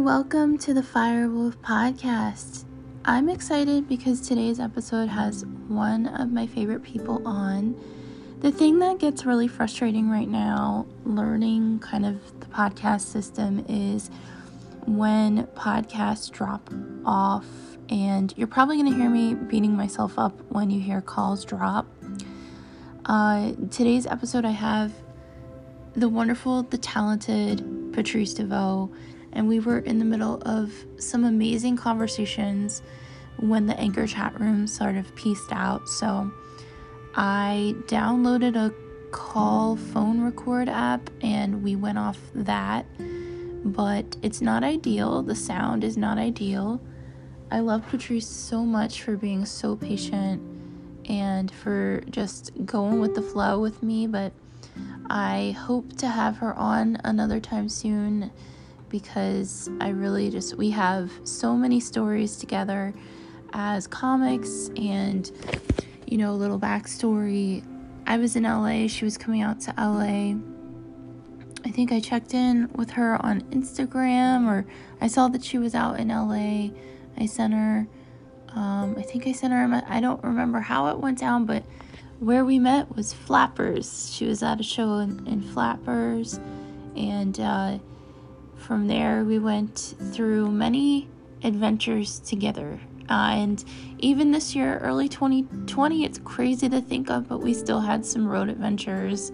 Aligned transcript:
welcome 0.00 0.56
to 0.56 0.72
the 0.72 0.80
Firewolf 0.80 1.56
podcast. 1.56 2.64
I'm 3.04 3.28
excited 3.28 3.86
because 3.86 4.26
today's 4.26 4.58
episode 4.58 5.10
has 5.10 5.44
one 5.68 6.06
of 6.06 6.32
my 6.32 6.46
favorite 6.46 6.82
people 6.82 7.20
on. 7.28 7.78
The 8.40 8.50
thing 8.50 8.78
that 8.78 8.98
gets 8.98 9.26
really 9.26 9.46
frustrating 9.46 10.08
right 10.08 10.26
now, 10.26 10.86
learning 11.04 11.80
kind 11.80 12.06
of 12.06 12.40
the 12.40 12.46
podcast 12.46 13.02
system, 13.02 13.62
is 13.68 14.10
when 14.86 15.46
podcasts 15.48 16.30
drop 16.30 16.70
off. 17.04 17.44
And 17.90 18.32
you're 18.38 18.46
probably 18.46 18.78
going 18.78 18.90
to 18.90 18.98
hear 18.98 19.10
me 19.10 19.34
beating 19.34 19.76
myself 19.76 20.18
up 20.18 20.32
when 20.48 20.70
you 20.70 20.80
hear 20.80 21.02
calls 21.02 21.44
drop. 21.44 21.86
Uh, 23.04 23.52
today's 23.70 24.06
episode, 24.06 24.46
I 24.46 24.52
have 24.52 24.94
the 25.92 26.08
wonderful, 26.08 26.62
the 26.62 26.78
talented 26.78 27.92
Patrice 27.92 28.32
Deveaux 28.32 28.90
and 29.32 29.48
we 29.48 29.60
were 29.60 29.78
in 29.78 29.98
the 29.98 30.04
middle 30.04 30.42
of 30.44 30.72
some 30.98 31.24
amazing 31.24 31.76
conversations 31.76 32.82
when 33.38 33.66
the 33.66 33.78
anchor 33.78 34.06
chat 34.06 34.38
room 34.40 34.66
sort 34.66 34.96
of 34.96 35.14
pieced 35.14 35.52
out. 35.52 35.88
So 35.88 36.30
I 37.14 37.74
downloaded 37.86 38.56
a 38.56 38.72
call 39.10 39.76
phone 39.76 40.20
record 40.20 40.68
app 40.68 41.10
and 41.20 41.62
we 41.62 41.76
went 41.76 41.98
off 41.98 42.18
that. 42.34 42.86
But 43.64 44.16
it's 44.22 44.40
not 44.40 44.64
ideal. 44.64 45.22
The 45.22 45.34
sound 45.34 45.84
is 45.84 45.96
not 45.96 46.18
ideal. 46.18 46.80
I 47.50 47.60
love 47.60 47.86
Patrice 47.88 48.28
so 48.28 48.64
much 48.64 49.02
for 49.02 49.16
being 49.16 49.44
so 49.44 49.76
patient 49.76 50.40
and 51.06 51.50
for 51.50 52.02
just 52.08 52.52
going 52.64 53.00
with 53.00 53.14
the 53.14 53.22
flow 53.22 53.60
with 53.60 53.82
me. 53.82 54.06
But 54.06 54.32
I 55.10 55.56
hope 55.58 55.96
to 55.98 56.08
have 56.08 56.38
her 56.38 56.54
on 56.54 56.98
another 57.04 57.40
time 57.40 57.68
soon 57.68 58.30
because 58.90 59.70
I 59.80 59.90
really 59.90 60.30
just, 60.30 60.56
we 60.56 60.70
have 60.70 61.10
so 61.24 61.56
many 61.56 61.80
stories 61.80 62.36
together 62.36 62.92
as 63.52 63.86
comics 63.86 64.68
and, 64.76 65.30
you 66.06 66.18
know, 66.18 66.32
a 66.32 66.34
little 66.34 66.58
backstory. 66.58 67.64
I 68.06 68.18
was 68.18 68.36
in 68.36 68.42
LA, 68.42 68.88
she 68.88 69.04
was 69.04 69.16
coming 69.16 69.40
out 69.40 69.60
to 69.62 69.74
LA. 69.78 70.34
I 71.64 71.70
think 71.70 71.92
I 71.92 72.00
checked 72.00 72.34
in 72.34 72.70
with 72.74 72.90
her 72.90 73.24
on 73.24 73.42
Instagram 73.52 74.48
or 74.48 74.66
I 75.00 75.06
saw 75.06 75.28
that 75.28 75.44
she 75.44 75.58
was 75.58 75.74
out 75.74 76.00
in 76.00 76.08
LA. 76.08 76.70
I 77.16 77.26
sent 77.26 77.54
her, 77.54 77.86
um, 78.48 78.96
I 78.98 79.02
think 79.02 79.26
I 79.26 79.32
sent 79.32 79.52
her, 79.52 79.84
I 79.88 80.00
don't 80.00 80.22
remember 80.24 80.60
how 80.60 80.88
it 80.88 80.98
went 80.98 81.18
down, 81.18 81.44
but 81.46 81.62
where 82.18 82.44
we 82.44 82.58
met 82.58 82.94
was 82.96 83.12
Flappers. 83.12 84.12
She 84.12 84.26
was 84.26 84.42
at 84.42 84.60
a 84.60 84.62
show 84.62 84.98
in, 84.98 85.26
in 85.26 85.42
Flappers 85.42 86.40
and, 86.96 87.38
uh, 87.38 87.78
from 88.70 88.86
there, 88.86 89.24
we 89.24 89.40
went 89.40 89.96
through 90.12 90.48
many 90.48 91.08
adventures 91.42 92.20
together. 92.20 92.78
Uh, 93.08 93.32
and 93.32 93.64
even 93.98 94.30
this 94.30 94.54
year, 94.54 94.78
early 94.78 95.08
2020, 95.08 96.04
it's 96.04 96.20
crazy 96.22 96.68
to 96.68 96.80
think 96.80 97.10
of, 97.10 97.28
but 97.28 97.40
we 97.40 97.52
still 97.52 97.80
had 97.80 98.06
some 98.06 98.28
road 98.28 98.48
adventures 98.48 99.32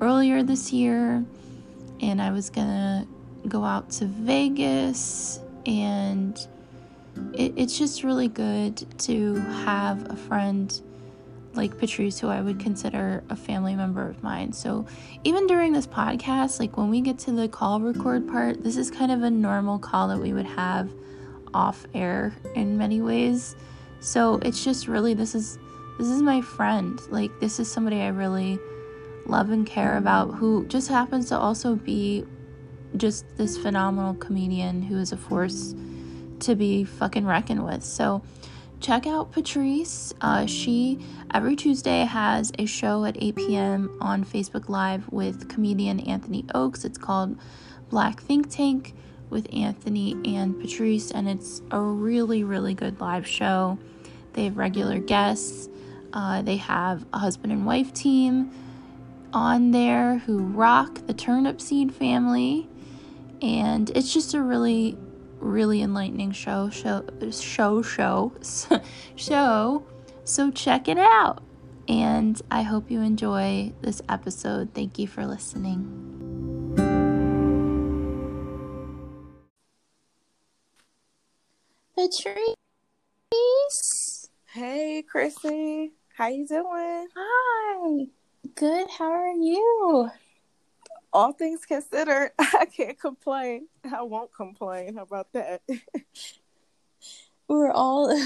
earlier 0.00 0.42
this 0.42 0.72
year. 0.72 1.22
And 2.00 2.22
I 2.22 2.30
was 2.30 2.48
gonna 2.48 3.06
go 3.46 3.62
out 3.62 3.90
to 3.90 4.06
Vegas, 4.06 5.40
and 5.66 6.34
it, 7.34 7.52
it's 7.54 7.78
just 7.78 8.02
really 8.02 8.28
good 8.28 8.98
to 9.00 9.34
have 9.66 10.10
a 10.10 10.16
friend 10.16 10.80
like 11.54 11.78
Patrice, 11.78 12.18
who 12.18 12.28
I 12.28 12.40
would 12.40 12.58
consider 12.58 13.22
a 13.28 13.36
family 13.36 13.74
member 13.74 14.08
of 14.08 14.22
mine. 14.22 14.52
So 14.52 14.86
even 15.24 15.46
during 15.46 15.72
this 15.72 15.86
podcast, 15.86 16.58
like 16.58 16.76
when 16.76 16.90
we 16.90 17.00
get 17.00 17.18
to 17.20 17.32
the 17.32 17.48
call 17.48 17.80
record 17.80 18.26
part, 18.28 18.62
this 18.62 18.76
is 18.76 18.90
kind 18.90 19.12
of 19.12 19.22
a 19.22 19.30
normal 19.30 19.78
call 19.78 20.08
that 20.08 20.18
we 20.18 20.32
would 20.32 20.46
have 20.46 20.90
off 21.54 21.86
air 21.94 22.34
in 22.54 22.78
many 22.78 23.00
ways. 23.00 23.56
So 24.00 24.36
it's 24.42 24.64
just 24.64 24.88
really 24.88 25.14
this 25.14 25.34
is 25.34 25.58
this 25.98 26.08
is 26.08 26.22
my 26.22 26.40
friend. 26.40 27.00
Like 27.10 27.30
this 27.40 27.60
is 27.60 27.70
somebody 27.70 28.00
I 28.00 28.08
really 28.08 28.58
love 29.26 29.50
and 29.50 29.66
care 29.66 29.96
about 29.98 30.34
who 30.34 30.66
just 30.66 30.88
happens 30.88 31.28
to 31.28 31.38
also 31.38 31.76
be 31.76 32.24
just 32.96 33.24
this 33.36 33.56
phenomenal 33.56 34.14
comedian 34.14 34.82
who 34.82 34.98
is 34.98 35.12
a 35.12 35.16
force 35.16 35.74
to 36.40 36.54
be 36.54 36.84
fucking 36.84 37.26
reckoned 37.26 37.64
with. 37.64 37.82
So 37.82 38.22
check 38.82 39.06
out 39.06 39.30
Patrice. 39.30 40.12
Uh, 40.20 40.44
she 40.44 40.98
every 41.32 41.54
Tuesday 41.54 42.04
has 42.04 42.50
a 42.58 42.66
show 42.66 43.04
at 43.04 43.16
8 43.22 43.36
p.m. 43.36 43.96
on 44.00 44.24
Facebook 44.24 44.68
Live 44.68 45.08
with 45.12 45.48
comedian 45.48 46.00
Anthony 46.00 46.44
Oakes. 46.52 46.84
It's 46.84 46.98
called 46.98 47.38
Black 47.90 48.20
Think 48.20 48.50
Tank 48.50 48.94
with 49.30 49.46
Anthony 49.54 50.16
and 50.24 50.60
Patrice, 50.60 51.12
and 51.12 51.28
it's 51.28 51.62
a 51.70 51.78
really, 51.78 52.42
really 52.42 52.74
good 52.74 53.00
live 53.00 53.24
show. 53.24 53.78
They 54.32 54.44
have 54.46 54.56
regular 54.56 54.98
guests. 54.98 55.68
Uh, 56.12 56.42
they 56.42 56.56
have 56.56 57.06
a 57.12 57.18
husband 57.18 57.52
and 57.52 57.64
wife 57.64 57.94
team 57.94 58.50
on 59.32 59.70
there 59.70 60.18
who 60.18 60.40
rock 60.40 61.06
the 61.06 61.14
Turnip 61.14 61.60
Seed 61.60 61.94
family, 61.94 62.68
and 63.40 63.90
it's 63.90 64.12
just 64.12 64.34
a 64.34 64.42
really 64.42 64.98
really 65.42 65.82
enlightening 65.82 66.32
show, 66.32 66.70
show, 66.70 67.04
show, 67.30 67.82
show, 67.82 68.32
show. 69.16 69.84
So 70.24 70.50
check 70.50 70.88
it 70.88 70.98
out. 70.98 71.42
And 71.88 72.40
I 72.50 72.62
hope 72.62 72.90
you 72.90 73.00
enjoy 73.02 73.72
this 73.82 74.00
episode. 74.08 74.72
Thank 74.72 74.98
you 74.98 75.06
for 75.06 75.26
listening. 75.26 75.98
Patrice. 81.96 82.56
Hey, 84.46 85.02
Chrissy. 85.10 85.92
How 86.16 86.28
you 86.28 86.46
doing? 86.46 87.08
Hi. 87.16 88.06
Good. 88.54 88.88
How 88.90 89.10
are 89.10 89.32
you? 89.32 90.10
All 91.12 91.32
things 91.32 91.64
considered, 91.64 92.32
I 92.38 92.66
can't 92.66 92.98
complain. 92.98 93.68
I 93.84 94.02
won't 94.02 94.32
complain. 94.34 94.96
How 94.96 95.02
about 95.02 95.32
that? 95.32 95.62
We're 97.48 97.70
all, 97.70 98.16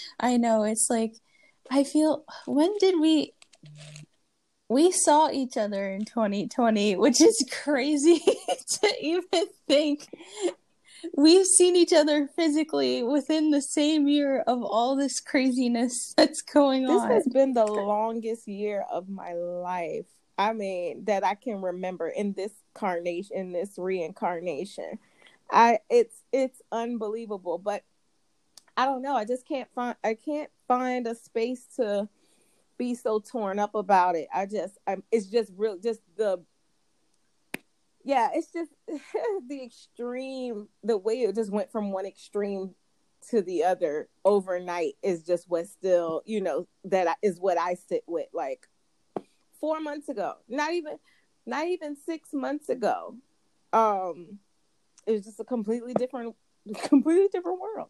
I 0.20 0.36
know, 0.36 0.64
it's 0.64 0.88
like, 0.90 1.14
I 1.70 1.84
feel, 1.84 2.24
when 2.46 2.76
did 2.78 3.00
we, 3.00 3.32
we 4.68 4.90
saw 4.90 5.30
each 5.30 5.56
other 5.56 5.90
in 5.90 6.04
2020, 6.04 6.96
which 6.96 7.20
is 7.20 7.44
crazy 7.62 8.20
to 8.80 8.94
even 9.00 9.46
think. 9.68 10.08
We've 11.16 11.46
seen 11.46 11.76
each 11.76 11.92
other 11.92 12.28
physically 12.36 13.02
within 13.02 13.50
the 13.50 13.60
same 13.60 14.08
year 14.08 14.40
of 14.46 14.62
all 14.62 14.96
this 14.96 15.20
craziness 15.20 16.14
that's 16.16 16.42
going 16.42 16.86
this 16.86 17.00
on. 17.00 17.08
This 17.08 17.24
has 17.24 17.32
been 17.32 17.52
the 17.52 17.66
longest 17.66 18.48
year 18.48 18.84
of 18.90 19.08
my 19.08 19.32
life. 19.34 20.06
I 20.42 20.52
mean, 20.52 21.04
that 21.04 21.24
I 21.24 21.34
can 21.36 21.62
remember 21.62 22.08
in 22.08 22.32
this 22.32 22.52
carnation, 22.74 23.36
in 23.36 23.52
this 23.52 23.78
reincarnation. 23.78 24.98
I 25.50 25.78
it's 25.88 26.22
it's 26.32 26.60
unbelievable, 26.72 27.58
but 27.58 27.84
I 28.76 28.86
don't 28.86 29.02
know. 29.02 29.14
I 29.14 29.24
just 29.24 29.46
can't 29.46 29.68
find 29.74 29.94
I 30.02 30.14
can't 30.14 30.50
find 30.66 31.06
a 31.06 31.14
space 31.14 31.66
to 31.76 32.08
be 32.76 32.94
so 32.94 33.20
torn 33.20 33.58
up 33.60 33.74
about 33.74 34.16
it. 34.16 34.28
I 34.34 34.46
just 34.46 34.78
I'm 34.86 35.04
it's 35.12 35.26
just 35.26 35.52
real 35.56 35.78
just 35.78 36.00
the 36.16 36.42
yeah, 38.04 38.30
it's 38.34 38.52
just 38.52 38.72
the 39.48 39.62
extreme 39.62 40.68
the 40.82 40.98
way 40.98 41.20
it 41.20 41.36
just 41.36 41.52
went 41.52 41.70
from 41.70 41.92
one 41.92 42.06
extreme 42.06 42.74
to 43.30 43.42
the 43.42 43.62
other 43.62 44.08
overnight 44.24 44.94
is 45.02 45.22
just 45.22 45.48
what 45.48 45.68
still, 45.68 46.22
you 46.24 46.40
know, 46.40 46.66
that 46.84 47.16
is 47.22 47.38
what 47.38 47.58
I 47.58 47.74
sit 47.74 48.02
with 48.08 48.26
like 48.32 48.66
four 49.62 49.80
months 49.80 50.10
ago, 50.10 50.34
not 50.48 50.74
even 50.74 50.98
not 51.46 51.66
even 51.66 51.96
six 51.96 52.34
months 52.34 52.68
ago. 52.68 53.16
Um, 53.72 54.40
it 55.06 55.12
was 55.12 55.24
just 55.24 55.40
a 55.40 55.44
completely 55.44 55.94
different, 55.94 56.36
completely 56.82 57.28
different 57.32 57.60
world. 57.60 57.88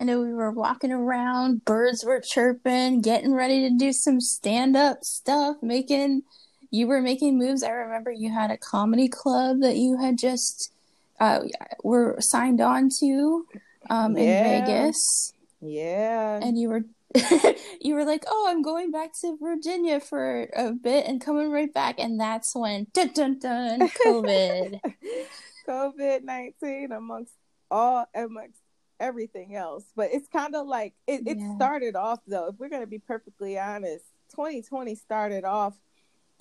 I 0.00 0.04
know 0.04 0.20
we 0.20 0.32
were 0.32 0.50
walking 0.50 0.92
around, 0.92 1.64
birds 1.64 2.04
were 2.04 2.20
chirping, 2.20 3.00
getting 3.00 3.34
ready 3.34 3.68
to 3.68 3.76
do 3.76 3.92
some 3.92 4.20
stand 4.20 4.76
up 4.76 5.04
stuff, 5.04 5.56
making 5.62 6.22
you 6.70 6.86
were 6.86 7.00
making 7.00 7.38
moves. 7.38 7.62
I 7.62 7.70
remember 7.70 8.10
you 8.10 8.30
had 8.30 8.50
a 8.50 8.56
comedy 8.56 9.08
club 9.08 9.60
that 9.60 9.76
you 9.76 9.98
had 9.98 10.18
just 10.18 10.72
uh, 11.20 11.40
were 11.84 12.16
signed 12.20 12.60
on 12.60 12.88
to 13.00 13.46
um, 13.90 14.16
yeah. 14.16 14.22
in 14.22 14.64
Vegas. 14.64 15.32
Yeah. 15.60 16.40
And 16.42 16.58
you 16.58 16.68
were 16.68 16.84
you 17.80 17.94
were 17.94 18.04
like, 18.04 18.24
"Oh, 18.26 18.46
I'm 18.48 18.62
going 18.62 18.90
back 18.90 19.12
to 19.20 19.36
Virginia 19.40 20.00
for 20.00 20.48
a 20.54 20.72
bit 20.72 21.06
and 21.06 21.20
coming 21.20 21.50
right 21.50 21.72
back," 21.72 21.98
and 21.98 22.18
that's 22.18 22.54
when 22.54 22.86
dun 22.92 23.12
dun 23.12 23.38
dun 23.38 23.80
COVID, 23.80 24.80
COVID 25.68 26.22
nineteen 26.24 26.92
amongst 26.92 27.34
all 27.70 28.06
amongst 28.14 28.60
everything 28.98 29.54
else. 29.54 29.84
But 29.94 30.10
it's 30.12 30.28
kind 30.28 30.54
of 30.54 30.66
like 30.66 30.94
it, 31.06 31.22
it 31.26 31.38
yeah. 31.38 31.54
started 31.56 31.94
off 31.94 32.20
though. 32.26 32.48
If 32.48 32.56
we're 32.58 32.68
gonna 32.68 32.86
be 32.86 32.98
perfectly 32.98 33.58
honest, 33.58 34.04
2020 34.30 34.94
started 34.96 35.44
off 35.44 35.78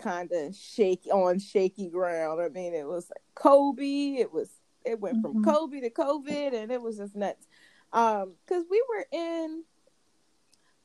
kind 0.02 0.31
of 0.31 0.56
shaky 0.56 1.12
on 1.12 1.40
shaky 1.40 1.90
ground. 1.90 2.42
I 2.42 2.50
mean, 2.50 2.74
it 2.74 2.88
was 2.88 3.10
like 3.10 3.24
Kobe, 3.36 4.16
it 4.16 4.34
was 4.34 4.50
it 4.86 5.00
went 5.00 5.18
mm-hmm. 5.24 5.44
from 5.44 5.44
Kobe 5.44 5.81
to 5.81 5.90
COVID, 5.90 6.54
and 6.54 6.72
it 6.72 6.81
was 6.81 6.98
just 6.98 7.16
nuts. 7.16 7.46
Um, 7.92 8.34
because 8.46 8.66
we 8.69 8.84
were 8.90 9.06
in 9.12 9.64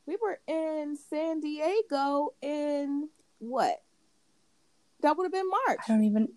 we 0.08 0.16
were 0.16 0.40
in 0.46 0.96
San 1.10 1.40
Diego 1.40 2.32
in 2.40 3.10
what? 3.40 3.76
That 5.02 5.16
would 5.16 5.24
have 5.24 5.32
been 5.32 5.50
March. 5.66 5.80
I 5.86 5.92
don't 5.92 6.04
even. 6.04 6.28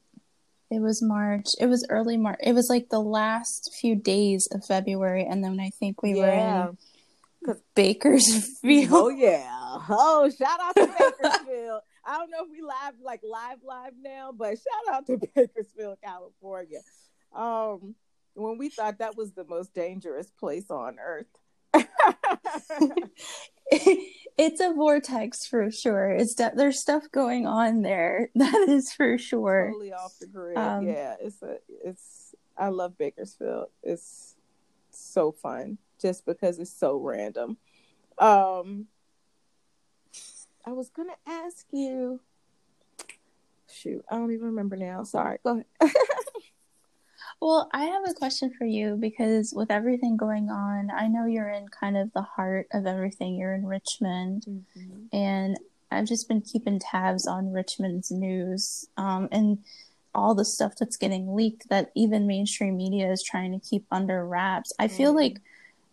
It 0.70 0.82
was 0.82 1.02
March. 1.02 1.48
It 1.60 1.68
was 1.68 1.88
early 1.90 2.18
March. 2.18 2.40
It 2.44 2.54
was 2.54 2.70
like 2.70 2.90
the 2.90 3.00
last 3.00 3.74
few 3.80 3.96
days 3.96 4.48
of 4.52 4.66
February, 4.66 5.26
and 5.26 5.42
then 5.44 5.60
I 5.60 5.70
think 5.70 6.04
we 6.04 6.16
yeah. 6.16 6.68
were 7.46 7.54
in 7.54 7.56
Bakersfield. 7.74 8.90
Oh 8.92 9.10
yeah! 9.18 9.48
Oh, 9.90 10.30
shout 10.38 10.60
out 10.60 10.76
to 10.76 10.88
Bakersfield. 10.88 11.82
I 12.06 12.18
don't 12.18 12.30
know 12.30 12.44
if 12.44 12.52
we 12.52 12.62
live 12.62 12.96
like 13.02 13.22
live 13.24 13.60
live 13.64 13.94
now, 14.02 14.34
but 14.38 14.58
shout 14.58 14.96
out 14.96 15.08
to 15.08 15.18
Bakersfield, 15.36 15.98
California. 16.04 16.80
Um, 17.34 17.96
when 18.34 18.58
we 18.58 18.70
thought 18.70 19.00
that 19.00 19.16
was 19.16 19.32
the 19.32 19.46
most 19.46 19.74
dangerous 19.74 20.30
place 20.30 20.70
on 20.70 20.98
earth. 21.00 21.28
it's 24.38 24.62
a 24.62 24.74
vortex 24.74 25.46
for 25.46 25.72
sure. 25.72 26.12
It's 26.12 26.34
de- 26.36 26.54
there's 26.56 26.80
stuff 26.80 27.10
going 27.12 27.48
on 27.48 27.82
there. 27.82 28.30
That 28.36 28.70
is 28.70 28.94
for 28.94 29.18
sure. 29.18 29.68
Totally 29.72 29.94
off 29.94 30.18
the 30.20 30.28
grid. 30.28 30.58
Um, 30.58 30.88
yeah, 30.88 31.16
it's 31.20 31.42
a 31.42 31.58
it's. 31.84 32.36
I 32.58 32.70
love 32.70 32.98
Bakersfield. 32.98 33.68
It's 33.84 34.36
so 34.92 35.32
fun 35.32 35.78
just 36.02 36.26
because 36.26 36.60
it's 36.60 36.72
so 36.74 36.98
random. 36.98 37.58
Um, 38.18 38.88
I 40.66 40.72
was 40.72 40.90
gonna 40.90 41.18
ask 41.26 41.66
you. 41.72 42.20
Shoot, 43.74 44.04
I 44.10 44.16
don't 44.16 44.34
even 44.34 44.48
remember 44.48 44.76
now. 44.76 45.04
Sorry. 45.04 45.38
Go 45.44 45.64
ahead. 45.82 45.96
Well, 47.42 47.70
I 47.74 47.86
have 47.86 48.08
a 48.08 48.14
question 48.14 48.54
for 48.56 48.66
you 48.66 48.96
because 48.96 49.52
with 49.52 49.72
everything 49.72 50.16
going 50.16 50.50
on, 50.52 50.92
I 50.92 51.08
know 51.08 51.26
you're 51.26 51.50
in 51.50 51.68
kind 51.70 51.98
of 51.98 52.14
the 52.14 52.22
heart 52.22 52.68
of 52.72 52.86
everything. 52.86 53.36
You're 53.36 53.56
in 53.56 53.66
Richmond, 53.66 54.46
mm-hmm. 54.48 55.16
and 55.16 55.58
I've 55.90 56.06
just 56.06 56.28
been 56.28 56.42
keeping 56.42 56.78
tabs 56.80 57.26
on 57.26 57.52
Richmond's 57.52 58.12
news 58.12 58.88
um, 58.96 59.28
and 59.32 59.58
all 60.14 60.36
the 60.36 60.46
stuff 60.46 60.74
that's 60.80 60.98
getting 60.98 61.34
leaked 61.34 61.68
that 61.70 61.92
even 61.96 62.28
mainstream 62.28 62.78
media 62.78 63.12
is 63.12 63.24
trying 63.24 63.52
to 63.60 63.68
keep 63.68 63.86
under 63.92 64.24
wraps. 64.24 64.72
I 64.78 64.88
feel 64.88 65.10
mm-hmm. 65.10 65.18
like, 65.18 65.42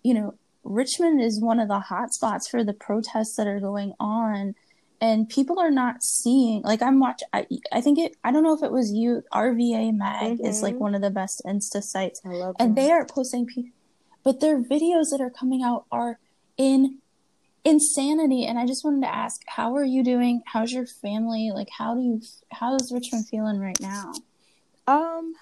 you 0.02 0.12
know, 0.12 0.34
Richmond 0.64 1.22
is 1.22 1.40
one 1.40 1.60
of 1.60 1.68
the 1.68 1.80
hot 1.80 2.12
spots 2.12 2.46
for 2.46 2.62
the 2.62 2.74
protests 2.74 3.36
that 3.36 3.46
are 3.46 3.60
going 3.60 3.94
on 3.98 4.54
and 5.00 5.28
people 5.28 5.58
are 5.58 5.70
not 5.70 6.02
seeing 6.02 6.62
like 6.62 6.82
i'm 6.82 6.98
watching 6.98 7.28
I, 7.32 7.46
I 7.72 7.80
think 7.80 7.98
it 7.98 8.16
i 8.24 8.32
don't 8.32 8.42
know 8.42 8.54
if 8.54 8.62
it 8.62 8.72
was 8.72 8.92
you 8.92 9.22
rva 9.32 9.94
mag 9.94 10.38
mm-hmm. 10.38 10.46
is 10.46 10.62
like 10.62 10.74
mm-hmm. 10.74 10.82
one 10.82 10.94
of 10.94 11.02
the 11.02 11.10
best 11.10 11.42
insta 11.46 11.82
sites 11.82 12.20
and 12.58 12.76
they 12.76 12.90
are 12.90 13.04
posting 13.04 13.46
people 13.46 13.70
but 14.24 14.40
their 14.40 14.60
videos 14.62 15.10
that 15.10 15.20
are 15.20 15.30
coming 15.30 15.62
out 15.62 15.86
are 15.90 16.18
in 16.56 16.98
insanity 17.64 18.44
and 18.44 18.58
i 18.58 18.66
just 18.66 18.84
wanted 18.84 19.02
to 19.02 19.14
ask 19.14 19.42
how 19.46 19.74
are 19.74 19.84
you 19.84 20.02
doing 20.02 20.42
how's 20.46 20.72
your 20.72 20.86
family 20.86 21.50
like 21.52 21.68
how 21.76 21.94
do 21.94 22.00
you 22.00 22.20
how's 22.50 22.92
richmond 22.92 23.26
feeling 23.28 23.58
right 23.58 23.80
now 23.80 24.12
um 24.86 25.34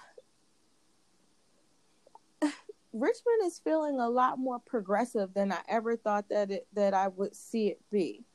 richmond 2.93 3.45
is 3.45 3.59
feeling 3.63 3.99
a 3.99 4.09
lot 4.09 4.37
more 4.39 4.59
progressive 4.59 5.33
than 5.33 5.51
i 5.51 5.59
ever 5.69 5.95
thought 5.95 6.27
that 6.29 6.51
it 6.51 6.67
that 6.73 6.93
i 6.93 7.07
would 7.07 7.35
see 7.35 7.67
it 7.67 7.79
be 7.91 8.26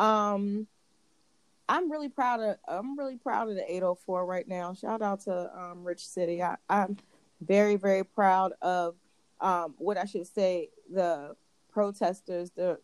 um, 0.00 0.66
I'm 1.68 1.90
really 1.90 2.08
proud 2.08 2.40
of 2.40 2.56
I'm 2.66 2.98
really 2.98 3.16
proud 3.16 3.48
of 3.48 3.54
the 3.54 3.62
804 3.70 4.26
right 4.26 4.48
now. 4.48 4.74
Shout 4.74 5.02
out 5.02 5.20
to 5.22 5.50
um, 5.56 5.84
Rich 5.84 6.06
City. 6.06 6.42
I, 6.42 6.56
I'm 6.68 6.96
very 7.40 7.76
very 7.76 8.04
proud 8.04 8.52
of 8.62 8.96
um, 9.40 9.74
what 9.78 9.96
I 9.96 10.04
should 10.06 10.26
say 10.26 10.70
the 10.92 11.36
protesters, 11.70 12.50
the 12.50 12.78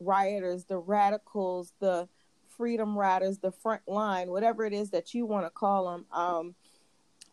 rioters, 0.00 0.64
the 0.64 0.78
radicals, 0.78 1.72
the 1.80 2.08
freedom 2.56 2.96
riders, 2.96 3.38
the 3.38 3.52
front 3.52 3.82
line, 3.86 4.30
whatever 4.30 4.64
it 4.64 4.72
is 4.72 4.90
that 4.90 5.12
you 5.12 5.26
want 5.26 5.44
to 5.44 5.50
call 5.50 5.90
them. 5.90 6.06
Um, 6.12 6.54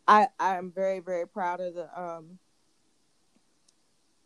I 0.08 0.28
I 0.40 0.58
am 0.58 0.72
very 0.72 1.00
very 1.00 1.28
proud 1.28 1.62
of 1.62 1.76
the 1.76 2.02
um, 2.02 2.40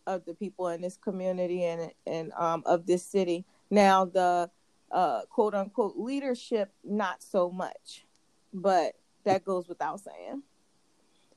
of 0.07 0.25
the 0.25 0.33
people 0.33 0.69
in 0.69 0.81
this 0.81 0.97
community 0.97 1.65
and 1.65 1.91
and 2.07 2.31
um, 2.33 2.63
of 2.65 2.85
this 2.85 3.05
city. 3.05 3.45
Now 3.69 4.05
the 4.05 4.49
uh, 4.91 5.21
quote 5.29 5.53
unquote 5.53 5.97
leadership, 5.97 6.71
not 6.83 7.21
so 7.21 7.49
much, 7.49 8.05
but 8.53 8.93
that 9.23 9.43
goes 9.43 9.67
without 9.67 10.01
saying. 10.01 10.43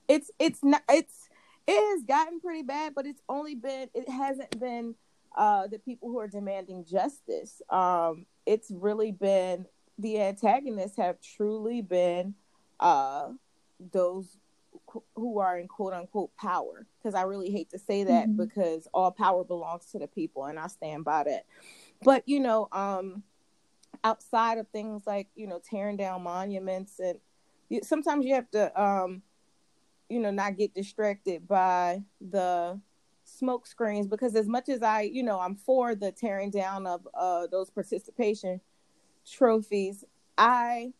It's 0.07 0.31
it's 0.39 0.63
not 0.63 0.83
it's 0.89 1.29
it 1.67 1.97
has 1.97 2.05
gotten 2.05 2.41
pretty 2.41 2.63
bad, 2.63 2.95
but 2.95 3.07
it's 3.07 3.23
only 3.29 3.55
been 3.55 3.89
it 3.95 4.09
hasn't 4.09 4.59
been 4.59 4.95
uh, 5.37 5.67
the 5.67 5.79
people 5.79 6.09
who 6.09 6.19
are 6.19 6.29
demanding 6.29 6.85
justice. 6.85 7.61
Um, 7.71 8.27
it's 8.47 8.71
really 8.71 9.13
been 9.13 9.67
the 9.99 10.21
antagonists 10.21 10.97
have 10.97 11.21
truly 11.21 11.83
been 11.83 12.35
uh, 12.81 13.29
those 13.93 14.39
who 15.17 15.39
are 15.39 15.59
in 15.59 15.69
quote 15.69 15.93
unquote 15.93 16.35
power 16.37 16.87
because 16.99 17.15
i 17.15 17.23
really 17.23 17.51
hate 17.51 17.69
to 17.71 17.79
say 17.79 18.05
that 18.05 18.27
mm-hmm. 18.27 18.43
because 18.43 18.89
all 18.95 19.11
power 19.11 19.45
belongs 19.45 19.87
to 19.91 19.99
the 19.99 20.07
people 20.07 20.47
and 20.47 20.59
i 20.59 20.67
stand 20.67 21.05
by 21.05 21.25
that 21.25 21.45
but 22.03 22.23
you 22.27 22.41
know 22.41 22.69
um 22.73 23.23
outside 24.05 24.59
of 24.59 24.69
things 24.69 25.03
like 25.06 25.29
you 25.35 25.47
know 25.47 25.61
tearing 25.69 25.97
down 25.97 26.23
monuments 26.23 26.99
and 27.00 27.19
you, 27.69 27.81
sometimes 27.83 28.25
you 28.25 28.35
have 28.35 28.50
to 28.50 28.81
um 28.81 29.23
you 30.09 30.21
know 30.21 30.31
not 30.31 30.56
get 30.56 30.75
distracted 30.75 31.47
by 31.47 32.03
the 32.31 32.81
smoke 33.25 33.67
screens 33.67 34.06
because 34.06 34.35
as 34.35 34.47
much 34.47 34.69
as 34.69 34.83
i 34.83 35.03
you 35.03 35.23
know 35.23 35.39
i'm 35.39 35.55
for 35.55 35.95
the 35.95 36.11
tearing 36.11 36.50
down 36.50 36.87
of 36.87 37.06
uh 37.15 37.47
those 37.49 37.71
participation 37.71 38.61
trophies 39.31 40.05
i 40.39 40.93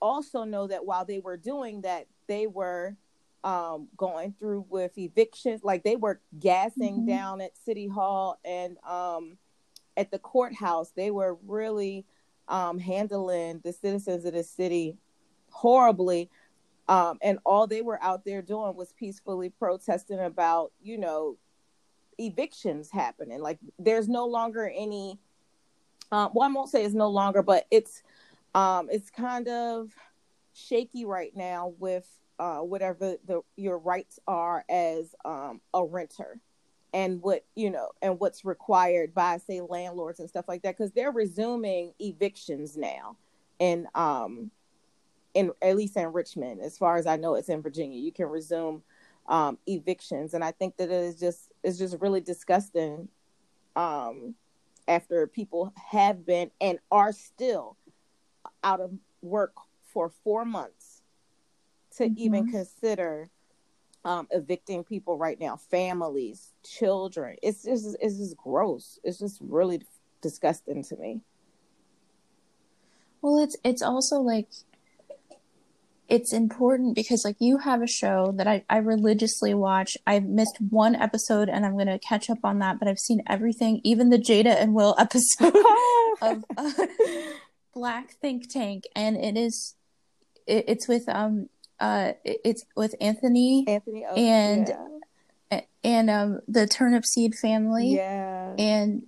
also 0.00 0.44
know 0.44 0.66
that 0.66 0.84
while 0.84 1.04
they 1.04 1.18
were 1.18 1.36
doing 1.36 1.80
that 1.80 2.06
they 2.28 2.46
were 2.46 2.94
um 3.42 3.88
going 3.96 4.32
through 4.38 4.64
with 4.68 4.96
evictions 4.98 5.64
like 5.64 5.82
they 5.82 5.96
were 5.96 6.20
gassing 6.38 6.98
mm-hmm. 6.98 7.06
down 7.06 7.40
at 7.40 7.56
city 7.56 7.88
hall 7.88 8.38
and 8.44 8.76
um 8.86 9.36
at 9.98 10.10
the 10.10 10.18
courthouse, 10.18 10.92
they 10.96 11.10
were 11.10 11.36
really 11.46 12.06
um, 12.46 12.78
handling 12.78 13.60
the 13.64 13.72
citizens 13.72 14.24
of 14.24 14.32
the 14.32 14.44
city 14.44 14.96
horribly. 15.50 16.30
Um, 16.88 17.18
and 17.20 17.38
all 17.44 17.66
they 17.66 17.82
were 17.82 18.02
out 18.02 18.24
there 18.24 18.40
doing 18.40 18.74
was 18.74 18.92
peacefully 18.92 19.50
protesting 19.50 20.20
about, 20.20 20.72
you 20.80 20.96
know, 20.96 21.36
evictions 22.16 22.90
happening. 22.90 23.42
Like 23.42 23.58
there's 23.78 24.08
no 24.08 24.26
longer 24.26 24.72
any. 24.74 25.18
Um, 26.10 26.30
well, 26.32 26.48
I 26.48 26.52
won't 26.52 26.70
say 26.70 26.84
it's 26.84 26.94
no 26.94 27.08
longer, 27.08 27.42
but 27.42 27.66
it's 27.70 28.02
um, 28.54 28.88
it's 28.90 29.10
kind 29.10 29.48
of 29.48 29.90
shaky 30.54 31.04
right 31.04 31.36
now 31.36 31.74
with 31.78 32.08
uh, 32.38 32.58
whatever 32.58 33.16
the 33.26 33.42
your 33.56 33.78
rights 33.78 34.18
are 34.26 34.64
as 34.70 35.14
um, 35.24 35.60
a 35.74 35.84
renter 35.84 36.40
and 36.94 37.22
what 37.22 37.44
you 37.54 37.70
know 37.70 37.90
and 38.00 38.18
what's 38.18 38.44
required 38.44 39.14
by 39.14 39.36
say 39.38 39.60
landlords 39.60 40.20
and 40.20 40.28
stuff 40.28 40.48
like 40.48 40.62
that 40.62 40.76
because 40.76 40.92
they're 40.92 41.10
resuming 41.10 41.92
evictions 42.00 42.76
now 42.76 43.16
and 43.60 43.86
um 43.94 44.50
in 45.34 45.52
at 45.60 45.76
least 45.76 45.96
in 45.96 46.12
richmond. 46.12 46.60
As 46.60 46.78
far 46.78 46.96
as 46.96 47.06
i 47.06 47.16
know 47.16 47.34
it's 47.34 47.48
in 47.48 47.62
virginia. 47.62 47.98
You 48.00 48.12
can 48.12 48.26
resume 48.26 48.82
um 49.26 49.58
evictions. 49.66 50.34
And 50.34 50.42
i 50.42 50.50
think 50.50 50.76
that 50.78 50.90
it 50.90 50.92
is 50.92 51.20
just 51.20 51.52
it's 51.62 51.78
just 51.78 51.96
really 52.00 52.20
disgusting 52.20 53.08
um 53.76 54.34
after 54.86 55.26
people 55.26 55.72
have 55.76 56.24
been 56.24 56.50
and 56.60 56.78
are 56.90 57.12
still 57.12 57.76
out 58.64 58.80
of 58.80 58.90
work 59.20 59.52
for 59.84 60.08
four 60.24 60.44
months 60.44 61.02
to 61.96 62.04
mm-hmm. 62.04 62.14
even 62.16 62.50
consider 62.50 63.28
um, 64.04 64.26
evicting 64.30 64.84
people 64.84 65.18
right 65.18 65.38
now, 65.38 65.56
families, 65.70 66.52
children. 66.64 67.36
It's 67.42 67.64
just 67.64 67.96
it's 68.00 68.18
just 68.18 68.36
gross. 68.36 68.98
It's 69.04 69.18
just 69.18 69.38
really 69.40 69.82
disgusting 70.22 70.84
to 70.84 70.96
me. 70.96 71.20
Well, 73.20 73.42
it's 73.42 73.56
it's 73.64 73.82
also 73.82 74.20
like 74.20 74.48
it's 76.08 76.32
important 76.32 76.94
because 76.94 77.22
like 77.24 77.36
you 77.38 77.58
have 77.58 77.82
a 77.82 77.86
show 77.86 78.32
that 78.36 78.46
I, 78.46 78.64
I 78.70 78.78
religiously 78.78 79.52
watch. 79.52 79.96
I've 80.06 80.24
missed 80.24 80.56
one 80.70 80.94
episode 80.94 81.48
and 81.48 81.66
I'm 81.66 81.76
gonna 81.76 81.98
catch 81.98 82.30
up 82.30 82.38
on 82.44 82.60
that, 82.60 82.78
but 82.78 82.88
I've 82.88 82.98
seen 82.98 83.22
everything, 83.26 83.80
even 83.84 84.08
the 84.08 84.18
Jada 84.18 84.56
and 84.56 84.74
Will 84.74 84.94
episode 84.98 85.54
of 86.22 86.44
uh, 86.56 86.72
Black 87.74 88.12
Think 88.20 88.50
Tank, 88.50 88.84
and 88.96 89.16
it 89.16 89.36
is 89.36 89.74
it, 90.46 90.64
it's 90.68 90.88
with 90.88 91.08
um 91.08 91.48
uh 91.80 92.12
it's 92.24 92.64
with 92.76 92.94
Anthony 93.00 93.64
Anthony 93.68 94.04
oh, 94.08 94.14
and 94.14 94.68
yeah. 95.50 95.60
and 95.84 96.10
um 96.10 96.40
the 96.48 96.66
turnip 96.66 97.04
seed 97.04 97.34
family 97.34 97.96
yeah 97.96 98.54
and 98.58 99.04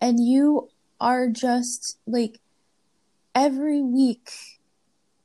and 0.00 0.24
you 0.24 0.68
are 1.00 1.28
just 1.28 1.98
like 2.06 2.40
every 3.34 3.80
week 3.80 4.30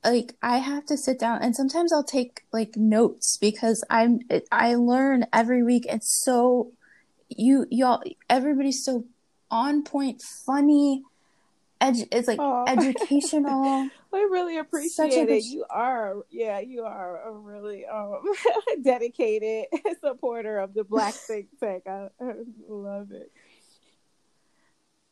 like 0.03 0.36
I 0.41 0.58
have 0.58 0.86
to 0.88 0.98
sit 0.98 1.20
down 1.20 1.41
and 1.41 1.55
sometimes 1.55 1.93
I'll 1.93 2.03
take 2.03 2.41
like 2.51 2.75
notes 2.75 3.38
because 3.38 3.84
I'm 3.89 4.20
I 4.51 4.75
learn 4.75 5.25
every 5.32 5.63
week. 5.63 5.86
It's 5.88 6.24
so 6.24 6.72
you 7.29 7.65
y'all 7.70 8.03
everybody's 8.29 8.84
so 8.84 9.05
on 9.50 9.84
point, 9.84 10.22
funny. 10.22 11.03
Edu- 11.84 12.08
it's 12.12 12.28
like 12.28 12.40
educational. 12.68 13.90
I 14.13 14.18
really 14.32 14.58
appreciate 14.58 15.13
it. 15.13 15.28
Good... 15.28 15.44
You 15.44 15.66
are, 15.70 16.24
yeah, 16.30 16.60
you 16.60 16.84
are 16.84 17.28
a 17.28 17.32
really 17.32 17.86
um, 17.86 18.22
dedicated 18.82 19.66
supporter 20.00 20.60
of 20.60 20.74
the 20.74 20.84
Black 20.84 21.13
Think 21.13 21.48
Tank. 21.60 21.84
I, 21.88 22.08
I 22.22 22.34
love 22.68 23.12
it 23.12 23.32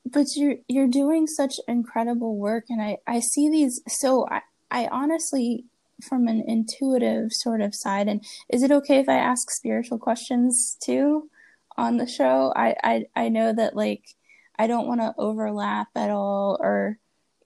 but 0.06 0.36
you're 0.36 0.56
you're 0.68 0.88
doing 0.88 1.28
such 1.28 1.60
incredible 1.68 2.36
work 2.36 2.66
and 2.70 2.82
i 2.82 2.98
i 3.08 3.20
see 3.20 3.50
these 3.50 3.82
so 3.88 4.28
i 4.30 4.42
i 4.70 4.88
honestly 4.88 5.66
from 6.01 6.28
an 6.28 6.44
intuitive 6.48 7.32
sort 7.32 7.62
of 7.62 7.75
side 7.75 8.08
and 8.08 8.24
is 8.50 8.63
it 8.63 8.72
okay 8.72 8.98
if 8.98 9.08
i 9.08 9.16
ask 9.16 9.51
spiritual 9.51 10.00
questions 10.00 10.75
too 10.82 11.30
on 11.78 11.98
the 11.98 12.08
show 12.08 12.51
i 12.56 12.75
i, 12.84 13.06
I 13.16 13.30
know 13.30 13.54
that 13.54 13.75
like 13.75 14.16
i 14.58 14.67
don't 14.67 14.88
want 14.88 15.01
to 15.01 15.13
overlap 15.17 15.88
at 15.96 16.10
all 16.10 16.58
or 16.62 16.98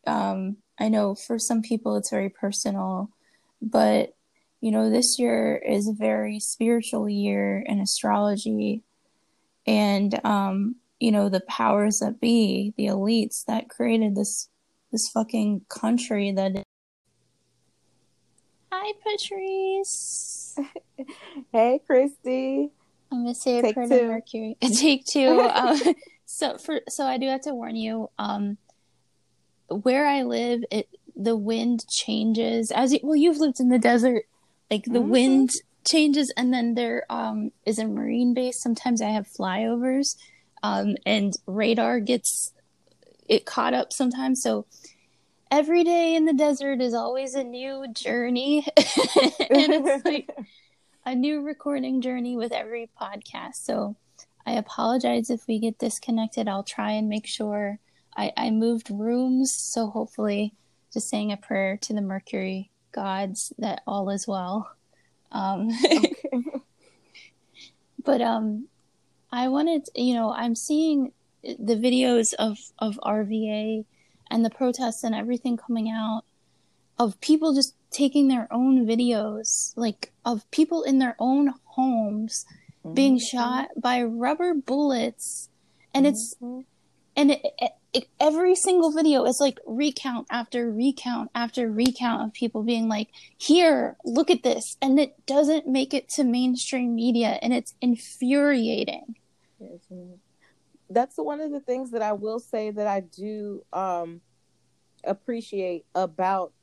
um 0.07 0.57
i 0.79 0.89
know 0.89 1.15
for 1.15 1.39
some 1.39 1.61
people 1.61 1.95
it's 1.95 2.09
very 2.09 2.29
personal 2.29 3.09
but 3.61 4.15
you 4.61 4.71
know 4.71 4.89
this 4.89 5.19
year 5.19 5.57
is 5.57 5.87
a 5.87 5.93
very 5.93 6.39
spiritual 6.39 7.07
year 7.09 7.63
in 7.65 7.79
astrology 7.79 8.81
and 9.67 10.19
um 10.25 10.75
you 10.99 11.11
know 11.11 11.29
the 11.29 11.41
powers 11.41 11.99
that 11.99 12.19
be 12.19 12.73
the 12.77 12.85
elites 12.85 13.45
that 13.45 13.69
created 13.69 14.15
this 14.15 14.49
this 14.91 15.09
fucking 15.09 15.61
country 15.69 16.31
that 16.31 16.63
hi 18.71 18.93
patrice. 19.03 20.57
Hey 21.51 21.81
Kristy. 21.89 22.69
I'm 23.11 23.23
gonna 23.23 23.35
say 23.35 23.61
take 23.61 23.71
a 23.71 23.73
prayer 23.73 23.87
to 23.89 24.07
mercury. 24.07 24.57
Take 24.61 25.05
two 25.05 25.41
um, 25.53 25.79
so 26.25 26.57
for 26.57 26.81
so 26.89 27.05
i 27.05 27.17
do 27.17 27.27
have 27.27 27.41
to 27.41 27.53
warn 27.53 27.75
you 27.75 28.09
um 28.17 28.57
where 29.67 30.05
i 30.05 30.23
live 30.23 30.63
it 30.71 30.87
the 31.15 31.35
wind 31.35 31.85
changes 31.89 32.71
as 32.71 32.93
you, 32.93 32.99
well 33.03 33.15
you've 33.15 33.37
lived 33.37 33.59
in 33.59 33.69
the 33.69 33.79
desert 33.79 34.23
like 34.69 34.83
the 34.85 34.99
mm-hmm. 34.99 35.09
wind 35.09 35.49
changes 35.87 36.33
and 36.35 36.53
then 36.53 36.73
there 36.73 37.05
um 37.09 37.51
is 37.65 37.79
a 37.79 37.85
marine 37.85 38.33
base 38.33 38.61
sometimes 38.61 39.01
i 39.01 39.09
have 39.09 39.27
flyovers 39.27 40.15
um, 40.63 40.95
and 41.05 41.33
radar 41.45 41.99
gets 41.99 42.51
it 43.27 43.45
caught 43.45 43.73
up 43.73 43.93
sometimes. 43.93 44.41
So 44.41 44.65
every 45.51 45.83
day 45.83 46.15
in 46.15 46.25
the 46.25 46.33
desert 46.33 46.81
is 46.81 46.93
always 46.93 47.35
a 47.35 47.43
new 47.43 47.85
journey, 47.93 48.65
and 48.77 49.73
it's 49.73 50.05
like 50.05 50.29
a 51.05 51.15
new 51.15 51.41
recording 51.41 52.01
journey 52.01 52.35
with 52.35 52.51
every 52.51 52.89
podcast. 52.99 53.55
So 53.55 53.95
I 54.45 54.53
apologize 54.53 55.29
if 55.29 55.47
we 55.47 55.59
get 55.59 55.79
disconnected. 55.79 56.47
I'll 56.47 56.63
try 56.63 56.91
and 56.91 57.09
make 57.09 57.25
sure 57.25 57.79
I, 58.15 58.31
I 58.37 58.51
moved 58.51 58.89
rooms, 58.89 59.53
so 59.53 59.87
hopefully, 59.87 60.53
just 60.93 61.09
saying 61.09 61.31
a 61.31 61.37
prayer 61.37 61.77
to 61.77 61.93
the 61.93 62.01
Mercury 62.01 62.69
gods 62.91 63.51
that 63.57 63.81
all 63.85 64.09
is 64.09 64.27
well. 64.27 64.71
Um, 65.31 65.69
okay. 65.85 66.15
but 68.03 68.21
um, 68.21 68.67
I 69.31 69.47
wanted, 69.47 69.87
you 69.95 70.13
know, 70.13 70.31
I'm 70.31 70.55
seeing 70.55 71.11
the 71.43 71.75
videos 71.75 72.33
of 72.35 72.57
of 72.79 72.99
RVA 73.03 73.85
and 74.31 74.45
the 74.45 74.49
protests 74.49 75.03
and 75.03 75.13
everything 75.13 75.57
coming 75.57 75.89
out 75.89 76.23
of 76.97 77.19
people 77.19 77.53
just 77.53 77.75
taking 77.91 78.27
their 78.27 78.47
own 78.51 78.85
videos, 78.85 79.73
like 79.75 80.11
of 80.23 80.49
people 80.51 80.83
in 80.83 80.99
their 80.99 81.15
own 81.19 81.53
homes 81.65 82.45
mm-hmm. 82.85 82.93
being 82.93 83.19
shot 83.19 83.69
by 83.77 84.03
rubber 84.03 84.53
bullets, 84.53 85.49
and 85.93 86.05
mm-hmm. 86.05 86.11
it's 86.11 86.35
and 87.17 87.31
it, 87.31 87.41
it, 87.59 87.71
it, 87.93 88.07
every 88.19 88.55
single 88.55 88.91
video 88.91 89.25
is 89.25 89.39
like 89.39 89.57
recount 89.65 90.27
after 90.29 90.69
recount 90.71 91.31
after 91.33 91.71
recount 91.71 92.23
of 92.23 92.33
people 92.33 92.63
being 92.63 92.87
like, 92.87 93.09
"Here, 93.37 93.97
look 94.05 94.29
at 94.29 94.43
this," 94.43 94.77
and 94.81 94.99
it 94.99 95.25
doesn't 95.25 95.67
make 95.67 95.93
it 95.93 96.09
to 96.09 96.23
mainstream 96.23 96.95
media, 96.95 97.39
and 97.41 97.53
it's 97.53 97.73
infuriating. 97.81 99.15
That's 100.89 101.17
one 101.17 101.41
of 101.41 101.51
the 101.51 101.61
things 101.61 101.91
that 101.91 102.01
I 102.01 102.13
will 102.13 102.39
say 102.39 102.69
that 102.69 102.85
I 102.85 102.99
do 102.99 103.63
um, 103.73 104.21
appreciate 105.03 105.85
about 105.95 106.53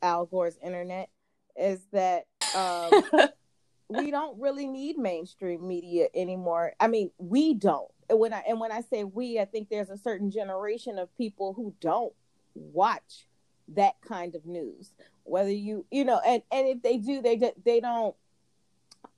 Al 0.00 0.26
Gore's 0.26 0.56
internet 0.62 1.10
is 1.56 1.80
that 1.92 2.26
um, 2.54 3.02
we 3.88 4.10
don't 4.10 4.38
really 4.40 4.66
need 4.66 4.98
mainstream 4.98 5.66
media 5.66 6.08
anymore. 6.14 6.72
I 6.80 6.88
mean, 6.88 7.10
we 7.18 7.54
don't. 7.54 7.90
When 8.10 8.32
I 8.32 8.42
and 8.48 8.60
when 8.60 8.72
I 8.72 8.82
say 8.82 9.04
we, 9.04 9.38
I 9.40 9.44
think 9.44 9.68
there's 9.68 9.90
a 9.90 9.98
certain 9.98 10.30
generation 10.30 10.98
of 10.98 11.14
people 11.16 11.52
who 11.54 11.74
don't 11.80 12.12
watch 12.54 13.26
that 13.68 14.00
kind 14.00 14.34
of 14.34 14.46
news. 14.46 14.92
Whether 15.24 15.50
you, 15.50 15.84
you 15.90 16.04
know, 16.04 16.20
and 16.24 16.42
and 16.52 16.68
if 16.68 16.82
they 16.82 16.98
do, 16.98 17.20
they 17.20 17.52
they 17.64 17.80
don't 17.80 18.14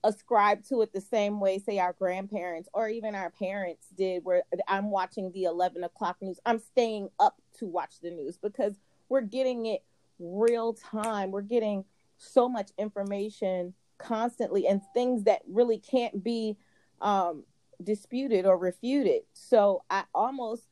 ascribe 0.04 0.64
to 0.64 0.82
it 0.82 0.92
the 0.92 1.00
same 1.00 1.40
way, 1.40 1.58
say, 1.58 1.78
our 1.78 1.92
grandparents 1.92 2.68
or 2.72 2.88
even 2.88 3.14
our 3.14 3.30
parents 3.30 3.88
did, 3.96 4.24
where 4.24 4.42
I'm 4.66 4.90
watching 4.90 5.32
the 5.32 5.44
11 5.44 5.84
o'clock 5.84 6.16
news. 6.20 6.38
I'm 6.46 6.58
staying 6.58 7.08
up 7.18 7.40
to 7.58 7.66
watch 7.66 8.00
the 8.00 8.10
news 8.10 8.38
because 8.38 8.78
we're 9.08 9.22
getting 9.22 9.66
it 9.66 9.82
real 10.18 10.74
time. 10.74 11.30
We're 11.30 11.42
getting 11.42 11.84
so 12.16 12.48
much 12.48 12.70
information 12.78 13.74
constantly 13.98 14.66
and 14.66 14.80
things 14.94 15.24
that 15.24 15.42
really 15.48 15.78
can't 15.78 16.22
be 16.22 16.56
um, 17.00 17.44
disputed 17.82 18.46
or 18.46 18.56
refuted. 18.56 19.22
So 19.32 19.82
I 19.90 20.04
almost, 20.14 20.64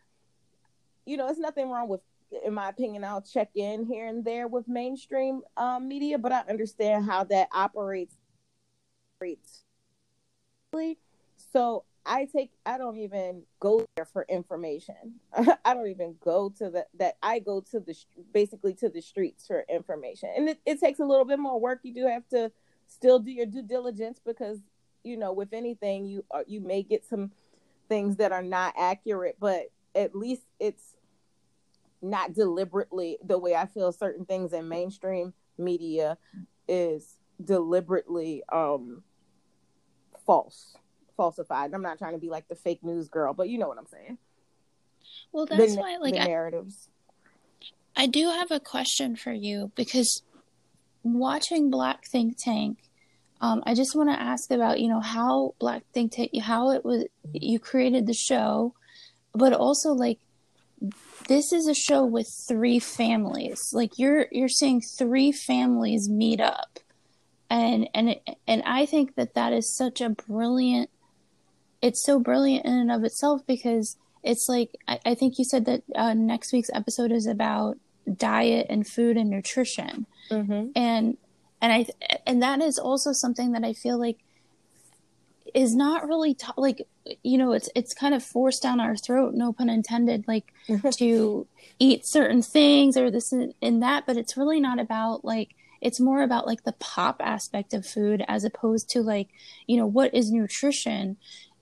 you 1.05 1.17
know, 1.17 1.29
it's 1.29 1.39
nothing 1.39 1.71
wrong 1.71 1.89
with 1.89 2.01
in 2.45 2.55
my 2.55 2.69
opinion, 2.69 3.05
I'll 3.05 3.23
check 3.23 3.51
in 3.55 3.87
here 3.87 4.09
and 4.09 4.25
there 4.25 4.49
with 4.49 4.67
mainstream 4.67 5.43
um, 5.57 5.87
media, 5.87 6.19
but 6.19 6.33
I 6.33 6.41
understand 6.49 7.05
how 7.05 7.23
that 7.25 7.49
operates 7.53 8.17
so 11.37 11.85
I 12.05 12.27
take 12.27 12.53
I 12.65 12.79
don't 12.79 12.99
even 12.99 13.43
go 13.61 13.85
there 13.97 14.05
for 14.05 14.27
information. 14.29 15.21
I 15.65 15.75
don't 15.75 15.89
even 15.89 16.17
go 16.23 16.53
to 16.59 16.71
the 16.71 16.87
that 16.99 17.17
I 17.23 17.39
go 17.39 17.61
to 17.71 17.81
the 17.81 17.97
basically 18.33 18.75
to 18.75 18.89
the 18.89 19.01
streets 19.01 19.47
for 19.47 19.65
information. 19.69 20.31
And 20.37 20.49
it, 20.51 20.61
it 20.67 20.81
takes 20.81 21.01
a 21.01 21.05
little 21.05 21.25
bit 21.25 21.39
more 21.39 21.59
work. 21.59 21.81
You 21.83 21.95
do 21.95 22.07
have 22.07 22.29
to 22.29 22.53
still 22.87 23.19
do 23.19 23.31
your 23.31 23.47
due 23.47 23.63
diligence 23.63 24.21
because 24.25 24.59
you 25.03 25.17
know 25.17 25.33
with 25.33 25.53
anything 25.53 26.07
you 26.07 26.25
uh, 26.31 26.43
you 26.47 26.61
may 26.61 26.83
get 26.83 27.05
some 27.05 27.31
things 27.89 28.17
that 28.17 28.33
are 28.33 28.43
not 28.43 28.75
accurate, 28.77 29.37
but 29.41 29.71
at 29.95 30.15
least 30.15 30.43
it's 30.59 30.97
not 32.03 32.35
deliberately 32.35 33.19
the 33.25 33.39
way 33.39 33.55
I 33.55 33.67
feel 33.67 33.93
certain 33.93 34.25
things 34.25 34.53
in 34.53 34.69
mainstream 34.69 35.33
media 35.59 36.19
is 36.69 37.17
deliberately 37.43 38.43
um 38.53 39.03
false 40.25 40.77
falsified. 41.17 41.73
I'm 41.73 41.83
not 41.83 41.99
trying 41.99 42.13
to 42.13 42.19
be 42.19 42.29
like 42.29 42.49
the 42.49 42.55
fake 42.55 42.83
news 42.83 43.09
girl 43.09 43.33
but 43.33 43.49
you 43.49 43.59
know 43.59 43.69
what 43.69 43.79
i'm 43.79 43.87
saying. 43.87 44.19
Well 45.33 45.47
that's 45.47 45.75
the, 45.75 45.81
why 45.81 45.97
like 45.97 46.15
narratives. 46.15 46.89
I, 47.97 48.05
I 48.05 48.07
do 48.07 48.29
have 48.29 48.51
a 48.51 48.61
question 48.61 49.17
for 49.17 49.33
you 49.33 49.73
because 49.75 50.23
watching 51.15 51.71
black 51.71 52.07
think 52.07 52.37
tank 52.39 52.79
um, 53.41 53.63
I 53.67 53.75
just 53.75 53.95
want 53.95 54.09
to 54.09 54.21
ask 54.21 54.51
about 54.51 54.81
you 54.81 54.89
know 54.89 55.01
how 55.01 55.55
Black 55.59 55.83
Think 55.93 56.13
Tank 56.13 56.31
how 56.41 56.71
it 56.71 56.85
was 56.85 57.05
you 57.33 57.59
created 57.59 58.07
the 58.07 58.15
show, 58.15 58.75
but 59.35 59.53
also 59.53 59.93
like 59.93 60.19
this 61.29 61.53
is 61.53 61.67
a 61.69 61.75
show 61.75 62.05
with 62.05 62.29
three 62.49 62.79
families. 62.79 63.73
Like 63.73 63.99
you're 63.99 64.27
you're 64.31 64.49
seeing 64.49 64.81
three 64.81 65.33
families 65.33 66.09
meet 66.09 66.41
up 66.41 66.79
and 67.51 67.89
and 67.95 68.17
and 68.47 68.63
I 68.65 68.87
think 68.87 69.17
that 69.17 69.35
that 69.35 69.53
is 69.53 69.75
such 69.75 70.01
a 70.01 70.11
brilliant. 70.11 70.91
It's 71.83 72.05
so 72.05 72.19
brilliant 72.19 72.65
in 72.65 72.73
and 72.73 72.91
of 72.91 73.05
itself 73.05 73.47
because 73.47 73.97
it's 74.23 74.49
like 74.49 74.71
I, 74.89 74.99
I 75.05 75.15
think 75.15 75.39
you 75.39 75.45
said 75.45 75.67
that 75.67 75.83
uh, 75.95 76.15
next 76.15 76.53
week's 76.53 76.71
episode 76.73 77.13
is 77.13 77.27
about 77.27 77.77
diet 78.15 78.67
and 78.69 78.87
food 78.87 79.17
and 79.17 79.31
nutrition, 79.31 80.07
mm-hmm. 80.31 80.69
and 80.75 81.17
and 81.61 81.73
I 81.73 81.87
and 82.27 82.43
that 82.43 82.61
is 82.61 82.79
also 82.79 83.13
something 83.13 83.53
that 83.53 83.65
I 83.65 83.73
feel 83.73 83.99
like 83.99 84.19
is 85.55 85.75
not 85.75 86.07
really 86.07 86.35
ta- 86.35 86.55
like 86.57 86.87
you 87.23 87.39
know 87.39 87.53
it's 87.53 87.69
it's 87.75 87.95
kind 87.95 88.15
of 88.15 88.23
forced 88.23 88.63
down 88.63 88.81
our 88.81 88.97
throat 88.97 89.33
no 89.33 89.53
pun 89.53 89.71
intended 89.71 90.25
like 90.27 90.53
to 90.99 91.47
eat 91.79 92.05
certain 92.05 92.43
things 92.43 92.97
or 92.97 93.11
this 93.11 93.33
and, 93.33 93.55
and 93.63 93.83
that 93.83 94.05
but 94.07 94.17
it's 94.17 94.37
really 94.37 94.61
not 94.61 94.79
about 94.81 95.25
like 95.25 95.55
it's 95.81 96.01
more 96.01 96.23
about 96.23 96.47
like 96.47 96.65
the 96.65 96.73
pop 96.73 97.21
aspect 97.25 97.75
of 97.75 97.87
food 97.87 98.25
as 98.29 98.45
opposed 98.45 98.89
to 98.91 99.03
like 99.03 99.29
you 99.67 99.77
know 99.77 99.87
what 99.87 100.15
is 100.15 100.31
nutrition? 100.31 101.17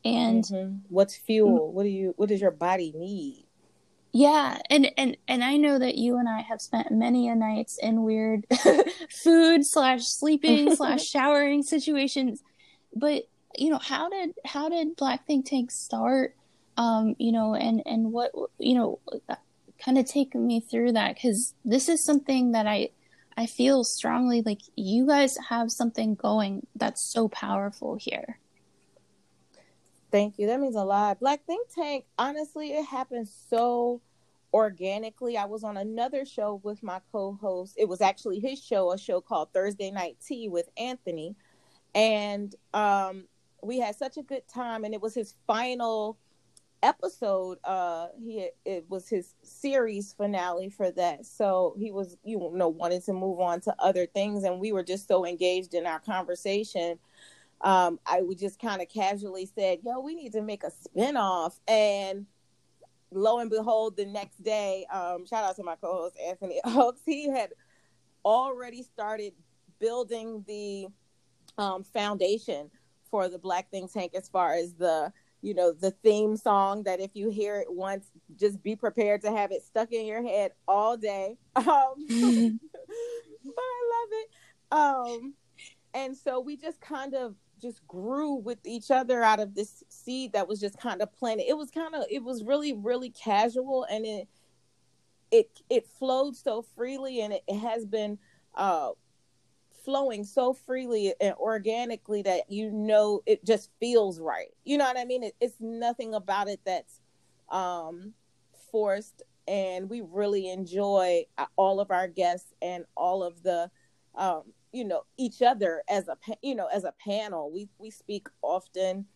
And 0.05 0.45
mm-hmm. 0.45 0.77
what's 0.89 1.17
fuel? 1.17 1.73
What 1.73 1.85
do 1.85 1.89
you 1.89 2.15
what 2.17 2.29
does 2.29 2.41
your 2.41 2.51
body 2.51 2.93
need 2.97 3.47
Yeah, 4.17 4.59
and 4.71 4.93
and 4.97 5.17
and 5.27 5.43
I 5.43 5.57
know 5.57 5.77
that 5.77 5.97
you 5.97 6.19
and 6.19 6.29
I 6.29 6.41
have 6.43 6.61
spent 6.63 6.93
many 6.93 7.27
a 7.27 7.35
nights 7.35 7.79
in 7.83 8.05
weird 8.05 8.47
food 9.11 9.67
slash 9.67 10.07
sleeping 10.07 10.77
slash 10.77 11.05
showering 11.11 11.65
situations. 11.65 12.41
But 12.95 13.25
you 13.59 13.71
know, 13.71 13.79
how 13.79 14.09
did 14.09 14.35
how 14.45 14.69
did 14.69 14.95
Black 14.95 15.27
Think 15.27 15.47
Tank 15.47 15.73
start? 15.73 16.37
Um, 16.77 17.17
you 17.19 17.33
know, 17.33 17.57
and 17.57 17.83
and 17.87 18.13
what 18.13 18.31
you 18.61 18.77
know, 18.77 19.01
kind 19.85 19.99
of 19.99 20.07
take 20.07 20.37
me 20.37 20.61
through 20.61 20.93
that 20.93 21.17
because 21.17 21.53
this 21.65 21.89
is 21.89 22.05
something 22.05 22.53
that 22.53 22.69
I 22.69 22.91
I 23.37 23.47
feel 23.47 23.83
strongly 23.83 24.43
like 24.43 24.61
you 24.77 25.09
guys 25.09 25.37
have 25.49 25.73
something 25.73 26.15
going 26.15 26.69
that's 26.77 27.03
so 27.03 27.27
powerful 27.29 27.97
here. 27.97 28.39
Thank 30.15 30.39
you. 30.39 30.47
That 30.47 30.61
means 30.61 30.77
a 30.77 30.85
lot. 30.85 31.19
Black 31.19 31.45
Think 31.45 31.67
Tank, 31.75 32.05
honestly, 32.17 32.69
it 32.69 32.85
happened 32.85 33.27
so 33.27 34.01
organically. 34.53 35.37
I 35.37 35.47
was 35.47 35.65
on 35.65 35.77
another 35.77 36.25
show 36.25 36.61
with 36.63 36.85
my 36.85 37.01
co 37.11 37.37
host. 37.43 37.75
It 37.77 37.89
was 37.89 38.01
actually 38.01 38.39
his 38.39 38.63
show, 38.63 38.93
a 38.93 38.97
show 38.97 39.21
called 39.21 39.53
Thursday 39.53 39.91
Night 39.91 40.17
Tea 40.25 40.49
with 40.49 40.69
Anthony. 40.77 41.35
And 41.97 42.55
um, 42.73 43.25
we 43.61 43.81
had 43.81 43.97
such 43.97 44.17
a 44.17 44.23
good 44.23 44.47
time. 44.47 44.85
And 44.85 44.95
it 44.95 45.03
was 45.03 45.15
his 45.15 45.35
final 45.49 46.17
episode. 46.81 47.59
Uh, 47.65 48.07
he 48.17 48.51
it 48.65 48.85
was 48.89 49.09
his 49.09 49.35
series 49.43 50.13
finale 50.13 50.69
for 50.69 50.93
that. 50.93 51.27
So 51.27 51.75
he 51.77 51.91
was, 51.91 52.17
you 52.23 52.53
know, 52.55 52.69
wanted 52.69 53.05
to 53.07 53.13
move 53.13 53.41
on 53.41 53.61
to 53.63 53.75
other 53.81 54.07
things. 54.07 54.45
And 54.45 54.61
we 54.61 54.71
were 54.71 54.85
just 54.85 55.09
so 55.09 55.27
engaged 55.27 55.75
in 55.75 55.87
our 55.87 55.99
conversation 55.99 57.01
um, 57.65 57.99
I 58.07 58.21
would 58.21 58.39
just 58.39 58.61
kind 58.61 58.83
of 58.83 58.89
casually 58.89 59.47
said, 59.47 59.81
"Yo, 59.85 59.99
we 60.01 60.15
need 60.15 60.33
to 60.33 60.43
make 60.43 60.63
a 60.63 60.71
spinoff." 60.71 61.59
And 61.67 62.27
lo 63.11 63.39
and 63.39 63.51
behold, 63.51 63.97
the 63.97 64.05
next 64.05 64.43
day, 64.43 64.87
um, 64.93 65.27
shout 65.27 65.45
out 65.45 65.57
to 65.57 65.63
my 65.65 65.75
co-host 65.77 66.17
Anthony 66.23 66.61
Oakes, 66.65 67.01
he 67.07 67.29
had 67.29 67.51
already 68.25 68.83
started 68.83 69.33
building 69.81 70.45
the 70.47 70.89
um, 71.57 71.83
foundation 71.85 72.71
for 73.11 73.29
the 73.29 73.39
Black 73.39 73.71
Think 73.71 73.91
Tank 73.91 74.13
as 74.15 74.29
far 74.29 74.55
as 74.55 74.75
the 74.75 75.11
you 75.41 75.55
know 75.55 75.73
the 75.73 75.91
theme 75.91 76.37
song 76.37 76.83
that 76.83 77.01
if 77.01 77.13
you 77.15 77.31
hear 77.31 77.57
it 77.61 77.73
once, 77.73 78.07
just 78.37 78.63
be 78.63 78.77
prepared 78.77 79.23
to 79.23 79.31
have 79.31 79.53
it 79.53 79.63
stuck 79.63 79.91
in 79.91 80.05
your 80.05 80.23
head 80.23 80.53
all 80.69 80.97
day. 80.97 81.39
Um, 81.57 82.07
but 83.45 83.63
I 83.63 83.91
love 83.95 84.09
it. 84.11 84.29
Um, 84.73 85.35
and 85.95 86.17
so 86.17 86.41
we 86.41 86.57
just 86.57 86.81
kind 86.81 87.15
of 87.15 87.37
just 87.65 87.87
grew 87.89 88.35
with 88.35 88.59
each 88.67 88.91
other 88.91 89.23
out 89.23 89.41
of 89.41 89.55
this 89.55 89.83
seed 89.89 90.35
that 90.35 90.47
was 90.47 90.61
just 90.61 90.79
kind 90.79 91.01
of 91.01 91.11
planted. 91.15 91.49
It 91.49 91.57
was 91.57 91.71
kind 91.71 91.95
of 91.95 92.05
it 92.11 92.23
was 92.23 92.45
really 92.45 92.75
really 92.75 93.11
casual 93.11 93.87
and 93.91 94.05
it 94.05 94.29
it 95.31 95.49
it 95.71 95.87
flowed 95.87 96.37
so 96.37 96.61
freely 96.61 97.23
and 97.23 97.33
it, 97.33 97.43
it 97.49 97.59
has 97.59 97.87
been 97.87 98.19
uh 98.55 98.91
flowing 99.83 100.25
so 100.25 100.53
freely 100.53 101.15
and 101.21 101.35
organically 101.37 102.23
that 102.23 102.43
you 102.51 102.71
know 102.71 103.23
it 103.25 103.45
just 103.45 103.71
feels 103.81 104.21
right. 104.21 104.53
You 104.65 104.77
know 104.77 104.85
what 104.85 104.99
I 104.99 105.07
mean? 105.07 105.23
It, 105.23 105.35
it's 105.41 105.57
nothing 105.59 106.13
about 106.13 106.49
it 106.49 106.61
that's 106.67 107.01
um 107.49 108.13
forced 108.71 109.23
and 109.49 109.89
we 109.89 110.03
really 110.03 110.51
enjoy 110.51 111.25
uh, 111.39 111.47
all 111.57 111.81
of 111.81 111.91
our 111.91 112.09
guests 112.09 112.53
and 112.61 112.85
all 112.95 113.23
of 113.23 113.43
the 113.43 113.71
um 114.15 114.43
you 114.75 114.85
know 114.85 115.03
each 115.17 115.41
other 115.41 115.83
as 115.89 116.09
a 116.09 116.17
you 116.43 116.55
know 116.55 116.67
as 116.67 116.85
a 116.85 116.93
panel. 117.03 117.51
We 117.53 117.69
we 117.79 117.91
speak 117.91 118.29
often 118.43 119.07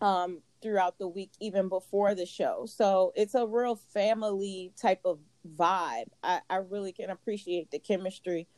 um 0.00 0.40
throughout 0.62 0.98
the 0.98 1.06
week 1.06 1.30
even 1.40 1.68
before 1.68 2.14
the 2.14 2.26
show. 2.26 2.64
So 2.66 3.12
it's 3.14 3.34
a 3.34 3.46
real 3.46 3.76
family 3.76 4.72
type 4.80 5.02
of 5.04 5.18
vibe. 5.56 6.08
I 6.22 6.40
i 6.48 6.56
really 6.56 6.92
can 6.92 7.10
appreciate 7.10 7.70
the 7.70 7.78
chemistry 7.78 8.48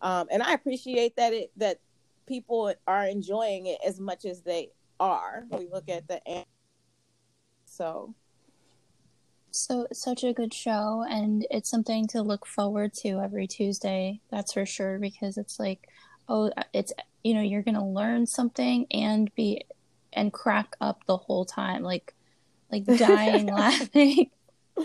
um 0.00 0.26
and 0.30 0.42
i 0.42 0.52
appreciate 0.52 1.16
that 1.16 1.32
it 1.32 1.50
that 1.56 1.78
people 2.26 2.72
are 2.86 3.06
enjoying 3.06 3.66
it 3.66 3.78
as 3.86 4.00
much 4.00 4.24
as 4.24 4.42
they 4.42 4.70
are. 5.00 5.46
We 5.50 5.68
look 5.70 5.88
at 5.88 6.08
the 6.08 6.26
end. 6.26 6.46
so. 7.64 8.14
So 9.50 9.86
it's 9.88 10.02
such 10.02 10.24
a 10.24 10.32
good 10.32 10.52
show 10.52 11.04
and 11.08 11.46
it's 11.48 11.70
something 11.70 12.08
to 12.08 12.22
look 12.22 12.44
forward 12.44 12.92
to 12.94 13.20
every 13.20 13.46
tuesday 13.46 14.20
that's 14.28 14.54
for 14.54 14.66
sure 14.66 14.98
because 14.98 15.38
it's 15.38 15.60
like 15.60 15.88
oh 16.28 16.50
it's 16.72 16.92
you 17.22 17.34
know 17.34 17.40
you're 17.40 17.62
gonna 17.62 17.86
learn 17.86 18.26
something 18.26 18.86
and 18.90 19.34
be 19.34 19.62
and 20.12 20.32
crack 20.32 20.76
up 20.80 21.04
the 21.06 21.16
whole 21.16 21.44
time 21.44 21.82
like 21.82 22.14
like 22.70 22.84
dying 22.98 23.46
laughing. 23.46 24.30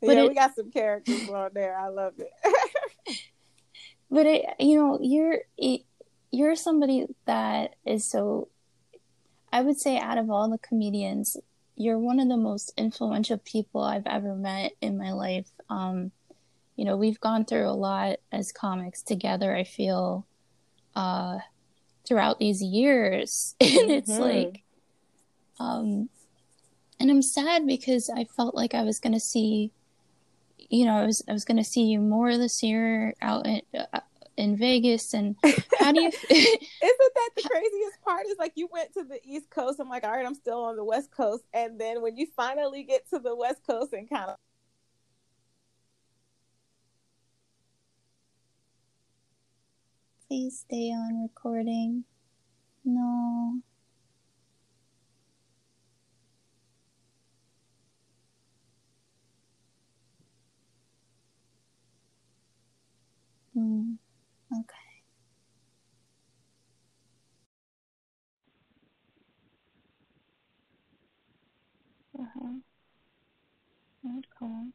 But 0.00 0.16
yeah 0.16 0.22
it, 0.22 0.28
we 0.28 0.34
got 0.34 0.54
some 0.54 0.70
characters 0.70 1.28
on 1.28 1.50
there. 1.54 1.76
I 1.76 1.88
love 1.88 2.14
it. 2.18 2.30
But 4.10 4.26
it 4.26 4.44
you 4.60 4.78
know 4.78 4.98
you're 5.02 5.40
it, 5.56 5.82
you're 6.30 6.56
somebody 6.56 7.06
that 7.26 7.74
is 7.84 8.04
so 8.04 8.48
i 9.52 9.60
would 9.60 9.78
say 9.78 9.98
out 9.98 10.18
of 10.18 10.30
all 10.30 10.48
the 10.48 10.58
comedians 10.58 11.36
you're 11.78 11.98
one 11.98 12.18
of 12.18 12.28
the 12.28 12.36
most 12.36 12.72
influential 12.76 13.38
people 13.38 13.82
I've 13.82 14.06
ever 14.06 14.34
met 14.34 14.72
in 14.80 14.98
my 14.98 15.12
life. 15.12 15.48
Um, 15.70 16.10
you 16.74 16.84
know, 16.84 16.96
we've 16.96 17.20
gone 17.20 17.44
through 17.44 17.68
a 17.68 17.70
lot 17.70 18.16
as 18.32 18.50
comics 18.50 19.00
together, 19.00 19.54
I 19.54 19.62
feel, 19.62 20.26
uh, 20.94 21.38
throughout 22.06 22.38
these 22.38 22.62
years. 22.62 23.54
and 23.60 23.90
it's 23.90 24.10
mm-hmm. 24.10 24.22
like, 24.22 24.62
um, 25.60 26.08
and 27.00 27.10
I'm 27.10 27.22
sad 27.22 27.66
because 27.66 28.10
I 28.10 28.24
felt 28.24 28.54
like 28.54 28.74
I 28.74 28.82
was 28.82 28.98
going 28.98 29.12
to 29.12 29.20
see, 29.20 29.72
you 30.70 30.84
know, 30.84 30.96
I 30.96 31.06
was, 31.06 31.22
I 31.28 31.32
was 31.32 31.44
going 31.44 31.58
to 31.58 31.64
see 31.64 31.84
you 31.84 32.00
more 32.00 32.36
this 32.36 32.62
year 32.62 33.14
out 33.22 33.46
in, 33.46 33.62
uh, 33.74 34.00
in 34.38 34.56
Vegas 34.56 35.14
and 35.14 35.34
how 35.80 35.90
do 35.90 36.00
you 36.00 36.08
Isn't 36.30 36.60
that 36.80 37.30
the 37.36 37.42
craziest 37.42 38.00
part 38.04 38.24
is 38.26 38.36
like 38.38 38.52
you 38.54 38.68
went 38.72 38.94
to 38.94 39.02
the 39.02 39.18
East 39.24 39.50
Coast 39.50 39.80
I'm 39.80 39.88
like 39.88 40.04
all 40.04 40.12
right 40.12 40.24
I'm 40.24 40.36
still 40.36 40.62
on 40.62 40.76
the 40.76 40.84
West 40.84 41.10
Coast 41.10 41.42
and 41.52 41.78
then 41.78 42.00
when 42.02 42.16
you 42.16 42.28
finally 42.36 42.84
get 42.84 43.10
to 43.10 43.18
the 43.18 43.34
West 43.34 43.66
Coast 43.66 43.92
and 43.92 44.08
kind 44.08 44.30
of 44.30 44.36
Please 50.28 50.60
stay 50.60 50.92
on 50.92 51.22
recording. 51.22 52.04
No. 52.84 53.62
Hmm. 63.52 63.96
Okay. 64.52 65.02
Uh-huh. 72.18 72.58
Not 74.02 74.24
cool. 74.36 74.72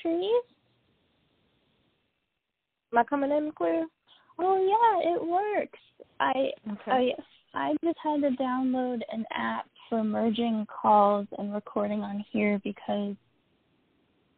Trees? 0.00 0.42
Am 2.92 2.98
I 2.98 3.04
coming 3.04 3.30
in 3.30 3.52
clear? 3.52 3.86
Oh 4.38 4.56
yeah, 4.56 5.14
it 5.14 5.24
works. 5.24 5.78
I 6.18 6.50
okay. 6.72 7.14
I 7.54 7.70
I 7.70 7.76
just 7.84 7.98
had 8.02 8.22
to 8.22 8.30
download 8.42 9.00
an 9.12 9.24
app 9.32 9.66
for 9.88 10.04
merging 10.04 10.66
calls 10.66 11.26
and 11.38 11.52
recording 11.52 12.00
on 12.02 12.24
here 12.32 12.60
because 12.64 13.14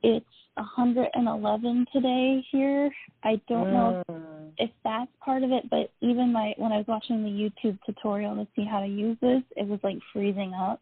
it's 0.03 0.27
111 0.55 1.87
today 1.93 2.45
here. 2.51 2.91
I 3.23 3.41
don't 3.49 3.69
mm. 3.69 3.73
know 3.73 4.03
if, 4.09 4.15
mm. 4.15 4.51
if 4.59 4.71
that's 4.85 5.11
part 5.25 5.43
of 5.43 5.53
it, 5.53 5.69
but 5.71 5.93
even 6.01 6.33
my 6.33 6.55
when 6.57 6.73
I 6.73 6.79
was 6.79 6.87
watching 6.89 7.23
the 7.23 7.29
YouTube 7.29 7.79
tutorial 7.87 8.35
to 8.37 8.47
see 8.57 8.65
how 8.65 8.81
to 8.81 8.87
use 8.87 9.17
this, 9.21 9.43
it 9.57 9.67
was 9.67 9.81
like 9.83 9.99
freezing 10.13 10.53
up. 10.55 10.81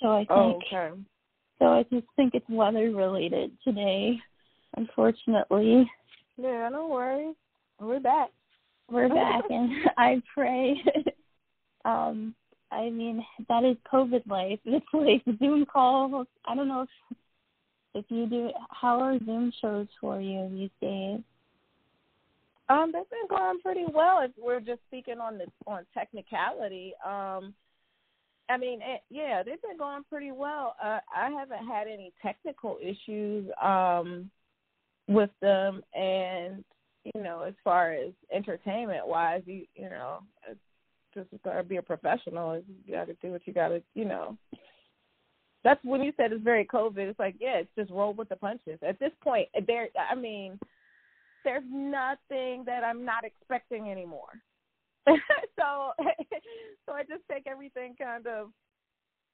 So 0.00 0.08
I 0.08 0.26
oh, 0.30 0.52
think 0.52 0.64
oh, 0.72 0.76
okay. 0.76 1.00
So 1.58 1.66
I 1.66 1.84
just 1.84 2.06
think 2.16 2.34
it's 2.34 2.48
weather 2.48 2.90
related 2.90 3.52
today, 3.62 4.18
unfortunately. 4.76 5.90
Yeah, 6.36 6.68
no 6.70 6.88
worries. 6.88 7.36
We're 7.80 8.00
back. 8.00 8.30
We're 8.90 9.08
back, 9.14 9.44
and 9.50 9.72
I 9.96 10.22
pray. 10.32 10.82
um, 11.84 12.34
I 12.70 12.90
mean, 12.90 13.24
that 13.48 13.64
is 13.64 13.76
COVID 13.92 14.26
life. 14.26 14.58
It's 14.64 14.86
like 14.92 15.38
Zoom 15.38 15.64
calls. 15.66 16.26
I 16.44 16.54
don't 16.54 16.68
know 16.68 16.82
if 16.82 17.16
if 17.94 18.04
you 18.08 18.26
do. 18.26 18.50
How 18.70 19.00
are 19.00 19.18
Zoom 19.24 19.52
shows 19.60 19.86
for 20.00 20.20
you 20.20 20.48
these 20.50 20.70
days? 20.80 21.20
Um, 22.68 22.90
they've 22.92 23.08
been 23.10 23.28
going 23.28 23.60
pretty 23.60 23.84
well. 23.92 24.20
If 24.22 24.32
we're 24.36 24.60
just 24.60 24.80
speaking 24.88 25.20
on 25.20 25.38
the 25.38 25.46
on 25.66 25.86
technicality, 25.94 26.94
um, 27.06 27.54
I 28.48 28.56
mean, 28.58 28.80
it, 28.82 29.02
yeah, 29.10 29.42
they've 29.42 29.62
been 29.62 29.78
going 29.78 30.02
pretty 30.10 30.32
well. 30.32 30.76
Uh, 30.82 30.98
I 31.14 31.30
haven't 31.30 31.66
had 31.66 31.86
any 31.86 32.12
technical 32.20 32.78
issues 32.82 33.48
um, 33.62 34.30
with 35.08 35.30
them, 35.40 35.82
and 35.94 36.64
you 37.14 37.22
know, 37.22 37.42
as 37.42 37.54
far 37.62 37.92
as 37.92 38.12
entertainment 38.32 39.06
wise, 39.06 39.42
you 39.46 39.64
you 39.74 39.88
know, 39.88 40.20
just 41.14 41.28
gotta 41.44 41.62
be 41.62 41.76
a 41.76 41.82
professional. 41.82 42.62
You 42.86 42.94
got 42.94 43.06
to 43.06 43.14
do 43.14 43.32
what 43.32 43.46
you 43.46 43.52
got 43.52 43.68
to, 43.68 43.82
you 43.94 44.04
know. 44.04 44.36
That's 45.62 45.82
when 45.82 46.02
you 46.02 46.12
said 46.16 46.32
it's 46.32 46.44
very 46.44 46.66
COVID. 46.66 46.98
It's 46.98 47.18
like, 47.18 47.36
yeah, 47.40 47.56
it's 47.56 47.70
just 47.76 47.90
roll 47.90 48.12
with 48.12 48.28
the 48.28 48.36
punches. 48.36 48.78
At 48.86 48.98
this 48.98 49.12
point, 49.22 49.48
there. 49.66 49.88
I 50.10 50.14
mean, 50.14 50.58
there's 51.44 51.64
nothing 51.70 52.64
that 52.66 52.84
I'm 52.84 53.04
not 53.04 53.24
expecting 53.24 53.90
anymore. 53.90 54.42
so, 55.58 55.92
so 56.86 56.92
I 56.92 57.02
just 57.02 57.22
take 57.30 57.46
everything 57.46 57.94
kind 58.00 58.26
of, 58.26 58.48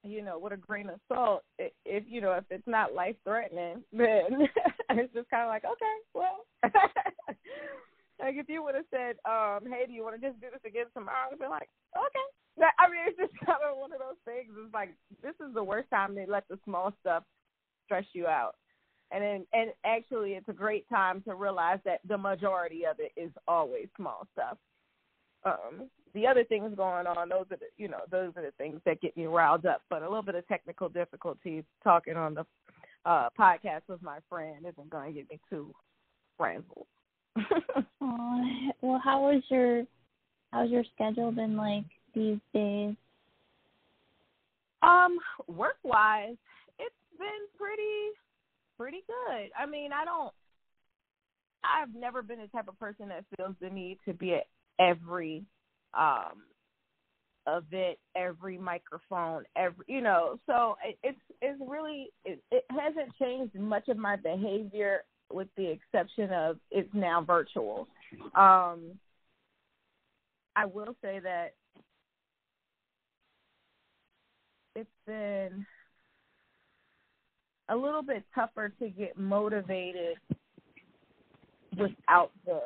you 0.03 0.23
know, 0.23 0.39
with 0.39 0.53
a 0.53 0.57
grain 0.57 0.89
of 0.89 1.01
salt. 1.09 1.43
If 1.59 2.05
you 2.09 2.21
know, 2.21 2.33
if 2.33 2.45
it's 2.51 2.67
not 2.67 2.95
life 2.95 3.17
threatening, 3.25 3.83
then 3.93 4.49
it's 4.91 5.15
just 5.15 5.31
kind 5.31 5.45
of 5.45 5.49
like, 5.49 5.65
okay, 5.65 5.97
well. 6.15 6.47
like 8.21 8.37
if 8.37 8.49
you 8.49 8.63
would 8.63 8.75
have 8.75 8.85
said, 8.91 9.17
um, 9.25 9.71
"Hey, 9.71 9.87
do 9.87 9.93
you 9.93 10.03
want 10.03 10.21
to 10.21 10.27
just 10.27 10.41
do 10.41 10.49
this 10.53 10.61
again 10.67 10.87
tomorrow?" 10.95 11.29
I'd 11.33 11.39
be 11.39 11.47
like, 11.47 11.69
"Okay." 11.97 12.27
I 12.79 12.91
mean, 12.91 13.01
it's 13.07 13.17
just 13.17 13.33
kind 13.47 13.61
of 13.65 13.79
one 13.79 13.93
of 13.93 13.99
those 13.99 14.21
things. 14.27 14.53
It's 14.53 14.75
like 14.75 14.95
this 15.23 15.35
is 15.41 15.55
the 15.55 15.65
worst 15.65 15.89
time 15.91 16.15
to 16.17 16.27
let 16.29 16.45
the 16.49 16.59
small 16.65 16.93
stuff 17.01 17.25
stress 17.87 18.05
you 18.13 18.27
out 18.27 18.57
and 19.13 19.23
then 19.23 19.47
and 19.53 19.71
actually 19.85 20.33
it's 20.33 20.49
a 20.49 20.53
great 20.53 20.89
time 20.89 21.23
to 21.23 21.35
realize 21.35 21.79
that 21.85 22.01
the 22.07 22.17
majority 22.17 22.85
of 22.87 22.97
it 22.99 23.13
is 23.21 23.31
always 23.49 23.89
small 23.97 24.27
stuff 24.33 24.57
um 25.45 25.89
the 26.15 26.27
other 26.27 26.45
things 26.45 26.73
going 26.77 27.07
on 27.07 27.29
those 27.29 27.47
are 27.51 27.57
the 27.57 27.67
you 27.77 27.89
know 27.89 28.01
those 28.11 28.33
are 28.37 28.43
the 28.43 28.53
things 28.59 28.81
that 28.85 29.01
get 29.01 29.17
me 29.17 29.27
riled 29.27 29.67
up 29.67 29.83
but 29.89 30.03
a 30.03 30.09
little 30.09 30.23
bit 30.23 30.35
of 30.35 30.47
technical 30.49 30.89
difficulties 30.89 31.65
talking 31.83 32.17
on 32.17 32.35
the 32.35 32.45
uh 33.05 33.29
podcast 33.39 33.83
with 33.89 34.03
my 34.03 34.19
friend 34.29 34.67
isn't 34.69 34.91
going 34.91 35.13
to 35.13 35.21
get 35.21 35.31
me 35.31 35.39
too 35.49 35.73
frazzled 36.37 36.87
well 38.01 39.01
how 39.03 39.23
was 39.23 39.43
your 39.49 39.85
how's 40.53 40.71
your 40.71 40.85
schedule 40.95 41.31
been 41.33 41.57
like 41.57 41.85
these 42.15 42.39
days 42.53 42.95
um 44.83 45.19
work 45.47 45.77
wise 45.85 46.37
it's 46.79 46.95
been 47.19 47.47
pretty 47.57 48.11
pretty 48.81 49.05
good. 49.07 49.51
I 49.59 49.67
mean, 49.67 49.93
I 49.93 50.07
don't. 50.07 50.33
I've 51.63 51.95
never 51.95 52.23
been 52.23 52.39
the 52.39 52.47
type 52.47 52.67
of 52.67 52.81
person 52.81 53.09
that 53.09 53.27
feels 53.37 53.55
the 53.61 53.69
need 53.69 53.99
to 54.07 54.15
be 54.15 54.33
at 54.33 54.47
every 54.81 55.45
um 55.95 56.43
event, 57.47 57.99
every 58.17 58.59
microphone, 58.59 59.45
every 59.57 59.85
you 59.87 60.01
know. 60.01 60.39
So 60.47 60.77
it, 60.85 60.99
it's 61.03 61.19
it's 61.41 61.61
really 61.67 62.11
it, 62.25 62.43
it 62.51 62.65
hasn't 62.71 63.15
changed 63.21 63.55
much 63.55 63.89
of 63.89 63.97
my 63.97 64.17
behavior, 64.17 65.05
with 65.33 65.49
the 65.57 65.71
exception 65.71 66.33
of 66.33 66.59
it's 66.71 66.93
now 66.93 67.23
virtual. 67.23 67.87
Um, 68.35 68.99
I 70.57 70.67
will 70.67 70.97
say 71.03 71.21
that 71.21 71.55
it's 74.77 74.89
been 75.07 75.67
a 77.69 77.77
little 77.77 78.03
bit 78.03 78.25
tougher 78.35 78.73
to 78.81 78.89
get 78.89 79.17
motivated 79.17 80.17
without 81.79 82.33
the 82.45 82.61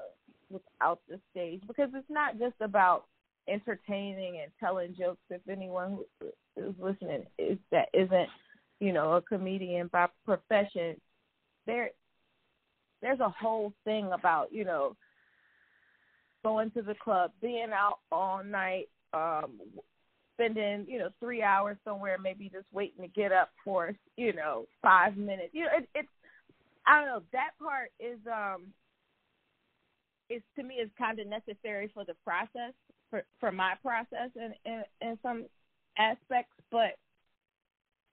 without 0.54 1.00
the 1.08 1.20
stage 1.30 1.62
because 1.66 1.90
it's 1.94 2.10
not 2.10 2.38
just 2.38 2.54
about 2.60 3.04
entertaining 3.48 4.40
and 4.42 4.50
telling 4.60 4.94
jokes. 4.98 5.20
If 5.30 5.42
anyone 5.48 5.98
who 6.20 6.26
is 6.56 6.74
listening 6.80 7.24
is 7.38 7.58
that 7.70 7.88
isn't 7.92 8.28
you 8.80 8.92
know 8.92 9.14
a 9.14 9.22
comedian 9.22 9.88
by 9.88 10.06
profession, 10.24 10.96
there 11.66 11.90
there's 13.02 13.20
a 13.20 13.28
whole 13.28 13.72
thing 13.84 14.10
about 14.12 14.52
you 14.52 14.64
know 14.64 14.96
going 16.44 16.70
to 16.72 16.82
the 16.82 16.94
club, 16.94 17.32
being 17.40 17.68
out 17.74 17.98
all 18.12 18.44
night, 18.44 18.88
um, 19.14 19.58
spending 20.34 20.86
you 20.88 20.98
know 20.98 21.08
three 21.20 21.42
hours 21.42 21.76
somewhere, 21.84 22.16
maybe 22.22 22.50
just 22.52 22.66
waiting 22.72 23.02
to 23.02 23.08
get 23.08 23.32
up 23.32 23.50
for 23.64 23.92
you 24.16 24.32
know 24.32 24.66
five 24.82 25.16
minutes. 25.16 25.50
You 25.52 25.64
know, 25.64 25.70
it, 25.78 25.88
it's 25.94 26.08
I 26.86 27.00
don't 27.00 27.08
know 27.08 27.22
that 27.32 27.50
part 27.62 27.90
is 27.98 28.18
um 28.26 28.66
is 30.36 30.42
to 30.56 30.62
me 30.62 30.74
is 30.76 30.90
kind 30.98 31.18
of 31.18 31.26
necessary 31.26 31.90
for 31.92 32.04
the 32.04 32.14
process 32.24 32.72
for 33.10 33.24
for 33.40 33.52
my 33.52 33.74
process 33.82 34.30
in 34.36 34.54
in, 34.64 34.82
in 35.00 35.18
some 35.22 35.46
aspects, 35.98 36.54
but 36.70 36.96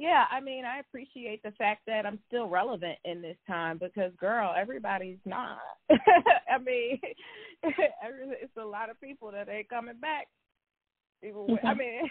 yeah, 0.01 0.25
I 0.31 0.39
mean, 0.39 0.65
I 0.65 0.79
appreciate 0.79 1.43
the 1.43 1.51
fact 1.51 1.81
that 1.85 2.07
I'm 2.07 2.17
still 2.27 2.47
relevant 2.47 2.97
in 3.05 3.21
this 3.21 3.37
time 3.45 3.77
because, 3.77 4.11
girl, 4.19 4.51
everybody's 4.57 5.19
not. 5.25 5.59
I 5.91 6.57
mean, 6.57 6.99
it's 7.63 8.57
a 8.57 8.65
lot 8.65 8.89
of 8.89 8.99
people 8.99 9.31
that 9.31 9.47
ain't 9.47 9.69
coming 9.69 9.99
back 10.01 10.27
Even 11.21 11.55
I 11.63 11.73
mean. 11.75 12.09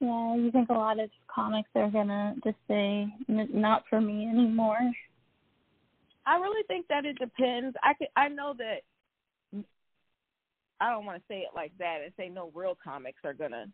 yeah, 0.00 0.34
you 0.34 0.50
think 0.50 0.68
a 0.68 0.72
lot 0.72 0.98
of 0.98 1.10
comics 1.32 1.70
are 1.76 1.90
gonna 1.90 2.34
just 2.42 2.56
say 2.66 3.06
not 3.28 3.84
for 3.88 4.00
me 4.00 4.26
anymore. 4.26 4.80
I 6.26 6.36
really 6.38 6.62
think 6.68 6.86
that 6.88 7.04
it 7.04 7.18
depends. 7.18 7.76
I 7.82 7.94
can, 7.94 8.06
I 8.16 8.28
know 8.28 8.54
that 8.58 8.82
I 10.80 10.90
don't 10.90 11.06
want 11.06 11.18
to 11.18 11.24
say 11.28 11.40
it 11.40 11.54
like 11.54 11.72
that 11.78 11.98
and 12.02 12.12
say 12.16 12.28
no 12.28 12.50
real 12.54 12.76
comics 12.82 13.20
are 13.24 13.34
gonna 13.34 13.66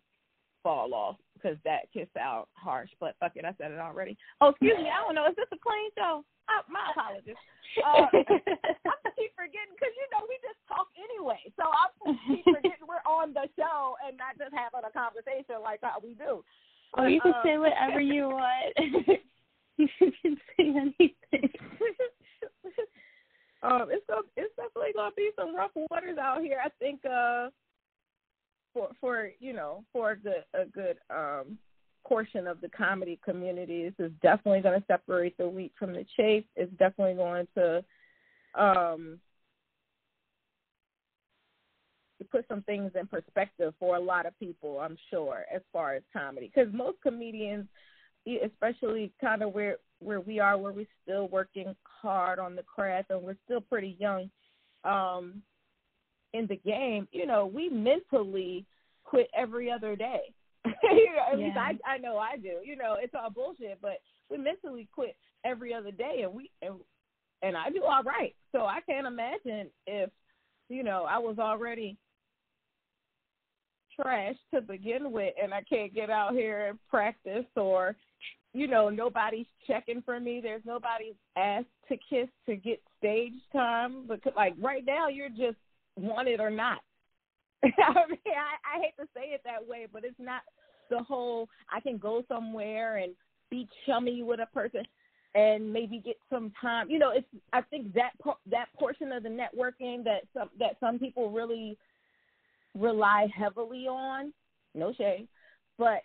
fall 0.63 0.93
off 0.93 1.17
because 1.35 1.57
that 1.65 1.89
kiss 1.93 2.09
out 2.19 2.49
harsh. 2.53 2.91
But 3.01 3.17
fuck 3.21 3.33
it, 3.37 3.45
I 3.45 3.55
said 3.57 3.73
it 3.73 3.81
already. 3.81 4.17
Oh, 4.41 4.49
excuse 4.49 4.77
me. 4.77 4.93
I 4.93 5.01
don't 5.05 5.15
know. 5.15 5.27
Is 5.29 5.37
this 5.37 5.49
a 5.53 5.61
clean 5.61 5.91
show? 5.97 6.25
Uh, 6.49 6.65
my 6.69 6.85
apologies. 6.93 7.37
Uh, 7.85 8.09
I 8.13 9.09
keep 9.17 9.33
forgetting 9.37 9.77
because 9.77 9.93
you 9.97 10.07
know 10.13 10.25
we 10.29 10.37
just 10.41 10.61
talk 10.69 10.89
anyway. 10.97 11.41
So 11.57 11.65
I 11.69 12.13
keep 12.29 12.45
forgetting 12.57 12.89
we're 12.89 13.05
on 13.05 13.33
the 13.33 13.49
show 13.57 13.97
and 14.05 14.17
not 14.17 14.37
just 14.37 14.53
having 14.57 14.85
a 14.85 14.93
conversation 14.93 15.61
like 15.61 15.81
how 15.81 16.01
we 16.01 16.13
do. 16.17 16.45
Oh, 16.97 17.05
you 17.05 17.21
can 17.21 17.37
um, 17.37 17.45
say 17.45 17.57
whatever 17.57 18.01
you 18.01 18.29
want. 18.29 18.73
you 19.79 19.89
can 20.01 20.37
say 20.57 20.65
anything. 20.77 21.53
um, 23.63 23.89
it's 23.91 24.05
go, 24.09 24.23
it's 24.37 24.55
definitely 24.57 24.93
gonna 24.95 25.15
be 25.17 25.31
some 25.39 25.55
rough 25.55 25.73
waters 25.91 26.19
out 26.19 26.43
here. 26.43 26.59
I 26.65 26.69
think 26.79 27.01
uh 27.05 27.51
for 28.73 28.89
for 29.01 29.31
you 29.41 29.53
know 29.53 29.85
for 29.93 30.19
the 30.23 30.45
a 30.59 30.67
good 30.67 30.99
um 31.11 31.59
portion 32.09 32.47
of 32.47 32.61
the 32.61 32.69
comedy 32.71 33.21
community. 33.25 33.85
This 33.85 34.07
is 34.07 34.13
definitely 34.23 34.61
going 34.61 34.81
to 34.81 34.87
separate 34.87 35.37
the 35.37 35.49
wheat 35.49 35.73
from 35.79 35.93
the 35.93 36.07
chaff. 36.17 36.43
It's 36.57 36.73
definitely 36.79 37.15
going 37.15 37.47
to 37.57 37.85
um, 38.55 39.19
put 42.31 42.47
some 42.49 42.63
things 42.63 42.93
in 42.99 43.07
perspective 43.07 43.75
for 43.79 43.97
a 43.97 44.01
lot 44.01 44.27
of 44.27 44.39
people, 44.39 44.81
I'm 44.81 44.97
sure, 45.11 45.45
as 45.55 45.61
far 45.73 45.95
as 45.95 46.03
comedy. 46.13 46.51
Because 46.53 46.73
most 46.73 46.97
comedians, 47.03 47.67
especially 48.27 49.13
kind 49.21 49.43
of 49.43 49.53
where 49.53 49.77
where 50.01 50.21
we 50.21 50.39
are, 50.39 50.57
where 50.57 50.73
we're 50.73 50.87
still 51.03 51.29
working 51.29 51.75
hard 51.83 52.39
on 52.39 52.55
the 52.55 52.63
craft 52.63 53.11
and 53.11 53.23
we're 53.23 53.37
still 53.45 53.61
pretty 53.61 53.97
young 53.99 54.31
um, 54.85 55.43
in 56.33 56.47
the 56.47 56.57
game, 56.57 57.09
you 57.13 57.27
know, 57.27 57.47
we 57.47 57.69
mentally 57.69 58.65
quit 59.05 59.29
every 59.37 59.71
other 59.71 59.97
day. 59.97 60.21
you 60.65 61.07
know, 61.15 61.33
at 61.33 61.39
yeah. 61.39 61.47
least 61.47 61.57
I 61.57 61.79
I 61.87 61.99
know 61.99 62.19
I 62.19 62.37
do. 62.37 62.57
You 62.65 62.77
know, 62.77 62.97
it's 63.01 63.15
all 63.15 63.31
bullshit, 63.31 63.79
but 63.81 63.99
we 64.31 64.37
mentally 64.39 64.89
quit 64.93 65.17
every 65.45 65.73
other 65.73 65.91
day, 65.91 66.23
and 66.25 66.35
we 66.35 66.51
and 66.63 66.75
and 67.43 67.57
I 67.57 67.71
do 67.71 67.85
all 67.85 68.03
right. 68.03 68.35
So 68.53 68.63
I 68.63 68.81
can't 68.81 69.07
imagine 69.07 69.71
if 69.87 70.11
you 70.69 70.83
know 70.83 71.07
I 71.09 71.19
was 71.19 71.39
already 71.39 71.97
trash 74.01 74.37
to 74.53 74.61
begin 74.61 75.11
with, 75.11 75.35
and 75.43 75.55
I 75.55 75.63
can't 75.63 75.95
get 75.95 76.11
out 76.11 76.33
here 76.33 76.67
and 76.67 76.79
practice, 76.91 77.47
or 77.57 77.97
you 78.55 78.67
know 78.67 78.89
nobody's 78.89 79.47
checking 79.67 80.03
for 80.03 80.19
me. 80.19 80.41
There's 80.43 80.63
nobody's 80.65 81.15
asked 81.37 81.67
to 81.89 81.97
kiss 81.97 82.29
to 82.47 82.57
get 82.57 82.81
stage 82.99 83.33
time 83.53 84.07
because 84.09 84.33
like 84.37 84.55
right 84.61 84.85
now 84.87 85.09
you're 85.09 85.29
just 85.29 85.59
wanted 85.97 86.41
or 86.41 86.51
not. 86.51 86.79
I 87.65 87.69
mean, 88.09 88.19
I, 88.27 88.77
I 88.77 88.81
hate 88.81 88.97
to 88.99 89.09
say 89.15 89.31
it 89.31 89.43
that 89.45 89.67
way, 89.67 89.87
but 89.93 90.05
it's 90.05 90.19
not 90.19 90.43
the 90.91 90.99
whole 90.99 91.49
I 91.73 91.81
can 91.81 91.99
go 91.99 92.23
somewhere 92.29 92.99
and 92.99 93.13
be 93.51 93.69
chummy 93.87 94.23
with 94.23 94.41
a 94.41 94.47
person 94.47 94.83
and 95.35 95.73
maybe 95.73 96.01
get 96.05 96.17
some 96.31 96.53
time. 96.61 96.91
You 96.91 96.99
know, 96.99 97.13
it's 97.15 97.27
I 97.53 97.63
think 97.63 97.95
that 97.95 98.13
that 98.51 98.67
portion 98.79 99.13
of 99.13 99.23
the 99.23 99.29
networking 99.29 100.05
that 100.05 100.23
some 100.35 100.51
that 100.59 100.77
some 100.81 100.99
people 100.99 101.31
really 101.31 101.77
rely 102.79 103.29
heavily 103.37 103.87
on. 103.87 104.33
No 104.75 104.93
shade, 104.93 105.27
but 105.79 106.03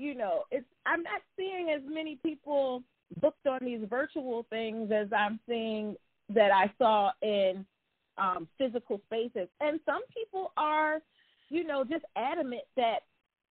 you 0.00 0.14
know, 0.14 0.44
it's 0.50 0.66
I'm 0.86 1.02
not 1.02 1.20
seeing 1.36 1.70
as 1.70 1.82
many 1.86 2.18
people 2.24 2.82
booked 3.20 3.46
on 3.46 3.60
these 3.62 3.80
virtual 3.88 4.46
things 4.50 4.90
as 4.92 5.08
I'm 5.16 5.38
seeing 5.48 5.96
that 6.34 6.50
I 6.52 6.72
saw 6.78 7.10
in 7.22 7.66
um, 8.18 8.48
physical 8.56 9.00
spaces. 9.06 9.48
And 9.60 9.80
some 9.84 10.02
people 10.14 10.52
are, 10.56 11.00
you 11.48 11.64
know, 11.64 11.84
just 11.84 12.04
adamant 12.16 12.62
that 12.76 13.00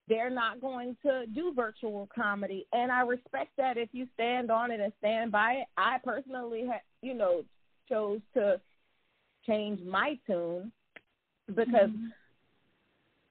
they're 0.07 0.29
not 0.29 0.59
going 0.59 0.97
to 1.05 1.25
do 1.35 1.53
virtual 1.55 2.09
comedy, 2.13 2.65
and 2.73 2.91
I 2.91 3.01
respect 3.01 3.51
that 3.57 3.77
if 3.77 3.89
you 3.91 4.07
stand 4.15 4.49
on 4.49 4.71
it 4.71 4.79
and 4.79 4.91
stand 4.97 5.31
by 5.31 5.53
it. 5.53 5.67
I 5.77 5.97
personally, 6.03 6.65
ha- 6.65 6.81
you 7.03 7.13
know, 7.13 7.43
chose 7.87 8.19
to 8.33 8.59
change 9.45 9.81
my 9.85 10.17
tune 10.25 10.71
because 11.47 11.89
mm-hmm. 11.89 12.07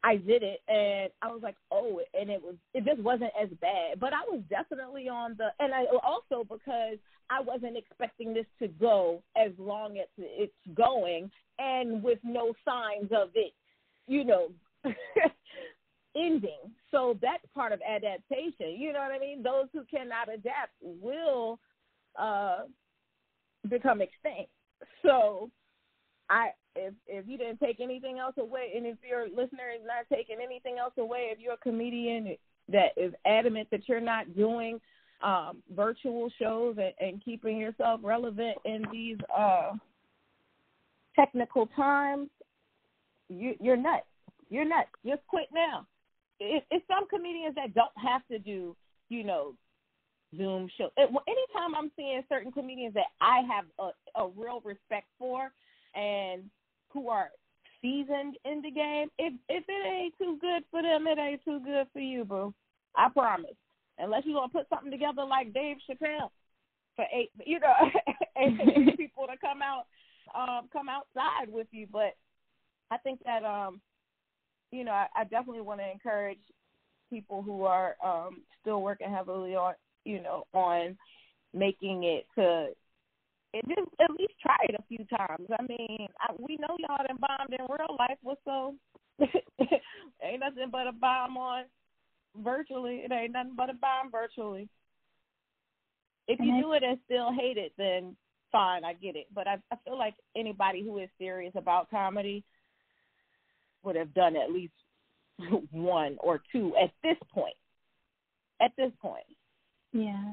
I 0.04 0.16
did 0.16 0.42
it 0.42 0.60
and 0.68 1.10
I 1.22 1.32
was 1.32 1.40
like, 1.42 1.56
oh, 1.72 2.00
and 2.18 2.30
it 2.30 2.40
was 2.42 2.54
it 2.74 2.84
just 2.84 3.00
wasn't 3.00 3.32
as 3.40 3.48
bad. 3.60 3.98
But 3.98 4.12
I 4.12 4.20
was 4.30 4.40
definitely 4.48 5.08
on 5.08 5.36
the 5.36 5.48
and 5.58 5.74
I 5.74 5.84
also 6.04 6.44
because 6.44 6.98
I 7.30 7.40
wasn't 7.40 7.76
expecting 7.76 8.32
this 8.32 8.46
to 8.60 8.68
go 8.68 9.22
as 9.36 9.50
long 9.58 9.98
as 9.98 10.06
it's 10.16 10.52
going 10.74 11.30
and 11.58 12.02
with 12.02 12.18
no 12.22 12.54
signs 12.64 13.10
of 13.12 13.30
it, 13.34 13.52
you 14.06 14.24
know, 14.24 14.48
ending. 16.16 16.72
So 16.90 17.18
that's 17.20 17.44
part 17.54 17.72
of 17.72 17.80
adaptation. 17.82 18.78
You 18.78 18.92
know 18.92 19.00
what 19.00 19.12
I 19.12 19.18
mean? 19.18 19.42
Those 19.42 19.66
who 19.72 19.82
cannot 19.90 20.32
adapt 20.32 20.72
will 20.80 21.58
uh 22.16 22.60
become 23.68 24.00
extinct. 24.00 24.50
So 25.02 25.50
I 26.30 26.50
if 26.78 26.94
if 27.06 27.26
you 27.28 27.36
didn't 27.36 27.58
take 27.58 27.80
anything 27.80 28.18
else 28.18 28.34
away, 28.38 28.72
and 28.76 28.86
if 28.86 28.96
your 29.08 29.26
listener 29.28 29.70
is 29.74 29.82
not 29.84 30.06
taking 30.14 30.36
anything 30.42 30.78
else 30.78 30.94
away, 30.98 31.28
if 31.32 31.38
you're 31.38 31.54
a 31.54 31.58
comedian 31.58 32.36
that 32.70 32.92
is 32.96 33.12
adamant 33.26 33.68
that 33.70 33.88
you're 33.88 34.00
not 34.00 34.36
doing 34.36 34.80
um, 35.22 35.62
virtual 35.74 36.30
shows 36.38 36.76
and, 36.78 36.92
and 37.00 37.24
keeping 37.24 37.58
yourself 37.58 38.00
relevant 38.02 38.56
in 38.64 38.84
these 38.92 39.18
uh, 39.36 39.72
technical 41.16 41.66
times, 41.74 42.28
you, 43.28 43.54
you're 43.60 43.76
nuts. 43.76 44.06
You're 44.50 44.64
nuts. 44.64 44.88
Just 45.04 45.26
quit 45.26 45.48
now. 45.52 45.86
It, 46.40 46.64
it's 46.70 46.86
some 46.86 47.08
comedians 47.08 47.54
that 47.56 47.74
don't 47.74 47.90
have 47.96 48.22
to 48.30 48.38
do, 48.38 48.76
you 49.08 49.24
know, 49.24 49.54
Zoom 50.36 50.68
show. 50.76 50.90
Anytime 50.98 51.74
I'm 51.76 51.90
seeing 51.96 52.22
certain 52.28 52.52
comedians 52.52 52.94
that 52.94 53.06
I 53.20 53.40
have 53.50 53.64
a, 53.78 54.20
a 54.20 54.28
real 54.36 54.60
respect 54.64 55.06
for, 55.18 55.50
and 55.94 56.42
who 56.92 57.08
are 57.08 57.30
seasoned 57.80 58.36
in 58.44 58.62
the 58.62 58.70
game, 58.70 59.08
if 59.18 59.32
if 59.48 59.64
it 59.68 59.86
ain't 59.86 60.14
too 60.18 60.38
good 60.40 60.64
for 60.70 60.82
them, 60.82 61.06
it 61.06 61.18
ain't 61.18 61.44
too 61.44 61.60
good 61.64 61.86
for 61.92 62.00
you, 62.00 62.24
boo. 62.24 62.54
I 62.96 63.08
promise. 63.08 63.56
Unless 63.98 64.22
you're 64.26 64.34
gonna 64.38 64.48
put 64.48 64.68
something 64.68 64.90
together 64.90 65.24
like 65.24 65.52
Dave 65.52 65.76
Chappelle 65.88 66.30
for 66.96 67.04
eight, 67.12 67.30
you 67.44 67.58
know, 67.60 67.74
eight 68.38 68.96
people 68.96 69.26
to 69.26 69.36
come 69.38 69.60
out, 69.62 69.86
um, 70.34 70.68
come 70.72 70.88
outside 70.88 71.48
with 71.48 71.66
you. 71.70 71.86
But 71.90 72.14
I 72.90 72.98
think 72.98 73.20
that, 73.24 73.44
um, 73.44 73.80
you 74.70 74.84
know, 74.84 74.92
I, 74.92 75.06
I 75.16 75.24
definitely 75.24 75.62
want 75.62 75.80
to 75.80 75.90
encourage 75.90 76.38
people 77.10 77.42
who 77.42 77.64
are 77.64 77.96
um, 78.04 78.42
still 78.60 78.82
working 78.82 79.12
heavily 79.12 79.56
on, 79.56 79.74
you 80.04 80.22
know, 80.22 80.44
on 80.52 80.96
making 81.54 82.04
it 82.04 82.26
to 82.36 82.68
and 83.54 83.62
just 83.68 83.88
at 84.00 84.10
least 84.10 84.34
try 84.40 84.56
it 84.68 84.74
a 84.78 84.84
few 84.88 85.04
times. 85.06 85.48
I 85.58 85.62
mean, 85.62 86.08
I, 86.20 86.32
we 86.38 86.56
know 86.56 86.76
y'all 86.78 87.06
done 87.06 87.18
bombed 87.20 87.52
in 87.52 87.66
real 87.68 87.96
life. 87.98 88.18
What's 88.22 88.40
so? 88.44 88.74
ain't 89.20 90.40
nothing 90.40 90.70
but 90.70 90.86
a 90.86 90.92
bomb 90.92 91.36
on 91.36 91.64
virtually. 92.36 93.02
It 93.04 93.12
ain't 93.12 93.32
nothing 93.32 93.54
but 93.56 93.70
a 93.70 93.74
bomb 93.74 94.10
virtually. 94.10 94.68
If 96.28 96.38
you 96.40 96.60
do 96.60 96.72
it 96.74 96.82
and 96.82 96.98
still 97.06 97.32
hate 97.32 97.56
it, 97.56 97.72
then 97.78 98.14
fine, 98.52 98.84
I 98.84 98.92
get 98.92 99.16
it. 99.16 99.26
But 99.34 99.48
I, 99.48 99.56
I 99.72 99.76
feel 99.84 99.98
like 99.98 100.14
anybody 100.36 100.84
who 100.84 100.98
is 100.98 101.08
serious 101.18 101.52
about 101.56 101.90
comedy 101.90 102.44
would 103.82 103.96
have 103.96 104.12
done 104.12 104.36
at 104.36 104.52
least 104.52 104.74
one 105.70 106.16
or 106.20 106.42
two 106.52 106.74
at 106.82 106.90
this 107.02 107.16
point. 107.32 107.56
At 108.60 108.72
this 108.76 108.92
point. 109.00 109.24
Yeah. 109.92 110.32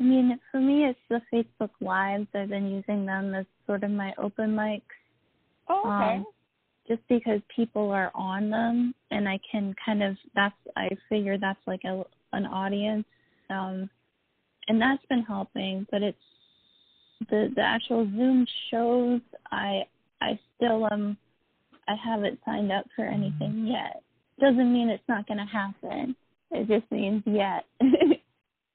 I 0.00 0.02
mean, 0.02 0.38
for 0.50 0.60
me, 0.60 0.86
it's 0.86 0.98
the 1.08 1.20
Facebook 1.32 1.70
Lives. 1.80 2.26
I've 2.34 2.48
been 2.48 2.70
using 2.70 3.06
them 3.06 3.34
as 3.34 3.46
sort 3.66 3.84
of 3.84 3.90
my 3.90 4.12
open 4.18 4.54
mics. 4.54 4.82
Oh, 5.68 5.80
okay. 5.80 6.16
Um, 6.16 6.26
just 6.88 7.02
because 7.08 7.40
people 7.54 7.90
are 7.90 8.10
on 8.14 8.50
them, 8.50 8.94
and 9.10 9.28
I 9.28 9.38
can 9.50 9.74
kind 9.84 10.02
of 10.02 10.16
that's 10.34 10.54
I 10.76 10.88
figure 11.08 11.38
that's 11.38 11.60
like 11.66 11.82
a 11.84 12.04
an 12.32 12.46
audience, 12.46 13.04
um, 13.50 13.88
and 14.68 14.80
that's 14.80 15.04
been 15.08 15.22
helping. 15.22 15.86
But 15.90 16.02
it's 16.02 16.18
the 17.30 17.52
the 17.54 17.62
actual 17.62 18.04
Zoom 18.06 18.46
shows. 18.70 19.20
I 19.50 19.82
I 20.20 20.38
still 20.56 20.88
am. 20.90 21.16
I 21.88 21.94
haven't 22.02 22.40
signed 22.44 22.72
up 22.72 22.86
for 22.96 23.04
anything 23.04 23.66
yet. 23.66 24.02
Doesn't 24.40 24.72
mean 24.72 24.88
it's 24.88 25.02
not 25.08 25.26
going 25.26 25.38
to 25.38 25.44
happen. 25.44 26.16
It 26.50 26.68
just 26.68 26.90
means 26.90 27.22
yet. 27.26 27.64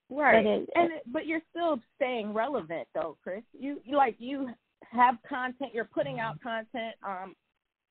Right. 0.10 0.44
But 0.44 0.50
it, 0.50 0.70
and 0.76 0.92
it, 0.94 1.04
but 1.12 1.26
you're 1.26 1.42
still 1.50 1.80
staying 1.96 2.34
relevant 2.34 2.88
though, 2.94 3.18
Chris. 3.24 3.44
You, 3.58 3.82
you 3.84 3.98
like 3.98 4.16
you 4.20 4.50
have 4.92 5.16
content, 5.28 5.72
you're 5.74 5.86
putting 5.86 6.20
out 6.20 6.42
content, 6.42 6.96
um 7.06 7.36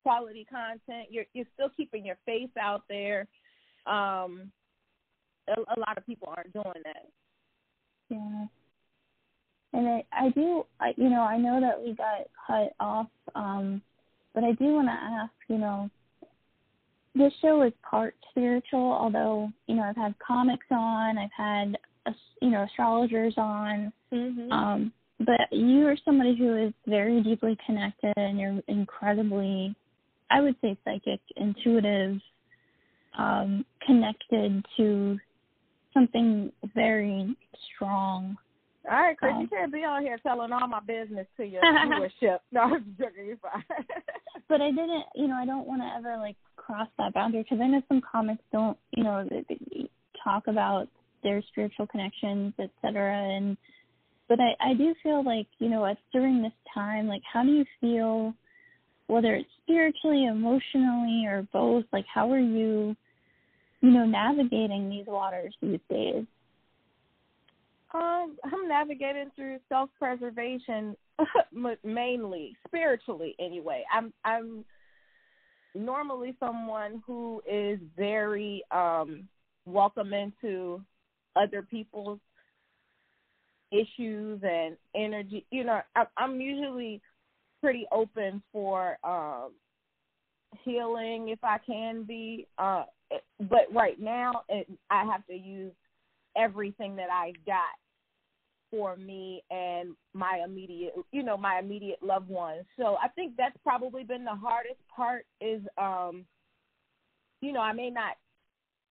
quality 0.02 0.46
content. 0.48 1.09
You're 1.11 1.26
you're 1.35 1.46
still 1.55 1.68
keeping 1.76 2.07
your 2.07 2.16
face 2.24 2.50
out 2.61 2.83
there. 2.88 3.26
Um 3.87 4.50
a, 5.48 5.61
a 5.61 5.79
lot 5.79 5.98
of 5.98 6.07
people 6.07 6.33
aren't 6.35 6.52
doing 6.52 6.83
that. 6.85 7.07
Yeah. 8.09 8.46
And 9.72 9.88
I, 9.88 10.05
I 10.12 10.31
do, 10.31 10.64
I, 10.81 10.94
you 10.96 11.11
know, 11.11 11.20
I 11.20 11.37
know 11.37 11.61
that 11.61 11.83
we 11.83 11.94
got 11.94 12.26
cut 12.46 12.72
off, 12.81 13.09
um, 13.35 13.83
but 14.35 14.42
I 14.42 14.52
do 14.52 14.64
want 14.74 14.88
to 14.88 14.92
ask, 14.92 15.33
you 15.48 15.59
know, 15.59 15.90
this 17.14 17.33
show 17.42 17.62
is 17.62 17.72
part 17.88 18.14
spiritual, 18.31 18.92
although, 18.92 19.50
you 19.66 19.74
know, 19.74 19.83
I've 19.83 19.96
had 19.96 20.14
comics 20.18 20.66
on, 20.70 21.18
I've 21.18 21.31
had 21.37 21.76
you 22.40 22.50
know 22.50 22.64
astrologers 22.64 23.34
on 23.36 23.92
mm-hmm. 24.12 24.52
um 24.52 24.92
but 25.20 25.40
you 25.50 25.86
are 25.86 25.96
somebody 26.04 26.36
who 26.36 26.66
is 26.66 26.72
very 26.86 27.22
deeply 27.22 27.56
connected 27.64 28.12
and 28.16 28.38
you're 28.38 28.60
incredibly 28.68 29.74
i 30.30 30.40
would 30.40 30.56
say 30.60 30.76
psychic 30.84 31.20
intuitive 31.36 32.18
um 33.18 33.64
connected 33.86 34.64
to 34.76 35.18
something 35.94 36.52
very 36.74 37.36
strong 37.74 38.36
all 38.88 38.96
right, 38.96 39.18
Chris, 39.18 39.32
um, 39.34 39.40
you 39.40 39.48
can't 39.48 39.72
be 39.72 39.80
on 39.80 40.02
here 40.02 40.18
telling 40.22 40.52
all 40.52 40.68
my 40.68 40.80
business 40.80 41.26
to 41.36 41.44
your 41.44 41.60
viewership. 41.62 42.38
No, 42.52 42.60
I'm 42.60 42.96
joking. 42.98 43.26
You're 43.26 43.36
fine. 43.38 43.64
but 44.48 44.60
I 44.60 44.70
didn't, 44.70 45.04
you 45.16 45.26
know, 45.26 45.34
I 45.34 45.44
don't 45.44 45.66
want 45.66 45.82
to 45.82 45.88
ever 45.98 46.16
like 46.18 46.36
cross 46.56 46.88
that 46.98 47.14
boundary 47.14 47.42
because 47.42 47.58
I 47.60 47.66
know 47.66 47.82
some 47.88 48.00
comics 48.00 48.42
don't, 48.52 48.78
you 48.96 49.02
know, 49.02 49.26
they, 49.28 49.44
they 49.48 49.90
talk 50.22 50.46
about 50.46 50.88
their 51.22 51.42
spiritual 51.48 51.87
connections, 51.87 52.55
etc. 52.59 53.14
And 53.14 53.57
but 54.29 54.38
I, 54.40 54.70
I 54.70 54.74
do 54.74 54.94
feel 55.02 55.24
like, 55.24 55.46
you 55.59 55.68
know, 55.68 55.92
during 56.12 56.42
this 56.42 56.52
time, 56.74 57.07
like 57.07 57.22
how 57.33 57.42
do 57.42 57.50
you 57.50 57.64
feel 57.81 58.35
whether 59.07 59.35
it's 59.35 59.48
spiritually, 59.62 60.26
emotionally 60.26 61.26
or 61.26 61.46
both, 61.52 61.85
like 61.92 62.07
how 62.12 62.31
are 62.33 62.38
you, 62.38 62.96
you 63.81 63.90
know, 63.90 64.05
navigating 64.05 64.90
these 64.90 65.07
waters 65.07 65.55
these 65.62 65.81
days? 65.88 66.24
Um, 67.94 68.37
I'm 68.44 68.68
navigating 68.68 69.31
through 69.37 69.59
self 69.68 69.90
preservation 69.98 70.96
mainly, 71.85 72.57
spiritually 72.66 73.35
anyway. 73.38 73.85
I'm 73.92 74.12
I'm 74.24 74.64
normally 75.74 76.35
someone 76.40 77.02
who 77.07 77.42
is 77.50 77.79
very 77.96 78.62
um 78.70 79.29
welcome 79.66 80.12
into 80.12 80.83
other 81.37 81.62
people's 81.62 82.20
issues 83.72 84.40
and 84.42 84.77
energy. 84.94 85.44
You 85.51 85.64
know, 85.64 85.81
I, 85.94 86.05
I'm 86.16 86.40
usually 86.40 87.01
pretty 87.61 87.87
open 87.92 88.42
for 88.53 88.99
um, 89.05 89.53
healing 90.64 91.29
if 91.29 91.38
I 91.42 91.59
can 91.66 92.05
be. 92.05 92.46
Uh, 92.59 92.85
but 93.40 93.66
right 93.72 94.01
now, 94.01 94.42
it, 94.49 94.68
I 94.90 95.05
have 95.05 95.27
to 95.27 95.35
use 95.35 95.72
everything 96.37 96.96
that 96.96 97.09
I 97.11 97.33
got 97.46 97.62
for 98.70 98.96
me 98.96 99.42
and 99.51 99.90
my 100.12 100.42
immediate, 100.44 100.94
you 101.12 101.22
know, 101.22 101.37
my 101.37 101.59
immediate 101.59 102.03
loved 102.03 102.29
ones. 102.29 102.64
So 102.77 102.96
I 103.03 103.09
think 103.09 103.35
that's 103.37 103.57
probably 103.62 104.03
been 104.03 104.25
the 104.25 104.35
hardest 104.35 104.81
part. 104.94 105.25
Is, 105.40 105.62
um, 105.79 106.25
you 107.40 107.53
know, 107.53 107.61
I 107.61 107.72
may 107.72 107.90
not 107.90 108.16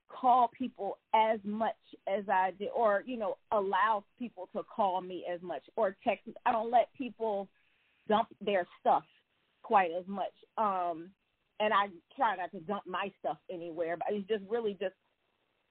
call 0.09 0.51
people 0.57 0.99
as 1.15 1.39
much 1.45 1.77
as 2.07 2.25
I 2.29 2.53
did, 2.59 2.69
or 2.75 3.03
you 3.07 3.17
know, 3.17 3.37
allow 3.53 4.05
people 4.19 4.49
to 4.55 4.63
call 4.63 5.01
me 5.01 5.25
as 5.33 5.41
much 5.43 5.63
or 5.77 5.97
text. 6.05 6.29
I 6.47 6.53
don't 6.53 6.71
let 6.71 6.89
people 6.97 7.49
dump 8.09 8.29
their 8.41 8.67
stuff 8.81 9.05
quite 9.63 9.91
as 9.99 10.07
much. 10.07 10.33
Um, 10.59 11.11
and 11.61 11.73
I 11.73 11.87
try 12.17 12.37
not 12.37 12.51
to 12.53 12.61
dump 12.61 12.83
my 12.87 13.11
stuff 13.21 13.39
anywhere, 13.51 13.97
but 13.97 14.09
it's 14.11 14.29
just 14.29 14.43
really 14.49 14.77
just 14.81 14.95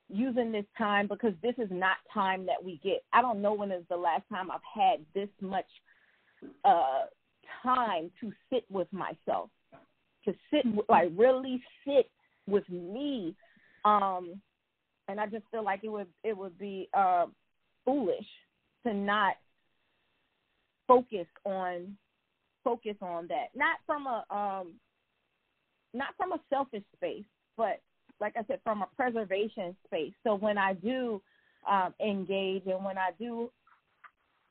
using 0.09 0.51
this 0.51 0.65
time 0.77 1.07
because 1.07 1.33
this 1.41 1.55
is 1.57 1.69
not 1.71 1.97
time 2.13 2.45
that 2.45 2.63
we 2.63 2.79
get. 2.83 3.03
I 3.13 3.21
don't 3.21 3.41
know 3.41 3.53
when 3.53 3.71
is 3.71 3.83
the 3.89 3.97
last 3.97 4.23
time 4.29 4.49
I've 4.51 4.61
had 4.73 4.99
this 5.13 5.29
much 5.41 5.65
uh 6.65 7.03
time 7.61 8.11
to 8.19 8.31
sit 8.51 8.65
with 8.69 8.87
myself, 8.91 9.49
to 10.25 10.33
sit 10.51 10.65
like 10.89 11.11
really 11.15 11.61
sit 11.85 12.09
with 12.47 12.67
me 12.69 13.35
Um, 13.85 14.41
and 15.07 15.19
I 15.19 15.27
just 15.27 15.45
feel 15.51 15.63
like 15.63 15.81
it 15.83 15.89
would 15.89 16.07
it 16.23 16.37
would 16.37 16.57
be 16.57 16.89
uh, 16.93 17.25
foolish 17.85 18.25
to 18.85 18.93
not 18.93 19.35
focus 20.87 21.27
on 21.45 21.97
focus 22.63 22.95
on 23.01 23.27
that. 23.27 23.47
Not 23.55 23.77
from 23.85 24.07
a 24.07 24.23
um, 24.33 24.73
not 25.93 26.09
from 26.17 26.33
a 26.33 26.39
selfish 26.49 26.83
space, 26.95 27.25
but 27.57 27.81
like 28.19 28.33
I 28.37 28.43
said, 28.47 28.59
from 28.63 28.81
a 28.81 28.87
preservation 28.95 29.75
space. 29.85 30.13
So 30.23 30.35
when 30.35 30.57
I 30.57 30.73
do 30.73 31.21
um, 31.69 31.93
engage 32.05 32.63
and 32.65 32.83
when 32.83 32.97
I 32.97 33.09
do 33.19 33.49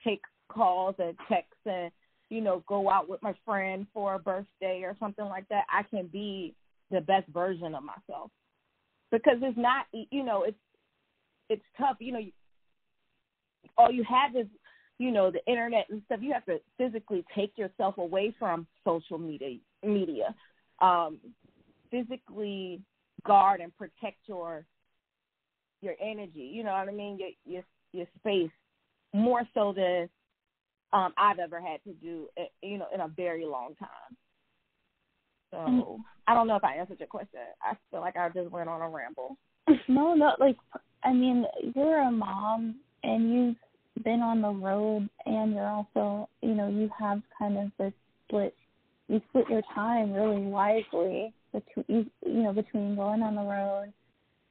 take 0.05 0.21
calls 0.49 0.95
and 0.99 1.17
texts 1.29 1.55
and 1.65 1.91
you 2.29 2.41
know 2.41 2.63
go 2.69 2.91
out 2.91 3.09
with 3.09 3.23
my 3.23 3.35
friend 3.45 3.87
for 3.95 4.15
a 4.15 4.19
birthday 4.19 4.83
or 4.83 4.97
something 5.01 5.25
like 5.25 5.49
that, 5.49 5.65
I 5.71 5.83
can 5.85 6.07
be 6.09 6.55
the 6.91 7.01
best 7.01 7.27
version 7.29 7.75
of 7.75 7.83
myself 7.83 8.31
because 9.13 9.37
it's 9.43 9.57
not 9.59 9.87
you 9.93 10.25
know 10.25 10.43
it's 10.43 10.59
it's 11.49 11.63
tough 11.79 11.99
you 12.01 12.13
know 12.13 12.21
all 13.79 13.93
you 13.93 14.03
have 14.03 14.35
is 14.35 14.47
you 14.99 15.11
know 15.13 15.31
the 15.31 15.45
internet 15.47 15.87
and 15.91 16.03
stuff. 16.07 16.21
You 16.23 16.33
have 16.33 16.45
to 16.47 16.59
physically 16.79 17.25
take 17.35 17.57
yourself 17.57 17.99
away 17.99 18.35
from 18.39 18.67
social 18.85 19.19
media 19.19 19.59
media 19.85 20.35
um 20.81 21.19
physically 21.91 22.81
guard 23.25 23.61
and 23.61 23.77
protect 23.77 24.17
your 24.27 24.65
your 25.83 25.95
energy 26.01 26.51
you 26.53 26.65
know 26.65 26.73
what 26.73 26.89
i 26.89 26.93
mean? 26.93 27.19
Your 27.19 27.29
your 27.45 27.63
your 27.93 28.07
space 28.19 28.51
more 29.13 29.43
so 29.53 29.73
than 29.77 30.09
um 30.93 31.13
i've 31.19 31.39
ever 31.39 31.61
had 31.61 31.83
to 31.85 31.93
do 31.95 32.29
eh, 32.39 32.45
you 32.63 32.79
know 32.79 32.87
in 32.95 33.01
a 33.01 33.09
very 33.09 33.45
long 33.45 33.75
time 33.79 34.17
so 35.53 35.59
mm-hmm. 35.59 36.03
I 36.27 36.35
don't 36.35 36.49
know 36.49 36.57
if 36.57 36.65
I 36.65 36.77
answered 36.77 36.99
your 36.99 37.09
question. 37.09 37.41
I 37.63 37.77
feel 37.91 38.01
like 38.01 38.17
I 38.17 38.29
just 38.31 38.51
went 38.51 38.69
on 38.69 38.81
a 38.81 38.89
ramble. 38.89 39.37
no, 39.89 40.15
no, 40.15 40.33
like 40.41 40.57
I 41.05 41.13
mean, 41.13 41.45
you're 41.77 42.01
a 42.01 42.11
mom 42.11 42.77
and 43.05 43.33
you've 43.33 44.05
been 44.05 44.21
on 44.21 44.41
the 44.41 44.49
road 44.49 45.09
and 45.27 45.53
you're 45.53 45.67
also, 45.67 46.29
you 46.41 46.55
know, 46.55 46.69
you 46.69 46.91
have 46.99 47.21
kind 47.39 47.59
of 47.59 47.71
this 47.79 47.93
split 48.27 48.55
you 49.09 49.21
split 49.29 49.49
your 49.51 49.63
time 49.75 50.13
really 50.13 50.41
wisely 50.41 51.33
between 51.53 52.11
you 52.25 52.43
know, 52.43 52.53
between 52.53 52.97
going 52.97 53.23
on 53.23 53.35
the 53.35 53.43
road, 53.43 53.93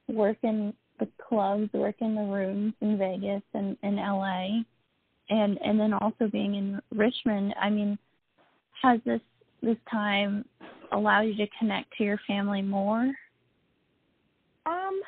working 0.08 0.72
the 1.00 1.08
clubs, 1.28 1.68
working 1.72 2.14
the 2.14 2.22
rooms 2.22 2.74
in 2.80 2.96
Vegas 2.96 3.42
and 3.54 3.76
in 3.82 3.96
LA 3.96 4.62
and 5.30 5.58
and 5.64 5.80
then 5.80 5.92
also 5.94 6.28
being 6.30 6.54
in 6.54 6.80
Richmond. 6.96 7.54
I 7.60 7.70
mean, 7.70 7.98
has 8.82 9.00
this 9.04 9.20
this 9.62 9.76
time 9.90 10.44
allow 10.92 11.22
you 11.22 11.34
to 11.36 11.46
connect 11.58 11.96
to 11.98 12.04
your 12.04 12.20
family 12.26 12.62
more? 12.62 13.12
Um, 14.66 15.00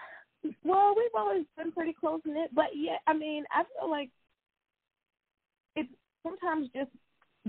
well, 0.64 0.94
we've 0.96 1.14
always 1.16 1.44
been 1.56 1.72
pretty 1.72 1.94
close 1.98 2.20
knit, 2.24 2.50
but 2.54 2.66
yeah, 2.74 2.96
I 3.06 3.14
mean, 3.14 3.44
I 3.50 3.62
feel 3.78 3.90
like 3.90 4.10
it's 5.76 5.90
sometimes 6.22 6.68
just 6.74 6.90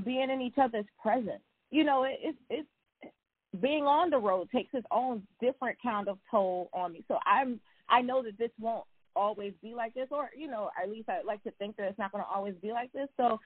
being 0.03 0.29
in 0.29 0.41
each 0.41 0.57
other's 0.61 0.85
presence. 1.01 1.41
You 1.71 1.83
know, 1.83 2.03
it, 2.03 2.19
it's 2.21 2.37
it's 2.49 3.11
being 3.61 3.83
on 3.83 4.09
the 4.09 4.17
road 4.17 4.49
takes 4.53 4.73
its 4.73 4.85
own 4.91 5.23
different 5.41 5.77
kind 5.81 6.07
of 6.07 6.17
toll 6.29 6.69
on 6.73 6.93
me. 6.93 7.03
So 7.07 7.17
I'm 7.25 7.59
I 7.89 8.01
know 8.01 8.23
that 8.23 8.37
this 8.37 8.51
won't 8.59 8.85
always 9.15 9.53
be 9.61 9.73
like 9.73 9.93
this, 9.93 10.07
or 10.11 10.29
you 10.37 10.47
know, 10.47 10.69
at 10.81 10.89
least 10.89 11.09
I 11.09 11.21
like 11.25 11.43
to 11.43 11.51
think 11.51 11.77
that 11.77 11.87
it's 11.87 11.99
not 11.99 12.11
going 12.11 12.23
to 12.23 12.29
always 12.29 12.55
be 12.61 12.71
like 12.71 12.91
this. 12.93 13.07
So 13.17 13.39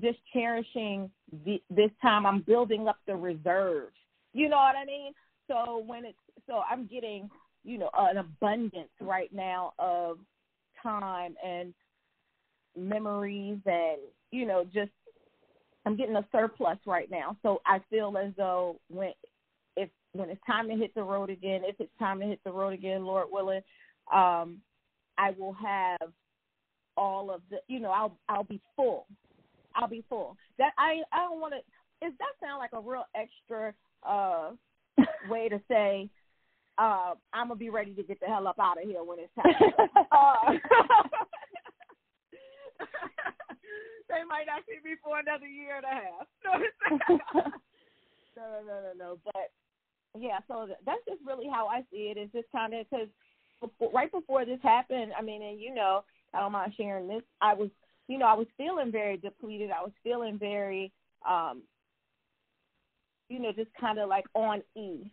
just 0.00 0.18
cherishing 0.32 1.10
the, 1.44 1.62
this 1.70 1.90
time, 2.02 2.26
I'm 2.26 2.40
building 2.40 2.88
up 2.88 2.98
the 3.06 3.14
reserves 3.14 3.94
you 4.34 4.48
know 4.48 4.56
what 4.56 4.76
I 4.76 4.84
mean? 4.84 5.12
So 5.48 5.82
when 5.86 6.04
it's 6.04 6.18
so 6.46 6.60
I'm 6.70 6.86
getting, 6.86 7.30
you 7.64 7.78
know, 7.78 7.90
an 7.96 8.18
abundance 8.18 8.90
right 9.00 9.32
now 9.32 9.72
of 9.78 10.18
time 10.82 11.36
and 11.44 11.72
memories 12.76 13.58
and, 13.64 13.98
you 14.30 14.46
know, 14.46 14.64
just 14.64 14.90
I'm 15.86 15.96
getting 15.96 16.16
a 16.16 16.26
surplus 16.32 16.78
right 16.86 17.10
now. 17.10 17.36
So 17.42 17.60
I 17.64 17.80
feel 17.90 18.14
as 18.18 18.32
though 18.36 18.76
when 18.88 19.12
if 19.76 19.88
when 20.12 20.30
it's 20.30 20.40
time 20.46 20.68
to 20.68 20.74
hit 20.74 20.94
the 20.94 21.02
road 21.02 21.30
again, 21.30 21.62
if 21.64 21.76
it's 21.78 21.96
time 21.98 22.20
to 22.20 22.26
hit 22.26 22.40
the 22.44 22.52
road 22.52 22.72
again, 22.72 23.04
Lord 23.04 23.28
willing, 23.30 23.62
um, 24.12 24.60
I 25.16 25.30
will 25.38 25.54
have 25.54 26.10
all 26.96 27.30
of 27.30 27.42
the 27.50 27.58
you 27.68 27.80
know, 27.80 27.90
I'll 27.90 28.18
I'll 28.28 28.44
be 28.44 28.60
full. 28.76 29.06
I'll 29.76 29.88
be 29.88 30.04
full. 30.08 30.36
That 30.58 30.72
I 30.78 31.02
I 31.12 31.28
don't 31.28 31.40
want 31.40 31.54
to. 31.54 32.06
is 32.06 32.12
that 32.18 32.46
sound 32.46 32.58
like 32.58 32.72
a 32.72 32.80
real 32.80 33.04
extra 33.14 33.74
uh, 34.04 34.50
way 35.28 35.48
to 35.48 35.60
say 35.68 36.10
uh, 36.78 37.14
I'm 37.32 37.48
gonna 37.48 37.56
be 37.58 37.70
ready 37.70 37.94
to 37.94 38.02
get 38.02 38.20
the 38.20 38.26
hell 38.26 38.48
up 38.48 38.58
out 38.58 38.82
of 38.82 38.88
here 38.88 39.04
when 39.04 39.18
it's 39.20 39.32
time. 39.36 39.54
uh, 40.12 40.52
they 44.08 44.24
might 44.28 44.46
not 44.46 44.62
see 44.68 44.80
me 44.84 44.96
for 45.02 45.18
another 45.18 45.46
year 45.46 45.76
and 45.76 45.84
a 45.84 45.88
half. 45.88 46.26
no, 48.36 48.42
no, 48.42 48.60
no, 48.66 48.80
no, 48.82 48.92
no. 48.98 49.18
But 49.24 49.52
yeah, 50.18 50.38
so 50.48 50.68
that's 50.84 51.04
just 51.08 51.20
really 51.24 51.48
how 51.48 51.68
I 51.68 51.82
see 51.92 52.10
it. 52.10 52.16
It's 52.16 52.32
just 52.32 52.50
kind 52.50 52.74
of 52.74 52.86
because 52.90 53.08
right 53.92 54.10
before 54.10 54.44
this 54.44 54.60
happened, 54.62 55.12
I 55.16 55.22
mean, 55.22 55.42
and 55.42 55.60
you 55.60 55.72
know, 55.74 56.04
I 56.32 56.40
don't 56.40 56.52
mind 56.52 56.74
sharing 56.76 57.06
this. 57.06 57.22
I 57.40 57.54
was, 57.54 57.70
you 58.08 58.18
know, 58.18 58.26
I 58.26 58.34
was 58.34 58.48
feeling 58.56 58.90
very 58.90 59.16
depleted. 59.16 59.70
I 59.70 59.82
was 59.82 59.92
feeling 60.02 60.38
very 60.38 60.92
um 61.28 61.62
you 63.34 63.40
know, 63.40 63.50
just 63.50 63.70
kind 63.78 63.98
of 63.98 64.08
like 64.08 64.26
on 64.34 64.62
E 64.76 65.10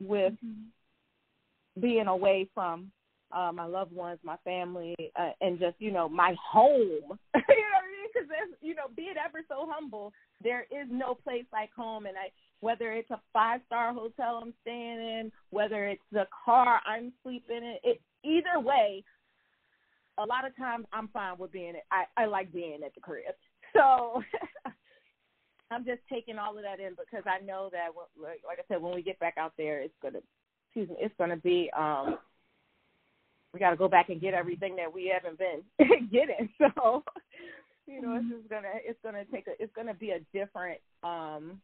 with 0.00 0.34
mm-hmm. 0.34 1.80
being 1.80 2.06
away 2.06 2.48
from 2.54 2.92
uh, 3.32 3.50
my 3.52 3.64
loved 3.64 3.92
ones, 3.92 4.20
my 4.22 4.36
family, 4.44 4.94
uh, 5.18 5.30
and 5.40 5.58
just 5.58 5.74
you 5.80 5.90
know 5.90 6.08
my 6.08 6.36
home. 6.40 6.70
you 6.78 7.06
know 7.08 7.18
what 7.34 7.34
I 7.34 7.90
mean? 7.90 8.08
Because 8.14 8.28
you 8.60 8.74
know, 8.76 8.84
being 8.96 9.14
ever 9.24 9.40
so 9.48 9.68
humble, 9.68 10.12
there 10.42 10.62
is 10.70 10.86
no 10.90 11.14
place 11.14 11.44
like 11.52 11.72
home. 11.74 12.06
And 12.06 12.16
I, 12.16 12.30
whether 12.60 12.92
it's 12.92 13.10
a 13.10 13.20
five 13.32 13.60
star 13.66 13.92
hotel 13.92 14.40
I'm 14.42 14.54
staying 14.62 15.00
in, 15.00 15.32
whether 15.50 15.86
it's 15.86 16.02
the 16.12 16.26
car 16.44 16.80
I'm 16.86 17.12
sleeping 17.24 17.56
in, 17.56 17.76
it 17.82 18.00
either 18.22 18.60
way. 18.60 19.02
A 20.18 20.24
lot 20.24 20.46
of 20.46 20.56
times 20.56 20.86
I'm 20.92 21.08
fine 21.08 21.36
with 21.36 21.50
being. 21.50 21.74
I 21.90 22.04
I 22.16 22.26
like 22.26 22.52
being 22.52 22.80
at 22.86 22.94
the 22.94 23.00
crib. 23.00 23.34
So 23.72 24.22
I'm 25.70 25.84
just 25.84 26.00
taking 26.10 26.38
all 26.38 26.56
of 26.56 26.64
that 26.64 26.80
in 26.80 26.90
because 26.90 27.24
I 27.26 27.44
know 27.44 27.68
that, 27.72 27.88
like, 28.20 28.40
like 28.46 28.58
I 28.58 28.62
said, 28.68 28.82
when 28.82 28.94
we 28.94 29.02
get 29.02 29.18
back 29.20 29.34
out 29.38 29.52
there, 29.56 29.80
it's 29.80 29.94
gonna, 30.02 30.18
excuse 30.68 30.88
me, 30.88 30.96
it's 31.00 31.14
gonna 31.18 31.36
be. 31.36 31.70
um 31.76 32.18
we 33.52 33.60
got 33.60 33.70
to 33.70 33.76
go 33.76 33.88
back 33.88 34.10
and 34.10 34.20
get 34.20 34.34
everything 34.34 34.76
that 34.76 34.92
we 34.92 35.12
haven't 35.12 35.38
been 35.38 36.08
getting. 36.12 36.48
So, 36.58 37.02
you 37.86 38.00
know, 38.00 38.08
mm-hmm. 38.08 38.30
it's 38.30 38.38
just 38.38 38.50
gonna 38.50 38.68
it's 38.84 38.98
gonna 39.02 39.24
take 39.32 39.46
a 39.48 39.60
it's 39.60 39.72
gonna 39.74 39.94
be 39.94 40.10
a 40.10 40.20
different 40.32 40.78
um 41.02 41.60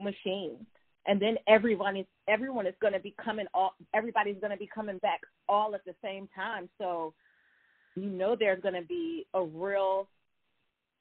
machine. 0.00 0.66
And 1.06 1.20
then 1.20 1.36
everyone 1.48 1.96
is 1.96 2.06
everyone 2.28 2.66
is 2.66 2.74
gonna 2.80 3.00
be 3.00 3.14
coming 3.22 3.46
all 3.52 3.74
everybody's 3.94 4.36
gonna 4.40 4.56
be 4.56 4.68
coming 4.74 4.98
back 4.98 5.20
all 5.48 5.74
at 5.74 5.84
the 5.84 5.94
same 6.02 6.28
time. 6.34 6.68
So 6.78 7.12
you 7.96 8.06
know 8.08 8.36
there's 8.38 8.62
gonna 8.62 8.82
be 8.82 9.26
a 9.34 9.42
real 9.42 10.08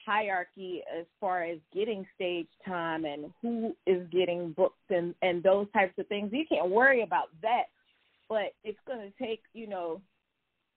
hierarchy 0.10 0.82
as 0.98 1.06
far 1.22 1.44
as 1.44 1.60
getting 1.72 2.04
stage 2.16 2.48
time 2.66 3.06
and 3.06 3.26
who 3.42 3.76
is 3.86 4.08
getting 4.12 4.54
booked 4.54 4.90
and 4.90 5.14
and 5.22 5.44
those 5.44 5.68
types 5.72 5.94
of 6.00 6.08
things. 6.08 6.32
You 6.34 6.46
can't 6.50 6.72
worry 6.72 7.04
about 7.04 7.30
that, 7.44 7.66
but 8.28 8.54
it's 8.64 8.80
going 8.88 9.00
to 9.00 9.24
take 9.24 9.42
you 9.54 9.68
know 9.68 10.02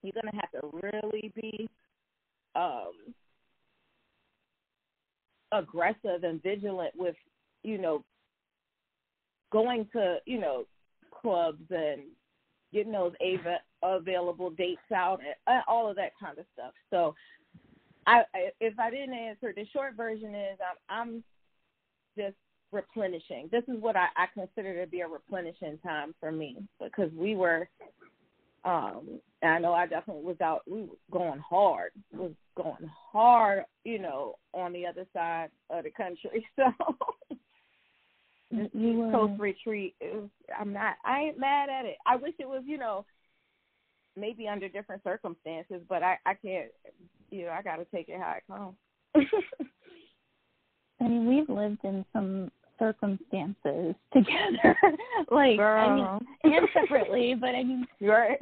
you're 0.02 0.12
going 0.12 0.30
to 0.32 0.40
have 0.40 0.50
to 0.50 0.80
really 0.82 1.32
be 1.34 1.68
um 2.54 2.92
aggressive 5.52 6.24
and 6.24 6.42
vigilant 6.42 6.92
with 6.94 7.16
you 7.62 7.78
know 7.78 8.04
going 9.50 9.88
to 9.94 10.18
you 10.26 10.40
know 10.40 10.64
clubs 11.22 11.62
and 11.70 12.02
getting 12.72 12.92
those 12.92 13.12
av- 13.22 13.98
available 14.00 14.50
dates 14.50 14.80
out 14.94 15.20
and 15.46 15.62
all 15.68 15.88
of 15.88 15.96
that 15.96 16.12
kind 16.20 16.38
of 16.38 16.44
stuff. 16.52 16.72
So 16.90 17.14
I, 18.06 18.22
if 18.60 18.78
I 18.78 18.90
didn't 18.90 19.14
answer, 19.14 19.52
the 19.54 19.66
short 19.72 19.94
version 19.96 20.34
is 20.34 20.58
I'm, 20.60 20.98
I'm 20.98 21.24
just 22.16 22.36
replenishing. 22.72 23.48
This 23.52 23.64
is 23.68 23.80
what 23.80 23.96
I, 23.96 24.06
I 24.16 24.26
consider 24.32 24.82
to 24.82 24.90
be 24.90 25.00
a 25.00 25.08
replenishing 25.08 25.78
time 25.78 26.14
for 26.18 26.32
me 26.32 26.56
because 26.80 27.10
we 27.16 27.36
were, 27.36 27.68
um, 28.64 29.20
I 29.42 29.58
know 29.58 29.72
I 29.72 29.86
definitely 29.86 30.24
was 30.24 30.40
out. 30.40 30.62
We 30.66 30.82
were 30.82 30.96
going 31.10 31.40
hard, 31.40 31.92
was 32.12 32.32
going 32.56 32.90
hard, 33.12 33.64
you 33.84 33.98
know, 33.98 34.36
on 34.52 34.72
the 34.72 34.86
other 34.86 35.06
side 35.12 35.48
of 35.70 35.84
the 35.84 35.90
country. 35.90 36.46
So. 36.56 36.72
East 38.52 39.12
Coast 39.12 39.40
retreat. 39.40 39.94
Was, 40.02 40.28
I'm 40.60 40.74
not. 40.74 40.96
I 41.06 41.20
ain't 41.20 41.38
mad 41.38 41.70
at 41.70 41.86
it. 41.86 41.96
I 42.06 42.16
wish 42.16 42.34
it 42.38 42.46
was, 42.46 42.62
you 42.66 42.76
know, 42.76 43.06
maybe 44.16 44.48
under 44.48 44.68
different 44.68 45.02
circumstances, 45.04 45.82
but 45.88 46.02
I 46.02 46.18
I 46.26 46.34
can't 46.34 46.70
you 47.30 47.46
know, 47.46 47.52
I 47.52 47.62
got 47.62 47.76
to 47.76 47.86
take 47.86 48.08
it 48.08 48.20
how 48.20 48.34
it 48.36 48.44
comes. 48.46 48.76
I 51.00 51.08
mean, 51.08 51.26
we've 51.26 51.48
lived 51.48 51.80
in 51.82 52.04
some 52.12 52.50
circumstances 52.78 53.94
together. 54.12 54.76
like 55.30 55.56
Girl. 55.56 55.88
I 55.88 55.94
mean 55.94 56.56
and 56.56 56.68
separately, 56.72 57.34
but 57.40 57.54
I 57.54 57.62
mean 57.62 57.86
right. 58.00 58.38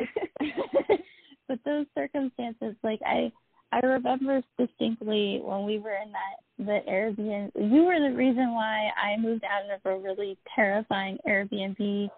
but 1.49 1.59
those 1.64 1.87
circumstances, 1.97 2.75
like 2.83 3.01
I 3.05 3.33
I 3.73 3.79
remember 3.87 4.43
distinctly 4.59 5.41
when 5.43 5.64
we 5.64 5.79
were 5.79 5.97
in 5.97 6.12
that 6.12 6.41
the 6.59 6.81
Airbnb 6.91 7.51
you 7.55 7.85
were 7.85 8.01
the 8.01 8.16
reason 8.16 8.53
why 8.53 8.91
I 8.97 9.16
moved 9.18 9.45
out 9.45 9.71
of 9.71 9.81
a 9.85 9.99
really 9.99 10.37
terrifying 10.55 11.18
Airbnb 11.29 12.09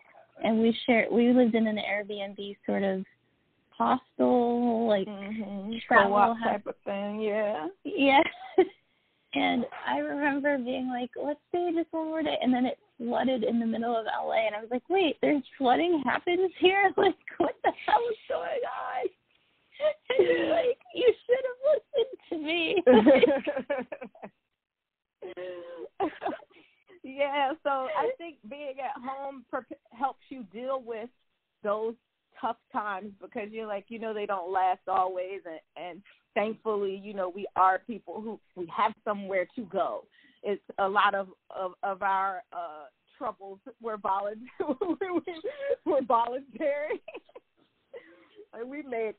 and 0.42 0.60
we 0.60 0.76
shared 0.86 1.12
we 1.12 1.32
lived 1.32 1.54
in 1.54 1.66
an 1.66 1.78
Airbnb 1.78 2.56
sort 2.66 2.82
of 2.82 3.04
hostel 3.76 4.86
like 4.88 5.06
mm-hmm. 5.06 5.72
travel 5.86 6.36
type 6.42 6.66
of 6.66 6.74
thing, 6.84 7.20
yeah. 7.20 7.68
Yeah. 7.84 8.22
And 9.34 9.64
I 9.88 9.98
remember 9.98 10.58
being 10.58 10.88
like, 10.88 11.10
let's 11.16 11.40
stay 11.48 11.70
just 11.74 11.90
one 11.92 12.08
more 12.08 12.22
day. 12.22 12.36
And 12.42 12.52
then 12.52 12.66
it 12.66 12.78
flooded 12.98 13.44
in 13.44 13.58
the 13.58 13.66
middle 13.66 13.96
of 13.96 14.04
LA. 14.04 14.46
And 14.46 14.54
I 14.54 14.60
was 14.60 14.68
like, 14.70 14.88
wait, 14.90 15.16
there's 15.22 15.42
flooding 15.56 16.02
happens 16.04 16.52
here? 16.58 16.92
Like, 16.98 17.16
what 17.38 17.54
the 17.64 17.72
hell 17.86 18.00
is 18.10 18.18
going 18.28 18.44
on? 18.44 19.08
And 20.10 20.28
you're 20.28 20.50
like, 20.50 20.78
you 20.94 21.12
should 21.26 21.44
have 21.48 21.62
listened 21.72 22.18
to 22.28 22.36
me. 22.38 22.82
yeah, 27.02 27.52
so 27.64 27.70
I 27.70 28.10
think 28.16 28.36
being 28.48 28.76
at 28.78 29.00
home 29.02 29.44
helps 29.98 30.20
you 30.28 30.44
deal 30.52 30.82
with 30.84 31.08
those 31.64 31.94
tough 32.42 32.56
times 32.72 33.12
because 33.22 33.48
you're 33.50 33.66
like, 33.66 33.86
you 33.88 33.98
know, 33.98 34.12
they 34.12 34.26
don't 34.26 34.52
last 34.52 34.80
always. 34.88 35.40
And, 35.46 35.86
and 35.86 36.02
thankfully, 36.34 37.00
you 37.02 37.14
know, 37.14 37.32
we 37.34 37.46
are 37.56 37.80
people 37.86 38.20
who 38.20 38.38
we 38.56 38.70
have 38.76 38.92
somewhere 39.04 39.46
to 39.56 39.62
go. 39.62 40.04
It's 40.42 40.62
a 40.78 40.88
lot 40.88 41.14
of 41.14 41.28
of, 41.50 41.72
of 41.82 42.02
our 42.02 42.42
uh, 42.52 42.86
troubles 43.16 43.60
were 43.80 43.96
voluntary. 43.96 44.44
were 45.86 46.02
voluntary. 46.02 47.00
like 48.52 48.64
we 48.66 48.82
made 48.82 49.14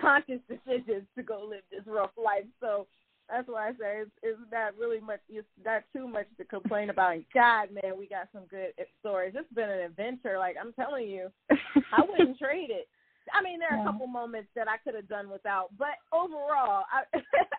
conscious 0.00 0.40
decisions 0.48 1.04
to 1.16 1.22
go 1.22 1.46
live 1.48 1.62
this 1.70 1.82
rough 1.86 2.12
life. 2.16 2.44
So 2.60 2.86
that's 3.30 3.48
why 3.48 3.68
I 3.68 3.72
say 3.72 4.02
it's, 4.02 4.10
it's 4.22 4.38
not 4.50 4.76
really 4.78 5.00
much. 5.00 5.20
It's 5.28 5.46
not 5.64 5.82
too 5.94 6.08
much 6.08 6.26
to 6.38 6.44
complain 6.44 6.90
about. 6.90 7.14
And 7.14 7.24
God, 7.34 7.68
man, 7.72 7.98
we 7.98 8.06
got 8.06 8.28
some 8.32 8.44
good 8.50 8.72
stories. 9.00 9.34
It's 9.36 9.52
been 9.52 9.68
an 9.68 9.80
adventure. 9.80 10.38
Like 10.38 10.56
I'm 10.60 10.72
telling 10.72 11.08
you, 11.08 11.28
I 11.50 12.02
wouldn't 12.08 12.38
trade 12.38 12.70
it. 12.70 12.88
I 13.32 13.42
mean, 13.42 13.58
there 13.58 13.76
are 13.76 13.82
a 13.82 13.92
couple 13.92 14.06
moments 14.06 14.48
that 14.56 14.68
I 14.68 14.78
could 14.78 14.94
have 14.94 15.08
done 15.08 15.28
without, 15.28 15.68
but 15.78 16.00
overall, 16.12 16.84
I 16.90 17.02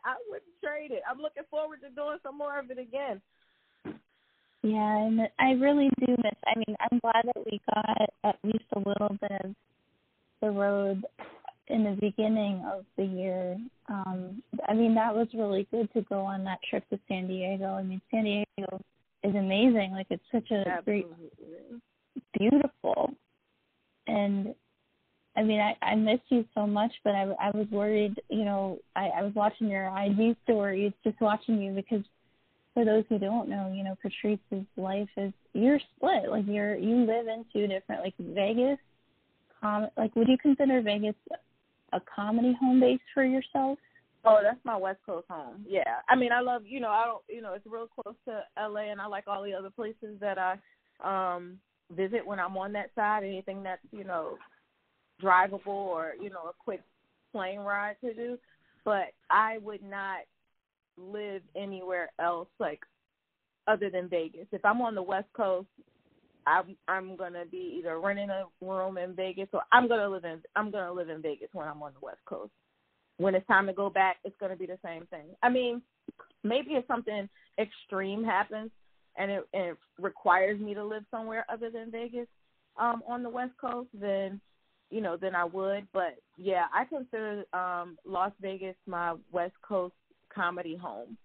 I 0.05 0.15
wouldn't 0.27 0.57
trade 0.63 0.91
it. 0.91 1.03
I'm 1.09 1.21
looking 1.21 1.43
forward 1.51 1.81
to 1.81 1.89
doing 1.89 2.17
some 2.23 2.37
more 2.37 2.57
of 2.57 2.71
it 2.71 2.79
again. 2.79 3.21
Yeah, 4.61 5.05
and 5.05 5.21
I 5.39 5.51
really 5.51 5.89
do 5.99 6.11
miss. 6.23 6.33
I 6.45 6.57
mean, 6.57 6.75
I'm 6.79 6.99
glad 6.99 7.23
that 7.23 7.45
we 7.45 7.61
got 7.73 8.09
at 8.25 8.35
least 8.43 8.65
a 8.73 8.79
little 8.79 9.15
bit 9.21 9.31
of 9.43 9.55
the 10.41 10.49
road 10.49 11.05
in 11.69 11.83
the 11.83 11.97
beginning 11.99 12.63
of 12.65 12.85
the 12.97 13.05
year. 13.05 13.57
Um, 13.87 14.41
I 14.67 14.73
mean, 14.73 14.95
that 14.95 15.15
was 15.15 15.27
really 15.33 15.67
good 15.71 15.91
to 15.93 16.01
go 16.03 16.21
on 16.21 16.43
that 16.45 16.59
trip 16.69 16.87
to 16.89 16.99
San 17.07 17.27
Diego. 17.27 17.65
I 17.73 17.83
mean, 17.83 18.01
San 18.11 18.23
Diego 18.23 18.81
is 19.23 19.35
amazing. 19.35 19.91
Like, 19.91 20.07
it's 20.09 20.23
such 20.31 20.49
a 20.51 20.67
Absolutely. 20.67 21.03
great, 21.03 21.81
beautiful, 22.37 23.13
and 24.07 24.55
I 25.39 25.43
mean, 25.43 25.61
I, 25.61 25.75
I 25.81 25.95
miss 25.95 26.19
you 26.29 26.43
so 26.53 26.67
much, 26.67 26.91
but 27.03 27.15
I, 27.15 27.23
I 27.41 27.51
was 27.51 27.67
worried, 27.71 28.19
you 28.29 28.43
know, 28.43 28.79
I, 28.95 29.07
I 29.07 29.23
was 29.23 29.33
watching 29.35 29.69
your 29.69 29.87
IG 29.97 30.35
stories, 30.43 30.91
just 31.03 31.21
watching 31.21 31.61
you 31.61 31.71
because 31.71 32.03
for 32.73 32.83
those 32.83 33.05
who 33.07 33.19
don't 33.19 33.47
know, 33.47 33.71
you 33.73 33.83
know, 33.83 33.95
Patrice's 34.01 34.65
life 34.75 35.07
is, 35.15 35.31
you're 35.53 35.79
split. 35.95 36.29
Like 36.29 36.45
you're, 36.47 36.75
you 36.75 37.05
live 37.05 37.27
in 37.27 37.45
two 37.53 37.67
different, 37.67 38.01
like 38.03 38.15
Vegas, 38.19 38.79
com, 39.61 39.87
like 39.97 40.15
would 40.15 40.27
you 40.27 40.37
consider 40.37 40.81
Vegas 40.81 41.15
a 41.93 42.01
comedy 42.13 42.55
home 42.59 42.79
base 42.79 42.99
for 43.13 43.23
yourself? 43.23 43.77
Oh, 44.25 44.39
that's 44.43 44.59
my 44.65 44.75
West 44.75 44.99
Coast 45.05 45.27
home. 45.29 45.65
Yeah. 45.67 46.01
I 46.09 46.15
mean, 46.15 46.31
I 46.31 46.41
love, 46.41 46.63
you 46.65 46.79
know, 46.79 46.89
I 46.89 47.05
don't, 47.05 47.23
you 47.29 47.41
know, 47.41 47.53
it's 47.53 47.65
real 47.65 47.87
close 47.87 48.15
to 48.25 48.43
LA 48.57 48.91
and 48.91 48.99
I 48.99 49.07
like 49.07 49.25
all 49.27 49.43
the 49.43 49.53
other 49.53 49.69
places 49.69 50.19
that 50.19 50.37
I 50.37 50.57
um 51.01 51.57
visit 51.95 52.25
when 52.25 52.39
I'm 52.39 52.57
on 52.57 52.73
that 52.73 52.91
side. 52.95 53.23
Anything 53.23 53.63
that's, 53.63 53.81
you 53.91 54.03
know, 54.03 54.37
drivable 55.21 55.67
or 55.67 56.13
you 56.21 56.29
know 56.29 56.49
a 56.49 56.53
quick 56.57 56.81
plane 57.31 57.59
ride 57.59 57.95
to 58.03 58.13
do, 58.13 58.37
but 58.85 59.07
I 59.29 59.59
would 59.59 59.83
not 59.83 60.19
live 60.97 61.41
anywhere 61.55 62.11
else 62.19 62.47
like 62.59 62.81
other 63.67 63.89
than 63.89 64.09
Vegas. 64.09 64.47
If 64.51 64.65
I'm 64.65 64.81
on 64.81 64.95
the 64.95 65.01
West 65.01 65.27
Coast, 65.33 65.67
I'm 66.49 66.75
I'm 66.87 67.15
gonna 67.15 67.45
be 67.45 67.75
either 67.79 67.99
renting 67.99 68.29
a 68.29 68.45
room 68.61 68.97
in 68.97 69.13
Vegas 69.15 69.49
or 69.53 69.61
I'm 69.71 69.87
gonna 69.87 70.09
live 70.09 70.25
in 70.25 70.41
I'm 70.55 70.71
gonna 70.71 70.91
live 70.91 71.09
in 71.09 71.21
Vegas 71.21 71.49
when 71.53 71.67
I'm 71.67 71.83
on 71.83 71.93
the 71.93 72.05
West 72.05 72.21
Coast. 72.25 72.51
When 73.17 73.35
it's 73.35 73.47
time 73.47 73.67
to 73.67 73.73
go 73.73 73.89
back, 73.89 74.17
it's 74.23 74.35
gonna 74.39 74.55
be 74.55 74.65
the 74.65 74.79
same 74.83 75.05
thing. 75.07 75.27
I 75.43 75.49
mean, 75.49 75.81
maybe 76.43 76.71
if 76.71 76.87
something 76.87 77.29
extreme 77.59 78.23
happens 78.23 78.71
and 79.17 79.29
it, 79.29 79.47
and 79.53 79.63
it 79.67 79.77
requires 79.99 80.59
me 80.59 80.73
to 80.73 80.83
live 80.83 81.03
somewhere 81.11 81.45
other 81.51 81.69
than 81.69 81.91
Vegas 81.91 82.27
um, 82.77 83.03
on 83.07 83.21
the 83.21 83.29
West 83.29 83.53
Coast, 83.61 83.89
then 83.93 84.41
you 84.89 85.01
know, 85.01 85.17
then 85.17 85.35
I 85.35 85.45
would. 85.45 85.87
But 85.93 86.15
yeah, 86.37 86.65
I 86.73 86.85
consider 86.85 87.43
um 87.53 87.97
Las 88.05 88.31
Vegas 88.41 88.75
my 88.87 89.15
West 89.31 89.55
Coast 89.61 89.93
comedy 90.33 90.75
home. 90.75 91.15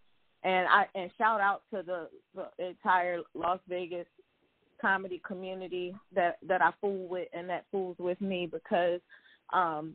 And 0.42 0.68
I 0.68 0.84
and 0.94 1.10
shout 1.16 1.40
out 1.40 1.62
to 1.72 1.82
the, 1.82 2.08
the 2.34 2.66
entire 2.66 3.20
Las 3.34 3.60
Vegas 3.66 4.06
comedy 4.84 5.22
community 5.26 5.94
that 6.14 6.36
that 6.46 6.60
I 6.60 6.70
fool 6.80 7.08
with 7.08 7.28
and 7.32 7.48
that 7.48 7.64
fools 7.70 7.96
with 7.98 8.20
me 8.20 8.48
because 8.50 9.00
um 9.52 9.94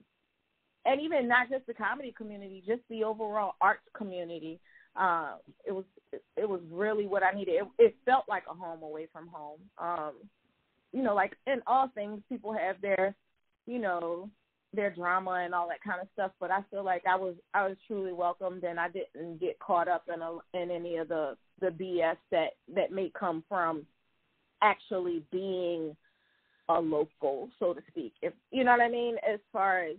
and 0.86 1.02
even 1.02 1.28
not 1.28 1.50
just 1.50 1.68
the 1.68 1.74
comedy 1.74 2.14
community, 2.18 2.64
just 2.66 2.82
the 2.90 3.04
overall 3.04 3.56
arts 3.62 3.84
community. 3.96 4.60
Uh, 4.96 5.34
it 5.66 5.72
was 5.72 5.86
it 6.36 6.50
was 6.50 6.62
really 6.72 7.06
what 7.06 7.22
I 7.22 7.32
needed. 7.32 7.56
It, 7.56 7.68
it 7.78 7.96
felt 8.06 8.26
like 8.28 8.44
a 8.50 8.54
home 8.54 8.82
away 8.82 9.08
from 9.12 9.28
home. 9.28 9.60
Um, 9.78 10.14
you 10.92 11.04
know, 11.04 11.14
like 11.14 11.34
in 11.46 11.62
all 11.68 11.90
things, 11.94 12.22
people 12.30 12.54
have 12.54 12.82
their 12.82 13.16
you 13.68 13.78
know, 13.78 14.30
their 14.74 14.90
drama 14.90 15.42
and 15.46 15.54
all 15.54 15.68
that 15.68 15.84
kind 15.84 16.02
of 16.02 16.08
stuff. 16.14 16.32
But 16.40 16.50
I 16.50 16.64
feel 16.72 16.84
like 16.84 17.04
I 17.08 17.16
was 17.16 17.36
I 17.54 17.68
was 17.68 17.78
truly 17.86 18.14
welcomed, 18.14 18.64
and 18.64 18.80
I 18.80 18.88
didn't 18.90 19.40
get 19.40 19.60
caught 19.60 19.88
up 19.88 20.06
in 20.14 20.22
a, 20.22 20.38
in 20.60 20.72
any 20.72 20.98
of 20.98 21.08
the 21.10 21.38
the 21.60 21.68
BS 21.68 22.18
that 22.32 22.52
that 22.74 22.92
may 22.92 23.12
come 23.18 23.44
from 23.48 23.86
actually 24.62 25.24
being 25.32 25.96
a 26.70 26.80
local, 26.80 27.50
so 27.60 27.74
to 27.74 27.82
speak. 27.90 28.14
If 28.22 28.34
you 28.52 28.64
know 28.64 28.72
what 28.72 28.82
I 28.82 28.90
mean, 28.90 29.16
as 29.28 29.40
far 29.52 29.86
as 29.86 29.96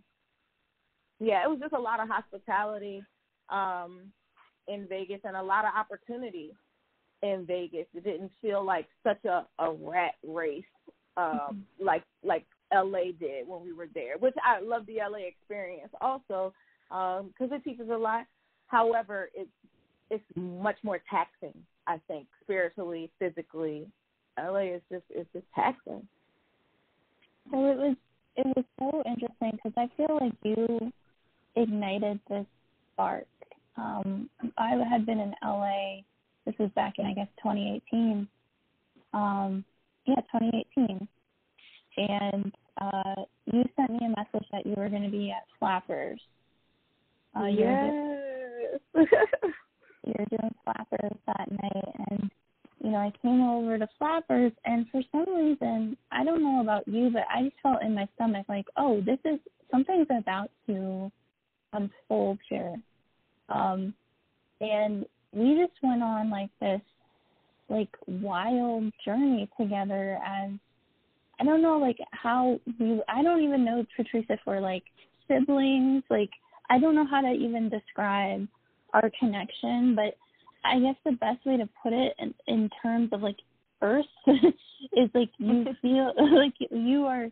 yeah, 1.18 1.44
it 1.44 1.50
was 1.50 1.58
just 1.60 1.74
a 1.74 1.78
lot 1.78 2.00
of 2.00 2.08
hospitality 2.08 3.02
um, 3.50 4.12
in 4.68 4.86
Vegas 4.88 5.20
and 5.24 5.36
a 5.36 5.42
lot 5.42 5.64
of 5.64 5.72
opportunity 5.76 6.52
in 7.22 7.44
Vegas. 7.46 7.86
It 7.94 8.04
didn't 8.04 8.32
feel 8.40 8.64
like 8.64 8.86
such 9.04 9.22
a, 9.24 9.46
a 9.58 9.72
rat 9.72 10.14
race 10.26 10.64
um, 11.16 11.24
mm-hmm. 11.24 11.84
like 11.84 12.04
like 12.22 12.46
LA 12.72 13.12
did 13.18 13.46
when 13.46 13.62
we 13.62 13.72
were 13.72 13.88
there, 13.94 14.16
which 14.18 14.34
I 14.44 14.60
love 14.60 14.86
the 14.86 14.98
LA 14.98 15.26
experience 15.26 15.90
also 16.00 16.52
because 16.88 17.50
um, 17.50 17.52
it 17.52 17.64
teaches 17.64 17.88
a 17.90 17.96
lot. 17.96 18.26
However, 18.66 19.30
it's 19.34 19.50
it's 20.10 20.24
much 20.34 20.76
more 20.82 21.00
taxing. 21.10 21.54
I 21.86 22.00
think 22.06 22.26
spiritually, 22.42 23.10
physically, 23.18 23.88
LA 24.40 24.74
is 24.74 24.82
just 24.90 25.04
it's 25.10 25.28
just 25.32 25.46
taxing. 25.54 26.06
So 27.50 27.70
it 27.70 27.76
was 27.76 27.96
it 28.36 28.46
was 28.56 28.64
so 28.78 29.02
interesting 29.06 29.52
because 29.52 29.72
I 29.76 29.88
feel 29.96 30.18
like 30.20 30.32
you 30.42 30.92
ignited 31.56 32.20
this 32.28 32.46
spark. 32.92 33.26
Um, 33.76 34.28
I 34.58 34.70
had 34.90 35.06
been 35.06 35.20
in 35.20 35.34
LA. 35.42 36.02
This 36.46 36.54
was 36.58 36.70
back 36.74 36.94
in 36.98 37.06
I 37.06 37.14
guess 37.14 37.28
2018. 37.42 38.28
Um, 39.12 39.64
yeah, 40.06 40.16
2018 40.32 41.08
and 41.96 42.52
uh, 42.80 43.22
you 43.46 43.64
sent 43.76 43.90
me 43.90 43.98
a 44.02 44.08
message 44.08 44.46
that 44.52 44.64
you 44.64 44.74
were 44.76 44.88
going 44.88 45.02
to 45.02 45.10
be 45.10 45.30
at 45.30 45.44
Flappers. 45.58 46.20
Uh, 47.38 47.46
yes. 47.46 47.92
You're, 48.94 49.06
you're 50.04 50.26
doing 50.30 50.54
Flappers 50.64 51.16
that 51.26 51.50
night, 51.50 51.94
and 52.10 52.30
you 52.82 52.90
know 52.90 52.98
I 52.98 53.12
came 53.22 53.42
over 53.42 53.78
to 53.78 53.88
Flappers, 53.98 54.52
and 54.64 54.86
for 54.90 55.02
some 55.12 55.34
reason 55.34 55.96
I 56.10 56.24
don't 56.24 56.42
know 56.42 56.60
about 56.60 56.86
you, 56.88 57.10
but 57.10 57.24
I 57.34 57.44
just 57.44 57.56
felt 57.62 57.82
in 57.82 57.94
my 57.94 58.08
stomach 58.14 58.46
like, 58.48 58.66
oh, 58.76 59.00
this 59.00 59.18
is 59.24 59.38
something's 59.70 60.08
about 60.10 60.50
to 60.66 61.10
unfold 61.72 62.38
here. 62.48 62.76
Um, 63.48 63.94
and 64.60 65.06
we 65.32 65.56
just 65.56 65.72
went 65.82 66.02
on 66.02 66.30
like 66.30 66.50
this 66.60 66.80
like 67.68 67.88
wild 68.06 68.92
journey 69.04 69.48
together 69.58 70.18
as 70.26 70.50
I 71.40 71.44
don't 71.44 71.62
know 71.62 71.78
like 71.78 71.98
how 72.10 72.58
we 72.78 73.00
I 73.08 73.22
don't 73.22 73.42
even 73.42 73.64
know 73.64 73.84
Patrice 73.96 74.26
if 74.28 74.40
we're 74.46 74.60
like 74.60 74.82
siblings. 75.28 76.02
Like 76.10 76.30
I 76.68 76.78
don't 76.78 76.94
know 76.94 77.06
how 77.06 77.20
to 77.20 77.30
even 77.30 77.68
describe 77.68 78.46
our 78.92 79.10
connection, 79.18 79.94
but 79.94 80.16
I 80.64 80.78
guess 80.78 80.96
the 81.04 81.12
best 81.12 81.44
way 81.46 81.56
to 81.56 81.68
put 81.82 81.92
it 81.92 82.14
in, 82.18 82.34
in 82.46 82.70
terms 82.82 83.10
of 83.12 83.22
like 83.22 83.36
first 83.78 84.08
is 84.26 85.10
like 85.14 85.30
you 85.38 85.64
feel 85.82 86.12
like 86.16 86.54
you 86.70 87.06
are 87.06 87.28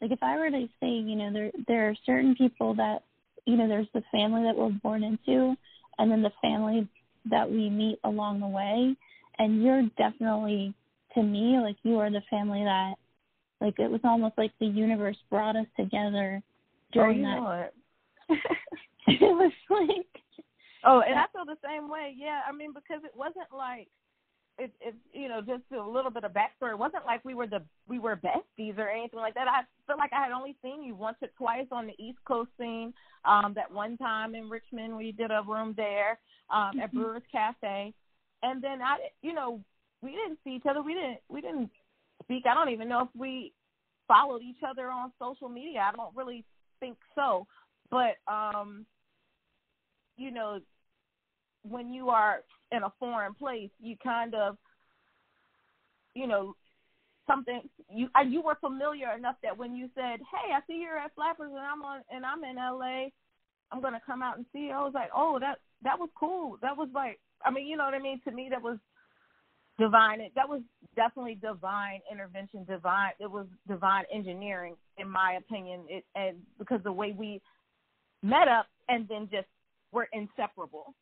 like 0.00 0.12
if 0.12 0.22
I 0.22 0.36
were 0.38 0.50
to 0.50 0.66
say, 0.80 0.88
you 0.88 1.16
know, 1.16 1.32
there 1.32 1.50
there 1.66 1.88
are 1.88 1.94
certain 2.06 2.34
people 2.34 2.74
that 2.74 3.02
you 3.46 3.56
know, 3.56 3.66
there's 3.66 3.88
the 3.94 4.02
family 4.12 4.42
that 4.42 4.56
we're 4.56 4.68
born 4.68 5.02
into 5.02 5.56
and 5.98 6.10
then 6.10 6.22
the 6.22 6.32
family 6.42 6.86
that 7.30 7.50
we 7.50 7.70
meet 7.70 7.98
along 8.04 8.40
the 8.40 8.46
way. 8.46 8.94
And 9.38 9.62
you're 9.62 9.82
definitely 9.96 10.74
to 11.14 11.22
me, 11.22 11.58
like 11.58 11.76
you 11.82 11.98
are 11.98 12.10
the 12.10 12.22
family 12.30 12.62
that 12.64 12.94
like 13.60 13.78
it 13.78 13.90
was 13.90 14.00
almost 14.04 14.34
like 14.36 14.52
the 14.60 14.66
universe 14.66 15.16
brought 15.30 15.56
us 15.56 15.66
together 15.76 16.42
during 16.92 17.24
oh, 17.24 17.64
that. 18.28 18.34
It. 18.34 18.40
it 19.20 19.20
was 19.22 19.52
like 19.70 20.22
Oh, 20.84 21.00
and 21.00 21.18
I 21.18 21.24
feel 21.32 21.44
the 21.44 21.58
same 21.64 21.88
way. 21.88 22.14
Yeah, 22.16 22.40
I 22.48 22.52
mean 22.52 22.72
because 22.72 23.02
it 23.04 23.12
wasn't 23.14 23.50
like 23.52 23.88
it's 24.58 24.74
it 24.80 24.94
you 25.12 25.28
know 25.28 25.40
just 25.40 25.62
a 25.72 25.80
little 25.80 26.10
bit 26.10 26.24
of 26.24 26.32
backstory. 26.32 26.72
It 26.72 26.78
wasn't 26.78 27.06
like 27.06 27.24
we 27.24 27.34
were 27.34 27.46
the 27.46 27.62
we 27.88 27.98
were 27.98 28.16
besties 28.16 28.78
or 28.78 28.88
anything 28.88 29.20
like 29.20 29.34
that. 29.34 29.48
I 29.48 29.62
feel 29.86 29.96
like 29.96 30.12
I 30.12 30.22
had 30.22 30.32
only 30.32 30.56
seen 30.62 30.82
you 30.82 30.94
once 30.94 31.16
or 31.22 31.28
twice 31.36 31.66
on 31.72 31.86
the 31.86 32.02
East 32.02 32.18
Coast 32.26 32.50
scene. 32.58 32.92
Um, 33.24 33.52
that 33.54 33.70
one 33.70 33.96
time 33.96 34.34
in 34.34 34.48
Richmond 34.48 34.96
we 34.96 35.12
did 35.12 35.30
a 35.30 35.42
room 35.46 35.74
there 35.76 36.18
um, 36.50 36.70
mm-hmm. 36.70 36.80
at 36.80 36.92
Brewers 36.92 37.22
Cafe, 37.30 37.92
and 38.42 38.62
then 38.62 38.82
I 38.82 38.96
you 39.22 39.32
know 39.32 39.60
we 40.02 40.10
didn't 40.10 40.38
see 40.44 40.50
each 40.50 40.66
other. 40.68 40.82
We 40.82 40.94
didn't 40.94 41.18
we 41.28 41.40
didn't 41.40 41.70
speak. 42.22 42.44
I 42.46 42.54
don't 42.54 42.70
even 42.70 42.88
know 42.88 43.02
if 43.02 43.08
we 43.16 43.52
followed 44.06 44.42
each 44.42 44.62
other 44.68 44.90
on 44.90 45.12
social 45.18 45.48
media. 45.48 45.80
I 45.80 45.96
don't 45.96 46.16
really 46.16 46.44
think 46.80 46.96
so. 47.14 47.46
But 47.90 48.16
um, 48.26 48.86
you 50.18 50.30
know, 50.30 50.58
when 51.62 51.90
you 51.90 52.10
are 52.10 52.40
in 52.72 52.82
a 52.82 52.92
foreign 52.98 53.34
place, 53.34 53.70
you 53.80 53.96
kind 54.02 54.34
of, 54.34 54.56
you 56.14 56.26
know, 56.26 56.54
something 57.26 57.62
you 57.90 58.08
uh, 58.18 58.22
you 58.22 58.42
were 58.42 58.56
familiar 58.60 59.12
enough 59.16 59.36
that 59.42 59.56
when 59.56 59.74
you 59.74 59.88
said, 59.94 60.20
"Hey, 60.20 60.52
I 60.52 60.60
see 60.66 60.80
you're 60.80 60.98
at 60.98 61.14
Flappers 61.14 61.50
and 61.50 61.58
I'm 61.58 61.82
on 61.82 62.00
and 62.10 62.24
I'm 62.24 62.42
in 62.44 62.56
LA, 62.56 63.08
I'm 63.70 63.80
gonna 63.80 64.00
come 64.04 64.22
out 64.22 64.36
and 64.36 64.46
see 64.52 64.66
you." 64.66 64.72
I 64.72 64.82
was 64.82 64.94
like, 64.94 65.10
"Oh, 65.14 65.38
that 65.40 65.58
that 65.82 65.98
was 65.98 66.08
cool. 66.18 66.58
That 66.62 66.76
was 66.76 66.88
like, 66.94 67.20
I 67.44 67.50
mean, 67.50 67.66
you 67.66 67.76
know 67.76 67.84
what 67.84 67.94
I 67.94 68.00
mean? 68.00 68.20
To 68.24 68.32
me, 68.32 68.48
that 68.50 68.62
was 68.62 68.78
divine. 69.78 70.20
That 70.34 70.48
was 70.48 70.62
definitely 70.96 71.36
divine 71.36 72.00
intervention. 72.10 72.64
Divine. 72.64 73.12
It 73.20 73.30
was 73.30 73.46
divine 73.68 74.04
engineering, 74.12 74.74
in 74.96 75.08
my 75.08 75.38
opinion. 75.38 75.84
It 75.88 76.04
and 76.14 76.38
because 76.58 76.80
the 76.82 76.92
way 76.92 77.14
we 77.16 77.40
met 78.22 78.48
up 78.48 78.66
and 78.88 79.06
then 79.08 79.28
just 79.30 79.46
were 79.92 80.08
inseparable. 80.12 80.94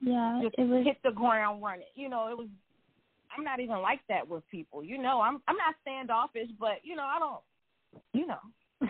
Yeah, 0.00 0.40
just 0.42 0.54
it 0.58 0.68
was 0.68 0.84
hit 0.84 0.98
the 1.02 1.12
ground 1.12 1.62
running. 1.62 1.86
You 1.94 2.08
know, 2.08 2.28
it 2.28 2.36
was. 2.36 2.48
I'm 3.36 3.42
not 3.42 3.58
even 3.58 3.78
like 3.78 4.00
that 4.08 4.28
with 4.28 4.48
people. 4.50 4.84
You 4.84 4.98
know, 4.98 5.20
I'm 5.20 5.40
I'm 5.48 5.56
not 5.56 5.74
standoffish, 5.82 6.48
but 6.58 6.80
you 6.82 6.96
know, 6.96 7.04
I 7.04 7.18
don't. 7.18 7.40
You 8.12 8.26
know. 8.26 8.38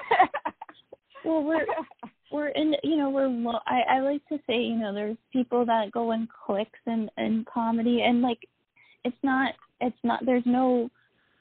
well, 1.24 1.44
we're 1.44 1.66
we're 2.32 2.48
in. 2.48 2.74
You 2.82 2.96
know, 2.96 3.10
we're. 3.10 3.28
Lo- 3.28 3.60
I 3.66 3.96
I 3.96 4.00
like 4.00 4.26
to 4.28 4.38
say, 4.46 4.60
you 4.60 4.76
know, 4.76 4.92
there's 4.92 5.16
people 5.32 5.64
that 5.66 5.92
go 5.92 6.12
in 6.12 6.28
clicks 6.46 6.80
and 6.86 7.10
and 7.16 7.46
comedy, 7.46 8.02
and 8.02 8.22
like, 8.22 8.40
it's 9.04 9.16
not. 9.22 9.54
It's 9.80 9.96
not. 10.02 10.24
There's 10.26 10.46
no. 10.46 10.90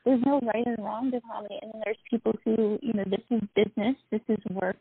There's 0.05 0.21
no 0.25 0.41
right 0.41 0.65
and 0.65 0.83
wrong 0.83 1.11
to 1.11 1.21
comedy, 1.21 1.57
and 1.61 1.81
there's 1.85 1.97
people 2.09 2.33
who, 2.43 2.77
you 2.81 2.91
know, 2.91 3.05
this 3.05 3.23
is 3.31 3.41
business, 3.55 3.95
this 4.11 4.19
is 4.27 4.37
work, 4.49 4.75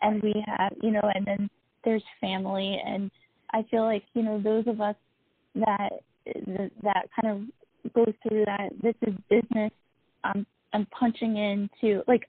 and 0.00 0.22
we 0.22 0.42
have, 0.46 0.72
you 0.82 0.90
know, 0.90 1.02
and 1.14 1.26
then 1.26 1.50
there's 1.84 2.02
family 2.20 2.80
and 2.84 3.10
I 3.52 3.64
feel 3.70 3.84
like 3.84 4.04
you 4.14 4.22
know 4.22 4.40
those 4.40 4.66
of 4.66 4.80
us 4.80 4.96
that 5.54 5.90
that 6.82 7.08
kind 7.20 7.50
of 7.86 7.92
goes 7.94 8.14
through 8.22 8.44
that 8.44 8.70
this 8.82 8.94
is 9.06 9.14
business. 9.30 9.72
I'm 10.24 10.46
I'm 10.72 10.86
punching 10.86 11.36
into 11.36 12.02
like 12.06 12.28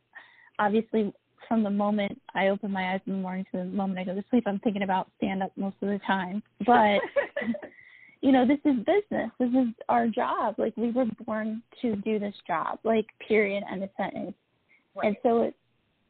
obviously 0.60 1.14
from 1.48 1.64
the 1.64 1.70
moment 1.70 2.22
I 2.36 2.50
open 2.50 2.72
my 2.72 2.94
eyes 2.94 3.02
in 3.08 3.14
the 3.14 3.20
morning 3.20 3.46
to 3.52 3.58
the 3.58 3.66
moment 3.66 4.00
I 4.00 4.04
go 4.04 4.16
to 4.16 4.24
sleep, 4.30 4.44
I'm 4.46 4.60
thinking 4.60 4.84
about 4.84 5.10
stand 5.18 5.42
up 5.42 5.52
most 5.58 5.76
of 5.82 5.90
the 5.90 6.00
time. 6.06 6.44
But 6.66 7.00
you 8.22 8.34
know, 8.34 8.46
this 8.46 8.60
is 8.66 8.78
business. 8.80 9.32
This 9.40 9.50
is 9.50 9.74
our 9.88 10.08
job. 10.08 10.56
Like 10.58 10.76
we 10.78 10.92
were 10.92 11.06
born 11.26 11.64
to 11.82 11.96
do 11.98 12.20
this 12.20 12.36
job. 12.46 12.80
Like 12.84 13.08
period 13.28 13.64
and 13.70 13.84
a 13.84 13.90
sentence. 13.98 14.36
Right. 14.96 15.08
And 15.08 15.16
so 15.24 15.44
it's 15.44 15.58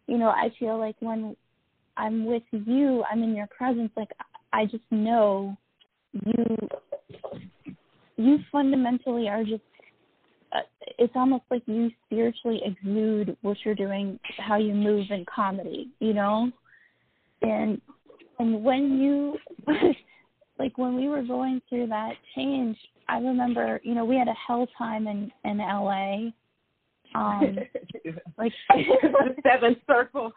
you 0.08 0.18
know, 0.18 0.30
I 0.30 0.52
feel 0.60 0.78
like 0.78 0.96
when 1.00 1.36
I'm 2.00 2.26
with 2.26 2.44
you, 2.52 3.04
I'm 3.12 3.22
in 3.24 3.36
your 3.36 3.48
presence, 3.48 3.92
like 3.98 4.10
I 4.54 4.66
just 4.66 4.84
know 4.90 5.58
you 6.14 6.58
you 8.16 8.40
fundamentally 8.52 9.28
are 9.30 9.44
just 9.44 9.62
uh, 10.52 10.62
it's 10.98 11.14
almost 11.16 11.44
like 11.52 11.62
you 11.68 11.92
spiritually 12.06 12.62
exude 12.66 13.38
what 13.42 13.58
you're 13.64 13.76
doing 13.76 14.20
how 14.40 14.58
you 14.58 14.74
move 14.74 15.06
in 15.12 15.24
comedy 15.34 15.90
you 16.00 16.14
know? 16.14 16.52
And 17.42 17.80
and 18.40 18.64
when 18.64 19.00
you 19.00 19.38
like 20.60 20.78
when 20.78 20.96
we 20.96 21.08
were 21.08 21.22
going 21.22 21.62
through 21.70 21.88
that 21.88 22.14
change 22.36 22.78
i 23.08 23.18
remember 23.18 23.80
you 23.84 23.94
know 23.94 24.04
we 24.06 24.16
had 24.16 24.28
a 24.28 24.34
hell 24.48 24.68
time 24.78 25.08
in 25.08 25.32
in 25.46 25.58
la 25.60 26.16
um 27.16 27.58
like 28.38 28.52
the 28.70 29.36
seventh 29.44 29.78
circle 29.88 30.32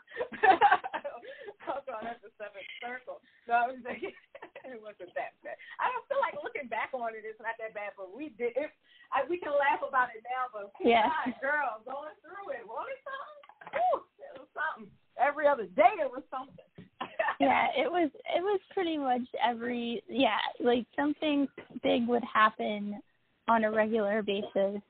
oh 1.71 1.81
god 1.87 2.03
that's 2.03 2.23
the 2.25 2.33
seventh 2.39 2.71
circle 2.83 3.23
no, 3.49 3.55
I 3.59 3.67
was 3.75 3.83
like, 3.83 4.03
it 4.03 4.79
wasn't 4.79 5.11
that 5.19 5.35
bad. 5.43 5.59
I 5.83 5.91
don't 5.91 6.07
feel 6.07 6.23
like 6.23 6.39
looking 6.39 6.71
back 6.71 6.95
on 6.95 7.15
it, 7.19 7.27
it's 7.27 7.43
not 7.43 7.59
that 7.59 7.75
bad, 7.75 7.99
but 7.99 8.15
we 8.15 8.31
did. 8.39 8.55
It, 8.55 8.71
I, 9.11 9.27
we 9.27 9.43
can 9.43 9.53
laugh 9.53 9.83
about 9.83 10.15
it 10.15 10.23
now, 10.23 10.47
but 10.55 10.71
oh 10.71 10.83
yeah, 10.83 11.11
God, 11.11 11.35
girl, 11.43 11.71
going 11.83 12.15
through 12.23 12.55
it, 12.55 12.63
what 12.65 12.87
is 12.87 13.03
something? 13.03 13.43
Whew, 13.75 13.99
it 14.23 14.35
was 14.39 14.51
something. 14.55 14.89
Every 15.19 15.47
other 15.51 15.67
day 15.75 16.01
it 16.01 16.11
was 16.11 16.23
something. 16.31 16.71
yeah, 17.43 17.69
it 17.75 17.91
was. 17.91 18.11
It 18.15 18.41
was 18.41 18.61
pretty 18.73 18.97
much 18.97 19.27
every. 19.43 20.03
Yeah, 20.09 20.41
like 20.63 20.87
something 20.95 21.49
big 21.83 22.07
would 22.07 22.25
happen 22.25 23.03
on 23.49 23.65
a 23.65 23.71
regular 23.71 24.23
basis. 24.23 24.81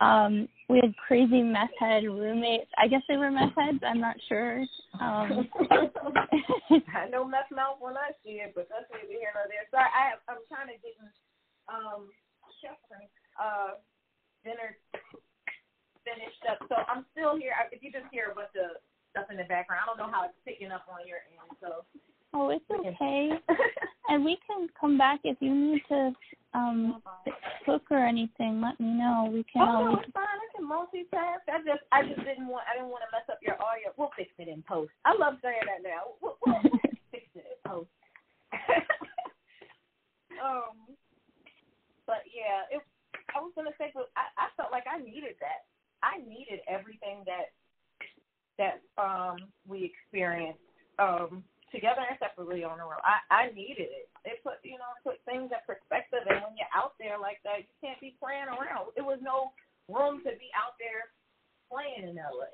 Um, 0.00 0.48
we 0.68 0.80
had 0.80 0.96
crazy 0.96 1.42
meth 1.42 1.74
head 1.78 2.04
roommates. 2.04 2.70
I 2.78 2.88
guess 2.88 3.02
they 3.08 3.16
were 3.16 3.30
meth 3.30 3.54
heads. 3.56 3.82
I'm 3.86 4.00
not 4.00 4.16
sure. 4.28 4.64
Um, 5.00 5.48
I 6.96 7.08
know 7.10 7.24
meth 7.24 7.50
mouth 7.52 7.76
when 7.80 7.96
I 7.96 8.16
see 8.24 8.40
it, 8.40 8.52
but 8.54 8.68
that's 8.70 8.88
neither 8.88 9.12
here 9.12 9.32
nor 9.34 9.46
there. 9.50 9.68
Sorry, 9.70 9.90
I 9.90 10.16
have, 10.16 10.20
I'm 10.28 10.42
trying 10.48 10.72
to 10.72 10.78
get 10.80 10.96
um 11.70 12.10
uh 13.40 13.78
dinner 14.44 14.76
finished 16.02 16.42
up, 16.50 16.58
so 16.68 16.74
I'm 16.90 17.06
still 17.14 17.38
here. 17.38 17.54
If 17.70 17.82
you 17.82 17.92
just 17.92 18.10
hear 18.10 18.32
a 18.32 18.34
bunch 18.34 18.54
of 18.58 18.80
stuff 19.14 19.30
in 19.30 19.36
the 19.38 19.46
background, 19.46 19.84
I 19.84 19.86
don't 19.86 20.00
know 20.00 20.10
how 20.10 20.26
it's 20.26 20.38
picking 20.42 20.72
up 20.72 20.88
on 20.90 21.06
your 21.06 21.22
end. 21.30 21.52
So. 21.62 21.84
Oh, 22.34 22.48
it's 22.48 22.64
okay. 22.70 23.30
and 24.08 24.24
we 24.24 24.38
can 24.46 24.68
come 24.78 24.96
back 24.96 25.20
if 25.24 25.36
you 25.40 25.54
need 25.54 25.82
to 25.88 26.12
um 26.54 27.02
cook 27.64 27.82
or 27.90 28.04
anything, 28.04 28.60
let 28.60 28.78
me 28.80 28.88
know. 28.88 29.28
We 29.32 29.44
can. 29.44 29.62
Oh 29.62 29.84
no, 29.84 30.00
it's 30.00 30.12
fine. 30.12 30.24
I 30.24 30.48
can 30.56 30.68
multitask. 30.68 31.44
I 31.48 31.58
just, 31.64 31.84
I 31.92 32.02
just 32.02 32.24
didn't 32.24 32.48
want, 32.48 32.64
I 32.68 32.76
didn't 32.76 32.90
want 32.90 33.04
to 33.08 33.12
mess 33.12 33.28
up 33.30 33.38
your 33.40 33.54
audio. 33.54 33.92
We'll 33.96 34.10
fix 34.16 34.30
it 34.38 34.48
in 34.48 34.62
post. 34.68 34.92
I 35.04 35.14
love 35.16 35.34
saying 35.42 35.64
that 35.64 35.84
now. 35.84 36.16
We'll, 36.20 36.36
we'll, 36.44 36.60
we'll 36.64 36.80
fix 37.12 37.24
it 37.34 37.44
in 37.44 37.70
post. 37.70 37.88
um, 40.44 40.76
but 42.06 42.24
yeah, 42.32 42.68
it. 42.72 42.82
I 43.36 43.40
was 43.40 43.52
gonna 43.56 43.76
say, 43.78 43.92
but 43.94 44.10
I, 44.16 44.28
I 44.36 44.46
felt 44.56 44.72
like 44.72 44.84
I 44.88 45.00
needed 45.00 45.36
that. 45.40 45.68
I 46.02 46.18
needed 46.24 46.60
everything 46.68 47.24
that 47.28 47.52
that 48.56 48.80
um 49.00 49.52
we 49.68 49.92
experienced. 49.92 50.60
Um, 50.98 51.44
together 51.72 52.04
and 52.04 52.20
separately 52.42 52.64
on 52.66 52.78
the 52.78 52.84
road. 52.84 53.02
I 53.06 53.22
I 53.30 53.42
needed 53.54 53.86
it. 53.86 54.10
It 54.26 54.42
put 54.42 54.58
you 54.66 54.78
know 54.78 54.90
put 55.06 55.22
things 55.24 55.50
in 55.54 55.62
perspective. 55.62 56.26
And 56.26 56.42
when 56.42 56.58
you're 56.58 56.74
out 56.74 56.98
there 56.98 57.18
like 57.18 57.38
that, 57.46 57.62
you 57.62 57.74
can't 57.78 58.00
be 58.02 58.18
playing 58.18 58.50
around. 58.50 58.90
It 58.98 59.06
was 59.06 59.22
no 59.22 59.54
room 59.86 60.22
to 60.26 60.32
be 60.38 60.50
out 60.58 60.74
there 60.82 61.10
playing 61.70 62.10
in 62.10 62.18
LA. 62.18 62.50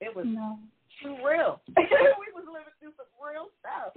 It 0.00 0.12
was 0.14 0.26
no. 0.28 0.58
too 1.02 1.20
real. 1.20 1.60
we 1.76 2.28
was 2.32 2.48
living 2.48 2.74
through 2.80 2.96
some 2.96 3.10
real 3.20 3.52
stuff. 3.60 3.92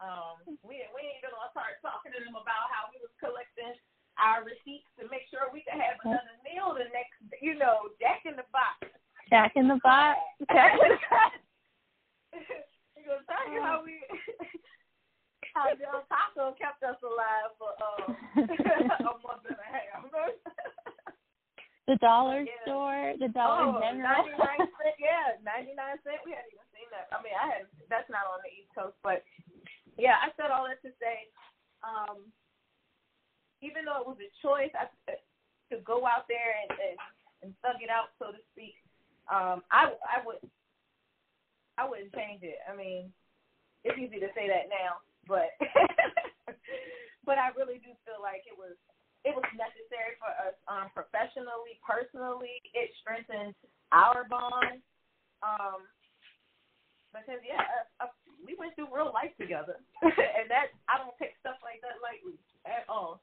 Um, 0.00 0.40
we 0.64 0.82
we 0.96 1.00
ain't 1.04 1.22
gonna 1.22 1.52
start 1.52 1.78
talking 1.84 2.10
to 2.16 2.20
them 2.24 2.34
about 2.34 2.72
how 2.72 2.88
we 2.90 2.98
was 3.04 3.12
collecting 3.20 3.76
our 4.20 4.44
receipts 4.44 4.88
to 5.00 5.08
make 5.08 5.24
sure 5.32 5.48
we 5.52 5.64
could 5.64 5.78
have 5.78 5.96
another 6.04 6.36
meal 6.44 6.76
the 6.76 6.84
next, 6.92 7.16
you 7.40 7.56
know, 7.56 7.88
Jack 7.96 8.28
in 8.28 8.36
the 8.36 8.44
Box. 8.52 8.92
Jack 9.32 9.56
in 9.56 9.72
the 9.72 9.80
Box. 9.80 10.20
Jack 10.52 10.76
in 10.76 10.92
the 10.92 11.00
Box. 11.08 11.32
She 13.02 13.10
gonna 13.10 13.26
tell 13.26 13.50
you 13.50 13.58
how 13.58 13.82
we 13.82 13.98
how 15.54 15.74
Del 15.74 16.06
Taco 16.06 16.54
kept 16.54 16.82
us 16.82 16.96
alive 17.02 17.50
for 17.58 17.74
uh, 17.82 18.14
a 18.38 19.14
month 19.26 19.44
and 19.48 19.58
a 19.58 19.68
half. 19.68 20.06
the 21.88 21.96
dollar 21.96 22.42
yeah. 22.42 22.52
Dollar 23.32 23.76
oh, 23.76 23.80
General. 23.80 24.28
99 24.36 24.68
cent, 24.78 24.96
yeah, 25.00 25.36
99 25.42 25.76
cent. 26.04 26.20
We 26.24 26.36
hadn't 26.36 26.52
even 26.52 26.68
seen 26.72 26.88
that. 26.92 27.10
I 27.10 27.18
mean, 27.20 27.34
I 27.34 27.46
had 27.48 27.64
that's 27.88 28.08
not 28.12 28.28
on 28.28 28.44
the 28.44 28.52
East 28.52 28.72
Coast, 28.76 28.96
but 29.00 29.24
yeah, 29.96 30.20
I 30.20 30.32
said 30.36 30.52
all 30.52 30.68
that 30.68 30.80
to 30.84 30.92
say, 30.96 31.28
um, 31.84 32.24
even 33.60 33.84
though 33.84 34.00
it 34.04 34.08
was 34.08 34.20
a 34.20 34.30
choice, 34.40 34.72
I, 34.76 34.88
to 35.72 35.76
go 35.84 36.04
out 36.04 36.28
there 36.28 36.52
and, 36.64 36.70
and 36.76 36.98
and 37.42 37.50
thug 37.64 37.82
it 37.82 37.90
out, 37.90 38.14
so 38.22 38.30
to 38.30 38.40
speak. 38.54 38.78
Um, 39.26 39.64
I 39.72 39.94
I 40.04 40.22
would 40.22 40.42
I 41.78 41.88
wouldn't 41.88 42.14
change 42.14 42.44
it. 42.44 42.60
I 42.68 42.76
mean, 42.76 43.10
it's 43.82 43.98
easy 43.98 44.20
to 44.20 44.30
say 44.36 44.46
that 44.46 44.70
now, 44.70 45.02
but 45.26 45.50
but 47.26 47.38
I 47.38 47.50
really 47.56 47.80
do 47.82 47.94
feel 48.04 48.20
like 48.22 48.46
it 48.46 48.54
was 48.54 48.76
it 49.24 49.34
was 49.34 49.46
necessary 49.54 50.18
for 50.18 50.30
us 50.34 50.56
um, 50.66 50.90
professionally, 50.90 51.78
personally. 51.82 52.58
It 52.74 52.90
strengthened 53.00 53.54
our 53.94 54.26
bond. 54.26 54.82
Um, 55.42 55.86
because 57.12 57.42
yeah, 57.44 57.60
uh, 58.00 58.08
uh, 58.08 58.12
we 58.46 58.56
went 58.58 58.74
through 58.74 58.88
real 58.88 59.12
life 59.12 59.36
together, 59.38 59.76
and 60.02 60.48
that 60.48 60.72
I 60.88 60.98
don't 60.98 61.14
take 61.20 61.36
stuff 61.40 61.60
like 61.62 61.82
that 61.84 62.00
lightly 62.00 62.40
at 62.64 62.88
all. 62.88 63.20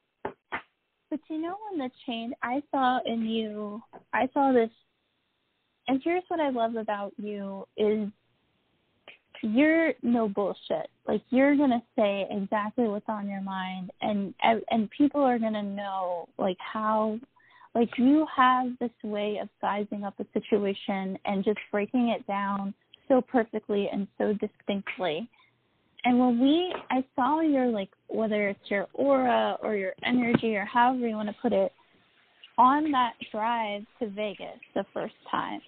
But 1.09 1.19
you 1.27 1.41
know, 1.41 1.57
when 1.69 1.79
the 1.79 1.89
change, 2.05 2.33
I 2.43 2.61
saw 2.71 2.99
in 3.05 3.25
you, 3.25 3.81
I 4.13 4.29
saw 4.33 4.51
this, 4.51 4.69
and 5.87 5.99
here's 6.03 6.23
what 6.27 6.39
I 6.39 6.49
love 6.49 6.68
about 6.79 7.13
you 7.17 7.65
is 7.77 8.09
you're 9.41 9.93
no 10.03 10.27
bullshit. 10.27 10.89
Like 11.07 11.21
you're 11.29 11.55
gonna 11.55 11.81
say 11.95 12.27
exactly 12.29 12.87
what's 12.87 13.07
on 13.07 13.29
your 13.29 13.41
mind, 13.41 13.91
and 14.01 14.33
and 14.41 14.89
people 14.91 15.21
are 15.21 15.39
gonna 15.39 15.63
know 15.63 16.27
like 16.37 16.57
how, 16.59 17.19
like 17.75 17.89
you 17.97 18.25
have 18.35 18.67
this 18.79 18.91
way 19.03 19.39
of 19.41 19.49
sizing 19.61 20.03
up 20.03 20.19
a 20.19 20.25
situation 20.33 21.17
and 21.25 21.43
just 21.43 21.59
breaking 21.71 22.09
it 22.09 22.25
down 22.27 22.73
so 23.07 23.21
perfectly 23.21 23.89
and 23.91 24.07
so 24.17 24.33
distinctly. 24.33 25.29
And 26.05 26.17
when 26.17 26.39
we, 26.39 26.73
I 26.89 27.03
saw 27.15 27.41
your 27.41 27.67
like, 27.67 27.89
whether 28.07 28.47
it's 28.47 28.69
your 28.69 28.87
aura 28.93 29.57
or 29.61 29.75
your 29.75 29.93
energy 30.03 30.55
or 30.55 30.63
however 30.63 31.07
you 31.07 31.15
want 31.15 31.27
to 31.27 31.35
put 31.41 31.51
it, 31.51 31.73
on 32.57 32.91
that 32.91 33.13
drive 33.31 33.83
to 33.99 34.09
Vegas 34.09 34.59
the 34.75 34.85
first 34.93 35.15
time. 35.31 35.61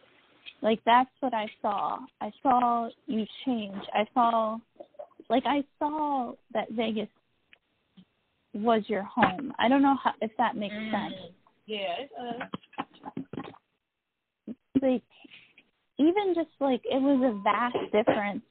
Like 0.62 0.80
that's 0.86 1.10
what 1.20 1.34
I 1.34 1.48
saw. 1.62 2.00
I 2.20 2.32
saw 2.44 2.90
you 3.08 3.26
change. 3.46 3.82
I 3.94 4.06
saw, 4.14 4.58
like 5.30 5.44
I 5.46 5.64
saw 5.80 6.34
that 6.54 6.70
Vegas 6.72 7.08
was 8.54 8.84
your 8.88 9.04
home. 9.04 9.54
I 9.58 9.68
don't 9.70 9.82
know 9.82 9.96
how, 10.04 10.12
if 10.22 10.32
that 10.38 10.56
makes 10.56 10.76
mm. 10.76 10.92
sense. 10.92 11.16
Yeah. 11.66 11.96
it 12.00 12.48
Like 14.82 15.04
even 15.98 16.34
just 16.36 16.50
like 16.60 16.82
it 16.86 17.02
was 17.02 17.22
a 17.24 17.42
vast 17.44 17.92
difference 17.92 18.42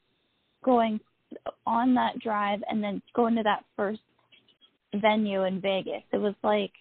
going 0.64 1.00
on 1.66 1.94
that 1.94 2.18
drive 2.18 2.60
and 2.68 2.82
then 2.82 3.02
going 3.14 3.36
to 3.36 3.42
that 3.42 3.64
first 3.76 4.00
venue 4.94 5.44
in 5.44 5.60
Vegas. 5.60 6.02
It 6.12 6.18
was 6.18 6.34
like 6.42 6.72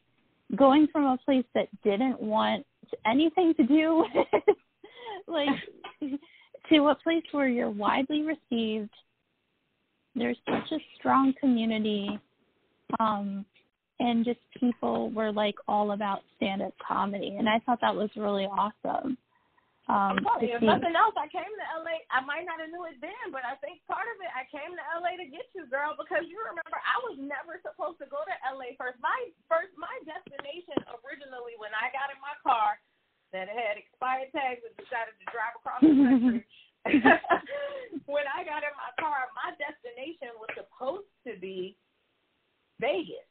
going 0.56 0.88
from 0.92 1.06
a 1.06 1.18
place 1.24 1.46
that 1.54 1.68
didn't 1.84 2.20
want 2.22 2.66
anything 3.06 3.54
to 3.56 3.64
do 3.64 4.06
with 4.16 4.56
like 5.28 5.50
to 6.70 6.88
a 6.88 6.96
place 6.96 7.24
where 7.32 7.48
you're 7.48 7.70
widely 7.70 8.22
received. 8.22 8.94
There's 10.16 10.38
such 10.46 10.72
a 10.72 10.84
strong 10.98 11.34
community. 11.40 12.20
Um 13.00 13.46
and 14.00 14.24
just 14.24 14.40
people 14.60 15.12
were 15.12 15.32
like 15.32 15.56
all 15.68 15.92
about 15.92 16.22
stand 16.38 16.62
up 16.62 16.74
comedy 16.86 17.36
and 17.38 17.50
I 17.50 17.60
thought 17.66 17.80
that 17.82 17.96
was 17.96 18.10
really 18.16 18.46
awesome. 18.46 19.18
Um, 19.90 20.22
well, 20.22 20.38
if 20.38 20.62
nothing 20.62 20.94
else, 20.94 21.18
I 21.18 21.26
came 21.34 21.50
to 21.50 21.68
LA. 21.82 22.06
I 22.14 22.22
might 22.22 22.46
not 22.46 22.62
have 22.62 22.70
knew 22.70 22.86
it 22.86 23.02
then, 23.02 23.34
but 23.34 23.42
I 23.42 23.58
think 23.58 23.82
part 23.90 24.06
of 24.06 24.22
it, 24.22 24.30
I 24.38 24.46
came 24.46 24.70
to 24.70 24.86
LA 25.02 25.18
to 25.18 25.26
get 25.26 25.50
you, 25.58 25.66
girl, 25.66 25.98
because 25.98 26.30
you 26.30 26.38
remember 26.46 26.78
I 26.78 27.02
was 27.10 27.18
never 27.18 27.58
supposed 27.66 27.98
to 27.98 28.06
go 28.06 28.22
to 28.22 28.36
LA 28.54 28.78
first. 28.78 29.02
My 29.02 29.18
first, 29.50 29.74
my 29.82 29.90
destination 30.06 30.78
originally 31.02 31.58
when 31.58 31.74
I 31.74 31.90
got 31.90 32.14
in 32.14 32.22
my 32.22 32.38
car 32.46 32.78
that 33.32 33.48
had 33.50 33.78
expired 33.78 34.34
tags 34.34 34.66
and 34.66 34.74
decided 34.78 35.14
to 35.18 35.26
drive 35.30 35.54
across 35.58 35.82
the 35.82 35.94
country. 35.94 36.42
when 38.08 38.26
I 38.26 38.48
got 38.48 38.64
in 38.64 38.74
my 38.80 38.92
car, 38.96 39.28
my 39.36 39.52
destination 39.60 40.32
was 40.40 40.50
supposed 40.56 41.12
to 41.28 41.36
be 41.36 41.76
Vegas. 42.80 43.28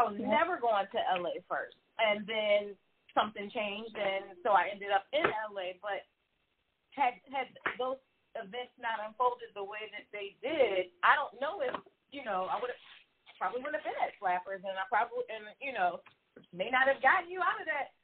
I 0.00 0.08
was 0.08 0.16
yeah. 0.16 0.32
never 0.32 0.56
going 0.56 0.88
to 0.88 1.00
LA 1.20 1.40
first, 1.44 1.76
and 2.00 2.24
then 2.24 2.72
something 3.12 3.48
changed, 3.52 3.96
and 3.96 4.36
so 4.40 4.52
I 4.52 4.72
ended 4.72 4.92
up 4.92 5.08
in 5.12 5.24
LA. 5.52 5.76
But 5.80 6.08
had 6.96 7.20
had 7.28 7.52
those 7.76 8.00
events 8.36 8.72
not 8.80 9.00
unfolded 9.04 9.52
the 9.52 9.64
way 9.64 9.88
that 9.92 10.08
they 10.12 10.36
did, 10.40 10.92
I 11.04 11.16
don't 11.16 11.36
know 11.40 11.60
if 11.64 11.76
you 12.12 12.24
know 12.24 12.48
I 12.48 12.60
would 12.60 12.72
have 12.72 12.84
probably 13.40 13.60
wouldn't 13.60 13.80
have 13.80 13.88
been 13.88 14.00
at 14.04 14.16
Flappers, 14.20 14.64
and 14.64 14.76
I 14.76 14.84
probably 14.88 15.24
and 15.32 15.48
you 15.60 15.72
know 15.72 16.00
may 16.52 16.68
not 16.68 16.88
have 16.88 17.00
gotten 17.00 17.32
you 17.32 17.40
out 17.40 17.60
of 17.60 17.68
that 17.68 17.95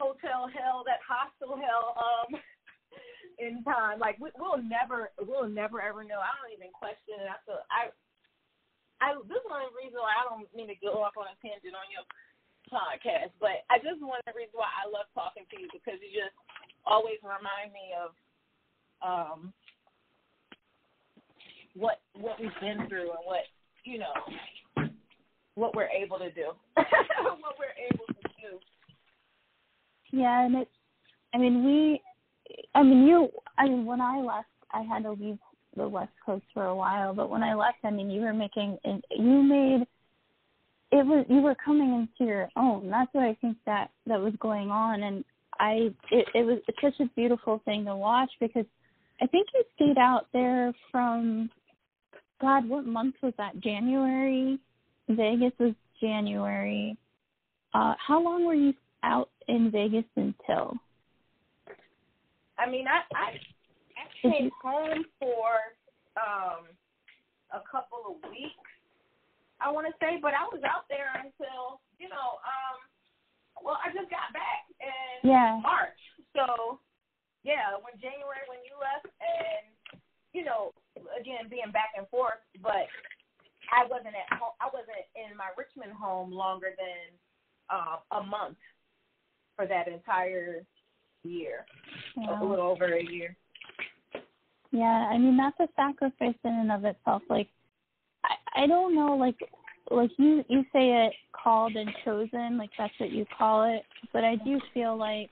hotel 0.00 0.48
hell, 0.48 0.80
that 0.88 1.04
hostel 1.04 1.60
hell. 1.60 1.92
Um, 2.00 2.40
in 3.44 3.60
time, 3.64 4.00
like 4.00 4.16
we, 4.16 4.32
we'll 4.40 4.60
never, 4.60 5.12
we'll 5.20 5.48
never 5.48 5.80
ever 5.80 6.00
know. 6.04 6.20
I 6.20 6.32
don't 6.40 6.56
even 6.56 6.72
question 6.72 7.20
it. 7.20 7.28
I 7.28 7.36
feel 7.44 7.60
I. 7.68 7.92
I, 9.00 9.16
this 9.24 9.40
is 9.40 9.48
one 9.48 9.64
reasons 9.72 9.96
why 9.96 10.12
I 10.12 10.28
don't 10.28 10.44
mean 10.52 10.68
to 10.68 10.76
go 10.76 11.00
off 11.00 11.16
on 11.16 11.24
a 11.24 11.32
tangent 11.40 11.72
on 11.72 11.88
your 11.88 12.04
podcast, 12.68 13.32
but 13.40 13.64
I 13.72 13.80
just 13.80 13.96
of 13.96 14.28
the 14.28 14.36
reasons 14.36 14.60
why 14.60 14.68
I 14.68 14.84
love 14.92 15.08
talking 15.16 15.48
to 15.48 15.56
you 15.56 15.72
because 15.72 15.96
you 16.04 16.12
just 16.12 16.36
always 16.84 17.16
remind 17.24 17.72
me 17.72 17.96
of 17.96 18.12
um 19.00 19.56
what 21.72 22.04
what 22.12 22.36
we've 22.36 22.60
been 22.60 22.84
through 22.92 23.08
and 23.08 23.24
what 23.24 23.48
you 23.88 23.96
know 23.96 24.12
what 25.54 25.74
we're 25.74 25.90
able 25.90 26.18
to 26.18 26.30
do. 26.30 26.52
what 26.76 27.56
we're 27.58 27.76
able 27.76 28.06
to 28.06 28.28
do. 28.40 28.60
Yeah, 30.12 30.44
and 30.44 30.56
it's 30.56 30.70
I 31.34 31.38
mean 31.38 31.64
we 31.64 32.00
I 32.74 32.82
mean 32.82 33.06
you 33.06 33.28
I 33.58 33.68
mean 33.68 33.84
when 33.84 34.00
I 34.00 34.18
left 34.20 34.48
I 34.72 34.82
had 34.82 35.04
to 35.04 35.12
leave 35.12 35.38
the 35.76 35.88
West 35.88 36.12
Coast 36.24 36.44
for 36.52 36.66
a 36.66 36.74
while, 36.76 37.14
but 37.14 37.30
when 37.30 37.42
I 37.42 37.54
left 37.54 37.78
I 37.84 37.90
mean 37.90 38.10
you 38.10 38.22
were 38.22 38.32
making 38.32 38.78
you 38.84 39.42
made 39.42 39.86
it 40.92 41.06
was 41.06 41.24
you 41.28 41.40
were 41.40 41.54
coming 41.54 41.94
into 41.94 42.28
your 42.28 42.48
own. 42.56 42.90
That's 42.90 43.12
what 43.12 43.24
I 43.24 43.36
think 43.40 43.56
that 43.66 43.90
that 44.06 44.20
was 44.20 44.34
going 44.40 44.70
on, 44.70 45.02
and 45.02 45.24
I 45.58 45.90
it, 46.10 46.26
it 46.34 46.44
was 46.44 46.58
such 46.82 46.98
a 47.00 47.10
beautiful 47.14 47.62
thing 47.64 47.84
to 47.84 47.96
watch 47.96 48.30
because 48.40 48.66
I 49.20 49.26
think 49.26 49.48
you 49.54 49.62
stayed 49.76 49.98
out 49.98 50.26
there 50.32 50.72
from 50.90 51.50
God. 52.40 52.68
What 52.68 52.86
month 52.86 53.16
was 53.22 53.34
that? 53.38 53.60
January. 53.60 54.58
Vegas 55.08 55.52
was 55.58 55.74
January. 56.00 56.96
Uh, 57.74 57.94
how 58.04 58.22
long 58.22 58.44
were 58.44 58.54
you 58.54 58.72
out 59.02 59.30
in 59.48 59.70
Vegas 59.70 60.04
until? 60.16 60.76
I 62.58 62.70
mean, 62.70 62.86
I 62.86 63.02
I, 63.14 63.28
I 63.96 64.04
came 64.22 64.50
home 64.62 65.04
for 65.18 65.56
um 66.16 66.66
a 67.52 67.62
couple 67.70 67.98
of 68.06 68.30
weeks 68.30 68.54
I 69.60 69.68
want 69.68 69.84
to 69.86 69.94
say, 70.00 70.16
but 70.16 70.32
I 70.32 70.48
was 70.48 70.64
out 70.64 70.88
there 70.88 71.12
until 71.20 71.84
you 72.00 72.08
know, 72.08 72.40
um, 72.40 72.80
well, 73.60 73.76
I 73.76 73.92
just 73.92 74.08
got 74.08 74.32
back 74.32 74.64
in 74.80 75.28
yeah. 75.28 75.60
March. 75.60 76.00
So 76.32 76.80
yeah, 77.44 77.76
when 77.76 77.92
January 78.00 78.44
when 78.48 78.64
you 78.64 78.72
left, 78.80 79.12
and 79.20 80.00
you 80.32 80.48
know, 80.48 80.72
again 81.12 81.52
being 81.52 81.68
back 81.76 81.92
and 81.92 82.08
forth, 82.08 82.40
but 82.64 82.88
I 83.68 83.84
wasn't 83.84 84.16
at 84.16 84.32
home. 84.40 84.56
I 84.64 84.72
wasn't 84.72 85.04
in 85.12 85.36
my 85.36 85.52
Richmond 85.54 85.92
home 85.92 86.32
longer 86.32 86.72
than 86.72 87.12
uh, 87.68 88.00
a 88.16 88.24
month 88.24 88.58
for 89.60 89.66
that 89.66 89.88
entire 89.88 90.64
year, 91.22 91.66
wow. 92.16 92.42
a 92.42 92.44
little 92.48 92.66
over 92.66 92.94
a 92.94 93.04
year. 93.04 93.36
Yeah, 94.70 95.08
I 95.10 95.18
mean 95.18 95.36
that's 95.36 95.58
a 95.60 95.68
sacrifice 95.76 96.34
in 96.44 96.52
and 96.52 96.72
of 96.72 96.84
itself. 96.84 97.22
Like 97.28 97.48
I 98.24 98.62
I 98.62 98.66
don't 98.66 98.94
know 98.94 99.16
like 99.16 99.36
like 99.90 100.10
you 100.16 100.44
you 100.48 100.62
say 100.72 101.06
it 101.06 101.12
called 101.32 101.74
and 101.76 101.90
chosen 102.04 102.56
like 102.56 102.70
that's 102.78 102.92
what 102.98 103.10
you 103.10 103.26
call 103.36 103.64
it 103.64 103.82
but 104.12 104.24
I 104.24 104.36
do 104.36 104.60
feel 104.72 104.96
like 104.96 105.30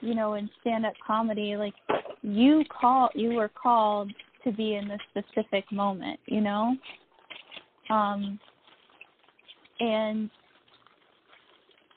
you 0.00 0.14
know 0.14 0.34
in 0.34 0.50
stand 0.60 0.84
up 0.84 0.94
comedy 1.06 1.54
like 1.56 1.74
you 2.22 2.64
call 2.80 3.10
you 3.14 3.34
were 3.34 3.50
called 3.50 4.10
to 4.42 4.52
be 4.52 4.74
in 4.74 4.88
this 4.88 5.00
specific 5.10 5.70
moment 5.70 6.18
you 6.26 6.40
know 6.40 6.74
um 7.90 8.40
and 9.80 10.30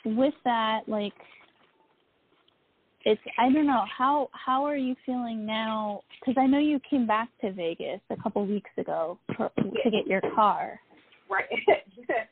with 0.06 0.34
that 0.44 0.82
like 0.88 1.14
it's 3.06 3.22
I 3.38 3.52
don't 3.52 3.68
know 3.68 3.84
how 3.98 4.30
how 4.34 4.64
are 4.66 4.76
you 4.76 4.96
feeling 5.06 5.46
now? 5.46 6.02
Because 6.20 6.40
I 6.40 6.48
know 6.48 6.60
you 6.60 6.80
came 6.90 7.08
back 7.08 7.30
to 7.42 7.52
Vegas 7.52 8.00
a 8.10 8.22
couple 8.22 8.46
weeks 8.46 8.70
ago 8.78 9.18
for, 9.36 9.52
to 9.58 9.90
get 9.90 10.08
your 10.08 10.22
car. 10.36 10.80
Right, 11.30 11.46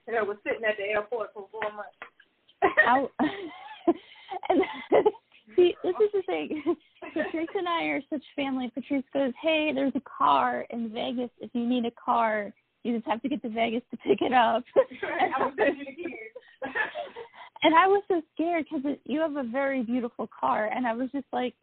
and 0.07 0.17
I 0.17 0.21
was 0.21 0.37
sitting 0.43 0.63
at 0.65 0.77
the 0.77 0.83
airport 0.83 1.33
for 1.33 1.47
four 1.51 1.71
months. 1.71 1.95
how, 2.85 3.09
and 4.49 4.61
see, 5.55 5.75
this 5.83 5.95
is 6.01 6.09
the 6.13 6.21
thing. 6.25 6.61
Patrice 7.13 7.47
and 7.55 7.67
I 7.67 7.83
are 7.85 8.01
such 8.09 8.23
family. 8.35 8.71
Patrice 8.73 9.03
goes, 9.13 9.33
"Hey, 9.41 9.71
there's 9.73 9.93
a 9.95 10.01
car 10.01 10.65
in 10.69 10.89
Vegas. 10.91 11.29
If 11.39 11.51
you 11.53 11.65
need 11.65 11.85
a 11.85 11.91
car, 11.91 12.53
you 12.83 12.95
just 12.95 13.07
have 13.07 13.21
to 13.21 13.29
get 13.29 13.41
to 13.43 13.49
Vegas 13.49 13.81
to 13.91 13.97
pick 13.97 14.21
it 14.21 14.33
up." 14.33 14.63
I 14.75 15.43
will 15.43 15.53
send 15.57 15.77
you 15.77 15.85
the 15.85 15.91
keys. 15.91 16.73
And 17.61 17.75
I 17.75 17.87
was 17.87 18.01
so 18.07 18.21
scared 18.33 18.65
because 18.71 18.95
you 19.03 19.19
have 19.19 19.35
a 19.35 19.43
very 19.43 19.83
beautiful 19.83 20.29
car, 20.39 20.69
and 20.73 20.87
I 20.87 20.93
was 20.93 21.09
just 21.11 21.25
like, 21.33 21.53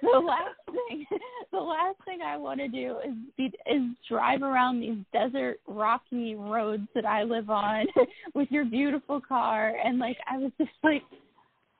the 0.00 0.08
last 0.18 0.54
thing, 0.66 1.04
the 1.52 1.58
last 1.58 1.96
thing 2.04 2.20
I 2.24 2.36
want 2.36 2.60
to 2.60 2.68
do 2.68 2.98
is 3.04 3.14
be 3.36 3.46
is 3.66 3.82
drive 4.08 4.42
around 4.42 4.80
these 4.80 4.98
desert 5.12 5.58
rocky 5.66 6.36
roads 6.36 6.86
that 6.94 7.04
I 7.04 7.24
live 7.24 7.50
on 7.50 7.86
with 8.34 8.50
your 8.52 8.64
beautiful 8.64 9.20
car, 9.20 9.74
and 9.84 9.98
like 9.98 10.16
I 10.30 10.38
was 10.38 10.52
just 10.58 10.70
like, 10.84 11.02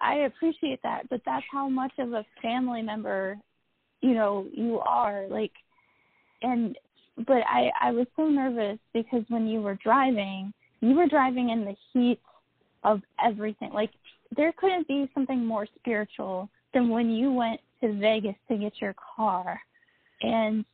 I 0.00 0.26
appreciate 0.26 0.80
that, 0.82 1.08
but 1.08 1.20
that's 1.24 1.46
how 1.50 1.68
much 1.68 1.92
of 1.98 2.14
a 2.14 2.26
family 2.42 2.82
member, 2.82 3.38
you 4.00 4.14
know, 4.14 4.46
you 4.52 4.80
are 4.80 5.28
like, 5.28 5.52
and 6.42 6.76
but 7.28 7.42
I 7.48 7.70
I 7.80 7.92
was 7.92 8.08
so 8.16 8.28
nervous 8.28 8.78
because 8.92 9.22
when 9.28 9.46
you 9.46 9.60
were 9.62 9.78
driving, 9.84 10.52
you 10.80 10.96
were 10.96 11.06
driving 11.06 11.50
in 11.50 11.64
the 11.64 11.76
heat 11.92 12.18
of 12.86 13.02
everything. 13.22 13.72
Like 13.72 13.90
there 14.34 14.52
couldn't 14.56 14.88
be 14.88 15.10
something 15.12 15.44
more 15.44 15.66
spiritual 15.78 16.48
than 16.72 16.88
when 16.88 17.10
you 17.10 17.32
went 17.32 17.60
to 17.82 17.92
Vegas 17.92 18.36
to 18.48 18.56
get 18.56 18.72
your 18.80 18.94
car. 19.16 19.60
And 20.22 20.64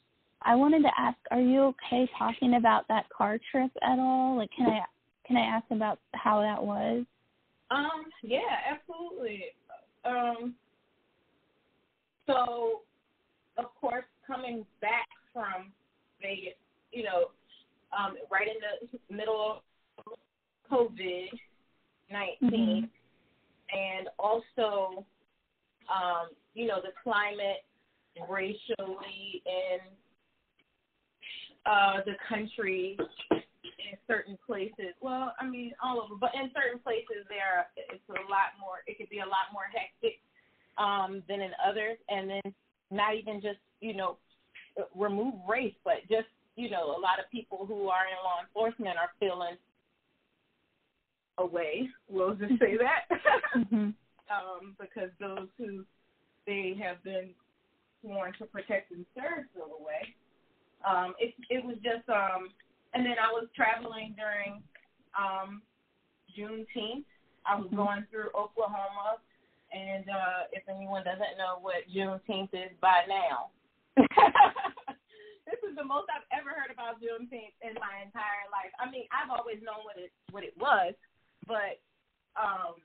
I 0.43 0.55
wanted 0.55 0.83
to 0.83 0.91
ask, 0.97 1.17
are 1.31 1.41
you 1.41 1.63
okay 1.63 2.09
talking 2.19 2.55
about 2.55 2.87
that 2.89 3.09
car 3.09 3.41
trip 3.51 3.71
at 3.83 3.99
all? 3.99 4.37
Like 4.37 4.51
can 4.57 4.67
I 4.67 4.81
can 5.27 5.37
I 5.37 5.41
ask 5.41 5.65
about 5.71 5.99
how 6.15 6.41
that 6.41 6.63
was? 6.63 7.05
Um, 7.71 8.05
yeah, 8.23 8.41
absolutely. 8.71 9.47
Um 10.05 10.55
so 12.27 12.83
of 13.57 13.67
course 13.81 14.05
coming 14.27 14.67
back 14.81 15.09
from 15.33 15.73
Vegas, 16.21 16.55
you 16.93 17.05
know, 17.05 17.31
um, 17.99 18.15
right 18.31 18.47
in 18.49 18.89
the 19.09 19.15
middle 19.15 19.63
of 19.99 20.13
COVID 20.71 21.29
19 22.13 22.51
mm-hmm. 22.51 22.85
and 22.85 24.09
also 24.19 25.05
um, 25.89 26.29
you 26.55 26.67
know 26.67 26.81
the 26.83 26.93
climate 27.03 27.65
racially 28.29 29.43
in 29.47 29.81
uh, 31.65 32.01
the 32.05 32.15
country 32.29 32.99
in 33.31 33.99
certain 34.07 34.37
places. 34.47 34.95
Well, 35.01 35.35
I 35.41 35.49
mean 35.49 35.73
all 35.83 36.03
over, 36.03 36.15
but 36.21 36.31
in 36.35 36.51
certain 36.55 36.79
places 36.81 37.25
there 37.29 37.67
it's 37.77 38.09
a 38.09 38.29
lot 38.31 38.55
more. 38.61 38.85
It 38.87 38.99
could 38.99 39.11
be 39.11 39.19
a 39.19 39.29
lot 39.29 39.51
more 39.53 39.69
hectic 39.73 40.21
um, 40.79 41.23
than 41.29 41.41
in 41.41 41.53
others, 41.65 41.99
and 42.09 42.31
then 42.31 42.55
not 42.91 43.17
even 43.17 43.41
just 43.41 43.61
you 43.81 43.95
know 43.95 44.17
remove 44.95 45.35
race, 45.49 45.75
but 45.85 46.05
just 46.09 46.29
you 46.57 46.71
know 46.71 46.97
a 46.97 47.01
lot 47.01 47.19
of 47.19 47.31
people 47.31 47.65
who 47.67 47.89
are 47.89 48.05
in 48.09 48.19
law 48.23 48.41
enforcement 48.45 48.97
are 48.97 49.13
feeling 49.19 49.57
away. 51.39 51.89
We'll 52.09 52.35
just 52.35 52.59
say 52.59 52.77
that. 52.77 53.09
mm-hmm. 53.57 53.91
um, 54.31 54.77
because 54.79 55.11
those 55.21 55.49
who 55.59 55.85
they 56.47 56.77
have 56.83 57.03
been 57.05 57.31
sworn 58.03 58.33
to 58.39 58.45
protect 58.47 58.91
and 58.91 59.07
serve 59.15 59.47
still 59.53 59.79
away. 59.81 60.15
Um, 60.83 61.15
it 61.19 61.35
it 61.49 61.65
was 61.65 61.77
just 61.83 62.09
um 62.11 62.51
and 62.95 63.07
then 63.07 63.17
I 63.17 63.31
was 63.31 63.47
traveling 63.55 64.15
during 64.19 64.63
um 65.15 65.63
Juneteenth. 66.35 67.07
I 67.47 67.57
was 67.57 67.67
mm-hmm. 67.67 67.77
going 67.77 68.05
through 68.11 68.35
Oklahoma 68.35 69.23
and 69.71 70.05
uh 70.11 70.51
if 70.51 70.67
anyone 70.69 71.05
doesn't 71.07 71.39
know 71.39 71.63
what 71.63 71.87
Juneteenth 71.87 72.51
is 72.53 72.75
by 72.81 73.07
now. 73.07 73.55
this 75.47 75.61
is 75.63 75.77
the 75.79 75.87
most 75.87 76.11
I've 76.11 76.27
ever 76.35 76.51
heard 76.51 76.75
about 76.75 76.99
Juneteenth 76.99 77.55
in 77.63 77.79
my 77.79 78.03
entire 78.03 78.51
life. 78.51 78.75
I 78.83 78.91
mean, 78.91 79.07
I've 79.15 79.31
always 79.31 79.63
known 79.63 79.87
what 79.87 79.95
it 80.03 80.11
what 80.35 80.43
it 80.43 80.59
was, 80.59 80.99
but 81.47 81.81
um, 82.39 82.79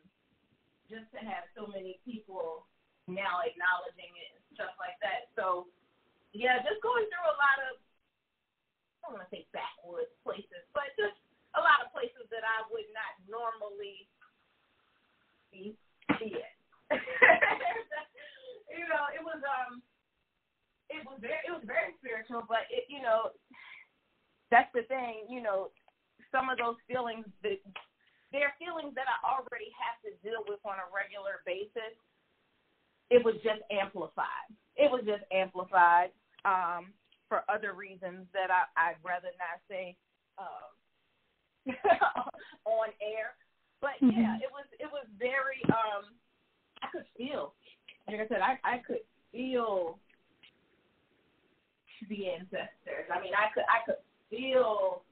just 0.90 1.08
to 1.14 1.20
have 1.22 1.46
so 1.54 1.68
many 1.68 2.00
people 2.04 2.66
now 3.08 3.44
acknowledging 3.44 4.12
it 4.16 4.30
and 4.36 4.44
stuff 4.56 4.74
like 4.80 4.98
that. 5.04 5.32
So 5.36 5.68
yeah, 6.36 6.60
just 6.64 6.84
going 6.84 7.08
through 7.08 7.28
a 7.28 7.38
lot 7.40 7.58
of 7.72 7.80
I 9.04 9.12
don't 9.12 9.24
want 9.24 9.28
to 9.28 9.32
say 9.32 9.48
backwoods 9.56 10.12
places, 10.28 10.68
but 10.76 10.92
just 11.00 11.16
a 11.56 11.62
lot 11.64 11.80
of 11.80 11.94
places 11.96 12.28
that 12.28 12.44
I 12.44 12.68
would 12.68 12.90
not 12.92 13.16
normally 13.28 14.04
be 15.52 15.72
see 16.20 16.36
it. 16.36 16.54
you 18.78 18.86
know, 18.92 19.08
it 19.16 19.24
was 19.24 19.40
um 19.44 19.80
it 20.92 21.04
was 21.08 21.20
very 21.24 21.40
it 21.48 21.52
was 21.56 21.64
very 21.64 21.96
spiritual, 22.00 22.44
but 22.48 22.68
it 22.68 22.84
you 22.92 23.00
know 23.00 23.32
that's 24.52 24.72
the 24.74 24.84
thing, 24.88 25.28
you 25.28 25.42
know, 25.44 25.68
some 26.32 26.50
of 26.50 26.58
those 26.58 26.80
feelings 26.88 27.28
that 27.44 27.60
they're 28.32 28.56
feelings 28.60 28.96
that 28.96 29.08
I 29.08 29.18
already 29.24 29.72
have 29.80 29.98
to 30.04 30.12
deal 30.20 30.44
with 30.48 30.60
on 30.68 30.80
a 30.80 30.88
regular 30.92 31.44
basis. 31.48 31.96
It 33.10 33.24
was 33.24 33.40
just 33.40 33.64
amplified. 33.72 34.52
It 34.76 34.92
was 34.92 35.08
just 35.08 35.24
amplified 35.32 36.12
um, 36.44 36.92
for 37.32 37.48
other 37.48 37.72
reasons 37.74 38.28
that 38.36 38.52
I, 38.52 38.68
I'd 38.76 39.00
rather 39.00 39.32
not 39.40 39.64
say 39.72 39.96
um, 40.36 41.72
on 42.66 42.90
air. 43.00 43.36
But 43.80 43.96
mm-hmm. 44.04 44.20
yeah, 44.20 44.36
it 44.44 44.52
was 44.52 44.68
it 44.80 44.90
was 44.92 45.06
very. 45.20 45.62
Um, 45.70 46.12
I 46.84 46.88
could 46.92 47.06
feel, 47.18 47.54
like 48.08 48.20
I 48.20 48.28
said, 48.28 48.42
I 48.42 48.58
I 48.64 48.78
could 48.86 49.06
feel 49.32 50.00
the 52.10 52.30
ancestors. 52.30 53.08
I 53.14 53.22
mean, 53.22 53.34
I 53.38 53.54
could 53.54 53.66
I 53.70 53.86
could 53.86 54.02
feel 54.30 55.04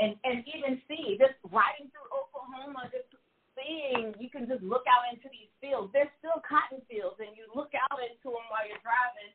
and 0.00 0.16
and 0.24 0.40
even 0.48 0.80
see 0.88 1.20
just 1.20 1.36
riding 1.52 1.92
through 1.92 2.08
Oklahoma, 2.08 2.88
just 2.88 3.06
seeing 3.52 4.16
you 4.16 4.32
can 4.32 4.48
just 4.48 4.64
look 4.64 4.88
out 4.88 5.04
into 5.12 5.28
these 5.28 5.52
fields. 5.60 5.92
There's 5.92 6.10
still 6.18 6.40
cotton 6.40 6.80
fields, 6.88 7.20
and 7.20 7.36
you 7.36 7.44
look 7.52 7.76
out 7.76 8.00
into 8.00 8.32
them 8.32 8.46
while 8.48 8.64
you're 8.64 8.80
driving, 8.80 9.32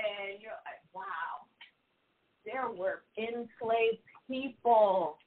and 0.00 0.40
you're 0.40 0.56
like, 0.64 0.80
wow, 0.96 1.44
there 2.48 2.72
were 2.72 3.04
enslaved 3.20 4.00
people 4.24 5.20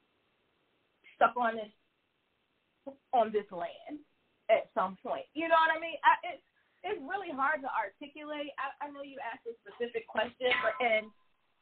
stuck 1.14 1.38
on 1.38 1.54
this 1.54 1.72
on 3.14 3.30
this 3.30 3.46
land 3.54 4.02
at 4.50 4.68
some 4.74 4.98
point. 5.00 5.24
You 5.32 5.46
know 5.46 5.56
what 5.56 5.72
I 5.72 5.78
mean? 5.78 5.96
I, 6.02 6.34
it's 6.34 6.44
it's 6.84 7.00
really 7.00 7.32
hard 7.32 7.62
to 7.64 7.70
articulate. 7.72 8.52
I, 8.60 8.74
I 8.84 8.92
know 8.92 9.00
you 9.06 9.16
asked 9.22 9.46
a 9.48 9.54
specific 9.62 10.04
question, 10.10 10.52
but 10.60 10.74
and 10.82 11.08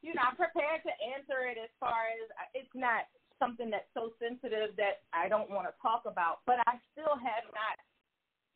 you 0.03 0.14
know, 0.14 0.22
I'm 0.26 0.36
prepared 0.36 0.82
to 0.82 0.92
answer 1.14 1.46
it 1.46 1.57
as 1.57 1.70
far 1.78 2.11
as 2.11 2.26
it's 2.59 2.74
not 2.74 3.07
something 3.38 3.70
that's 3.70 3.88
so 3.94 4.11
sensitive 4.18 4.74
that 4.76 5.07
I 5.14 5.30
don't 5.30 5.50
want 5.50 5.66
to 5.70 5.74
talk 5.78 6.07
about, 6.07 6.42
but 6.46 6.59
I 6.66 6.78
still 6.90 7.14
have 7.14 7.46
not 7.55 7.78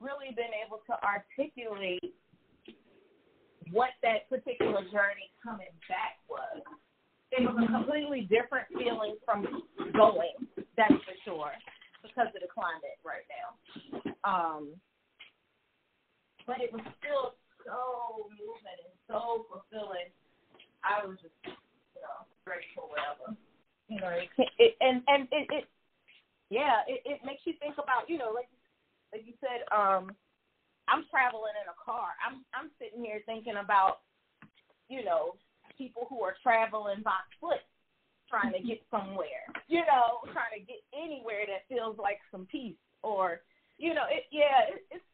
really 0.03 0.35
been 0.35 0.53
able 0.55 0.83
to 0.91 0.95
articulate 1.03 2.15
what 3.71 3.91
that 4.03 4.31
particular 4.31 4.83
journey 4.91 5.31
coming 5.43 5.75
back 5.91 6.19
was. 6.31 6.63
It 7.35 7.43
was 7.43 7.59
a 7.59 7.67
completely 7.67 8.27
different 8.31 8.71
feeling 8.71 9.19
from 9.27 9.67
going, 9.95 10.39
that's 10.79 10.95
for 11.03 11.17
sure, 11.27 11.55
because 12.03 12.31
of 12.31 12.39
the 12.43 12.51
climate 12.51 12.99
right 13.03 13.27
now. 13.27 13.49
Um, 14.23 14.75
but 16.47 16.63
it 16.63 16.71
was 16.71 16.83
still 17.03 17.35
so 17.67 18.31
moving 18.39 18.79
and 18.87 18.95
so 19.11 19.47
fulfilling 19.51 20.15
I 20.87 21.03
was 21.03 21.19
just, 21.19 21.35
you 21.43 22.01
know, 22.01 22.23
grateful, 22.47 22.87
whatever. 22.87 23.35
You 23.91 23.99
know, 23.99 24.15
it, 24.59 24.75
and 24.81 25.03
and 25.07 25.27
it, 25.35 25.47
it 25.51 25.65
yeah, 26.51 26.87
it, 26.87 27.03
it 27.05 27.19
makes 27.27 27.43
you 27.43 27.55
think 27.59 27.75
about, 27.75 28.07
you 28.07 28.19
know, 28.19 28.31
like 28.31 28.47
like 29.13 29.27
you 29.27 29.35
said, 29.43 29.67
um, 29.75 30.15
I'm 30.87 31.03
traveling 31.11 31.59
in 31.59 31.67
a 31.67 31.79
car. 31.79 32.15
I'm 32.23 32.47
I'm 32.55 32.71
sitting 32.79 33.03
here 33.03 33.23
thinking 33.27 33.59
about, 33.59 34.07
you 34.89 35.03
know, 35.03 35.35
people 35.75 36.07
who 36.09 36.23
are 36.23 36.39
traveling 36.43 37.03
by 37.03 37.19
foot, 37.43 37.63
trying 38.31 38.55
to 38.55 38.63
get 38.63 38.79
somewhere. 38.91 39.51
You 39.67 39.83
know, 39.83 40.23
trying 40.31 40.55
to 40.55 40.63
get 40.63 40.83
anywhere 40.95 41.47
that 41.51 41.67
feels 41.67 41.99
like 41.99 42.23
some 42.31 42.47
peace, 42.47 42.79
or, 43.03 43.43
you 43.79 43.95
know, 43.95 44.07
it 44.07 44.31
yeah, 44.31 44.71
it, 44.71 44.87
it's 44.91 45.09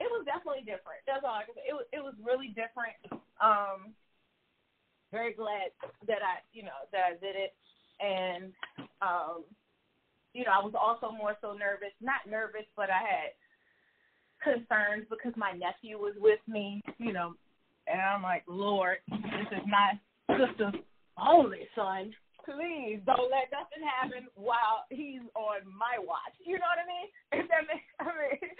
it 0.00 0.08
was 0.12 0.24
definitely 0.28 0.64
different. 0.68 1.00
That's 1.08 1.24
all 1.24 1.40
I 1.40 1.48
can 1.48 1.56
say. 1.56 1.68
It 1.68 1.76
was 1.76 1.88
it 1.92 2.02
was 2.04 2.16
really 2.20 2.52
different. 2.52 2.96
Um, 3.40 3.96
very 5.14 5.32
glad 5.32 5.70
that 6.10 6.18
I, 6.26 6.42
you 6.50 6.66
know, 6.66 6.82
that 6.90 7.02
I 7.06 7.12
did 7.22 7.38
it. 7.38 7.54
And, 8.02 8.50
um, 8.98 9.46
you 10.34 10.42
know, 10.42 10.50
I 10.50 10.58
was 10.58 10.74
also 10.74 11.14
more 11.14 11.38
so 11.40 11.54
nervous, 11.54 11.94
not 12.02 12.26
nervous, 12.26 12.66
but 12.74 12.90
I 12.90 12.98
had 12.98 13.30
concerns 14.42 15.06
because 15.06 15.32
my 15.38 15.54
nephew 15.54 15.96
was 15.96 16.18
with 16.18 16.42
me, 16.50 16.82
you 16.98 17.14
know, 17.14 17.38
and 17.86 18.02
I'm 18.02 18.26
like, 18.26 18.42
Lord, 18.50 18.98
this 19.08 19.48
is 19.54 19.64
my 19.70 19.94
sister's 20.26 20.82
only 21.14 21.70
son. 21.78 22.10
Please 22.42 23.00
don't 23.06 23.30
let 23.30 23.48
nothing 23.54 23.80
happen 23.86 24.28
while 24.34 24.84
he's 24.90 25.24
on 25.32 25.64
my 25.64 25.96
watch. 25.96 26.34
You 26.44 26.60
know 26.60 26.68
what 26.68 26.82
I 26.82 26.88
mean? 26.90 27.08
If 27.40 27.48
that 27.48 27.64
makes, 27.70 27.88
I 28.02 28.10
mean, 28.10 28.50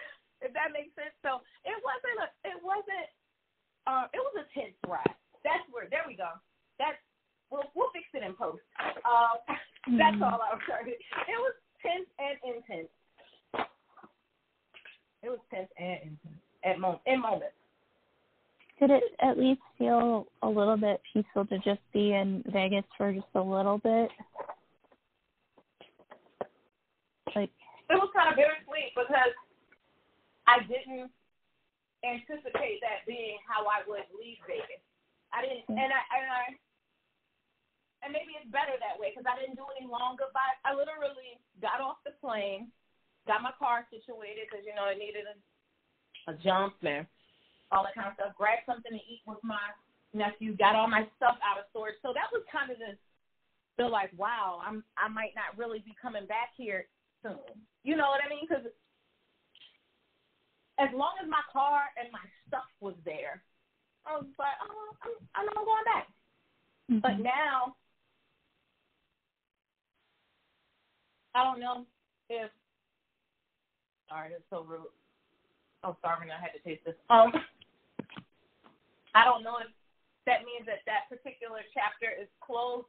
if 0.40 0.50
that 0.54 0.72
makes 0.72 0.94
sense. 0.96 1.12
So 1.20 1.44
it 1.66 1.76
wasn't 1.84 2.18
a, 2.22 2.28
it 2.48 2.58
wasn't, 2.62 3.08
uh, 3.84 4.06
it 4.14 4.22
was 4.22 4.40
a 4.40 4.46
tense 4.56 4.78
ride. 4.88 5.18
That's 5.44 5.62
where. 5.70 5.86
There 5.92 6.04
we 6.08 6.16
go. 6.16 6.32
That's 6.80 6.98
we'll 7.50 7.68
we'll 7.76 7.92
fix 7.92 8.08
it 8.14 8.24
in 8.24 8.34
post. 8.34 8.64
Um, 9.04 9.38
that's 10.00 10.16
mm-hmm. 10.16 10.24
all 10.24 10.40
I 10.40 10.56
was 10.56 10.64
trying. 10.66 10.88
To. 10.88 10.90
It 10.90 11.38
was 11.38 11.54
tense 11.84 12.08
and 12.18 12.36
intense. 12.42 12.92
It 15.22 15.28
was 15.28 15.40
tense 15.52 15.70
and 15.78 16.16
intense 16.16 16.42
at 16.64 16.80
moment 16.80 17.02
in 17.06 17.20
moments. 17.20 17.54
Did 18.80 18.90
it 18.90 19.04
at 19.20 19.38
least 19.38 19.60
feel 19.78 20.26
a 20.42 20.48
little 20.48 20.76
bit 20.76 21.00
peaceful 21.12 21.46
to 21.46 21.58
just 21.58 21.80
be 21.92 22.12
in 22.12 22.42
Vegas 22.52 22.84
for 22.98 23.12
just 23.12 23.26
a 23.34 23.40
little 23.40 23.78
bit? 23.78 24.10
Like 27.36 27.50
it 27.90 27.94
was 27.94 28.10
kind 28.14 28.30
of 28.30 28.36
bittersweet 28.36 28.94
because 28.96 29.34
I 30.46 30.60
didn't 30.66 31.10
anticipate 32.04 32.80
that 32.84 33.06
being 33.06 33.38
how 33.48 33.64
I 33.64 33.82
would 33.88 34.04
leave 34.16 34.38
Vegas. 34.46 34.63
Didn't, 35.44 35.76
and 35.76 35.90
I 35.92 36.02
and 36.16 36.26
I 36.32 36.44
and 38.04 38.10
maybe 38.12 38.36
it's 38.36 38.48
better 38.48 38.76
that 38.80 38.96
way 38.96 39.12
because 39.12 39.28
I 39.28 39.36
didn't 39.40 39.56
do 39.60 39.68
any 39.76 39.88
long 39.88 40.16
goodbyes. 40.16 40.60
I 40.64 40.72
literally 40.72 41.40
got 41.60 41.80
off 41.84 42.00
the 42.04 42.16
plane, 42.20 42.72
got 43.28 43.44
my 43.44 43.52
car 43.56 43.84
situated 43.92 44.48
because 44.48 44.64
you 44.64 44.72
know 44.72 44.88
it 44.88 45.00
needed 45.00 45.28
a, 45.28 45.36
a 46.32 46.34
jump 46.40 46.80
and 46.84 47.08
all 47.72 47.84
that 47.84 47.96
kind 47.96 48.08
of 48.08 48.16
stuff. 48.16 48.36
Grabbed 48.36 48.68
something 48.68 48.92
to 48.92 49.02
eat 49.04 49.24
with 49.28 49.40
my 49.44 49.72
nephew, 50.16 50.56
got 50.56 50.76
all 50.76 50.88
my 50.88 51.04
stuff 51.20 51.36
out 51.44 51.60
of 51.60 51.68
storage. 51.72 52.00
So 52.00 52.16
that 52.16 52.32
was 52.32 52.44
kind 52.48 52.72
of 52.72 52.80
the 52.80 52.96
feel 53.76 53.90
like, 53.90 54.10
wow, 54.16 54.60
I'm 54.62 54.84
I 54.96 55.08
might 55.08 55.34
not 55.34 55.58
really 55.58 55.80
be 55.80 55.94
coming 56.00 56.26
back 56.26 56.54
here 56.56 56.86
soon. 57.22 57.42
You 57.82 57.96
know 57.96 58.08
what 58.08 58.22
I 58.24 58.28
mean? 58.30 58.46
Because 58.46 58.64
as 60.78 60.90
long 60.94 61.14
as 61.22 61.28
my 61.28 61.42
car 61.52 61.90
and 61.98 62.10
my 62.10 62.22
stuff 62.48 62.66
was 62.80 62.94
there, 63.04 63.42
I 64.06 64.20
was 64.20 64.28
like, 64.38 64.58
oh, 64.60 64.92
I'm, 65.02 65.14
I'm 65.34 65.46
not 65.48 65.64
going 65.64 65.88
back. 65.88 66.06
Mm-hmm. 66.90 67.00
But 67.00 67.16
now, 67.24 67.74
I 71.34 71.44
don't 71.44 71.60
know 71.60 71.86
if. 72.28 72.50
Sorry, 74.08 74.36
it's 74.36 74.44
so 74.50 74.62
rude. 74.68 74.92
I'm 75.82 75.96
starving. 76.00 76.28
I 76.28 76.40
had 76.40 76.52
to 76.52 76.60
taste 76.60 76.84
this. 76.84 76.94
Um, 77.08 77.32
I 79.16 79.24
don't 79.24 79.42
know 79.42 79.56
if 79.64 79.72
that 80.28 80.44
means 80.44 80.68
that 80.68 80.84
that 80.84 81.08
particular 81.08 81.64
chapter 81.72 82.12
is 82.12 82.28
closed 82.44 82.88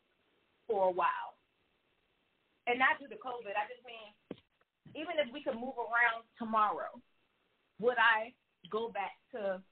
for 0.68 0.92
a 0.92 0.94
while, 0.94 1.40
and 2.68 2.80
not 2.80 3.00
due 3.00 3.08
to 3.08 3.20
COVID. 3.20 3.56
I 3.56 3.68
just 3.72 3.84
mean, 3.88 4.12
even 4.96 5.16
if 5.20 5.32
we 5.32 5.44
could 5.44 5.56
move 5.56 5.80
around 5.80 6.28
tomorrow, 6.40 6.92
would 7.80 8.00
I 8.00 8.36
go 8.72 8.92
back 8.92 9.16
to 9.32 9.64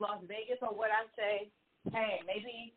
Las 0.00 0.22
Vegas, 0.26 0.62
or 0.62 0.74
would 0.74 0.94
I 0.94 1.06
say, 1.18 1.50
hey, 1.92 2.22
maybe 2.26 2.72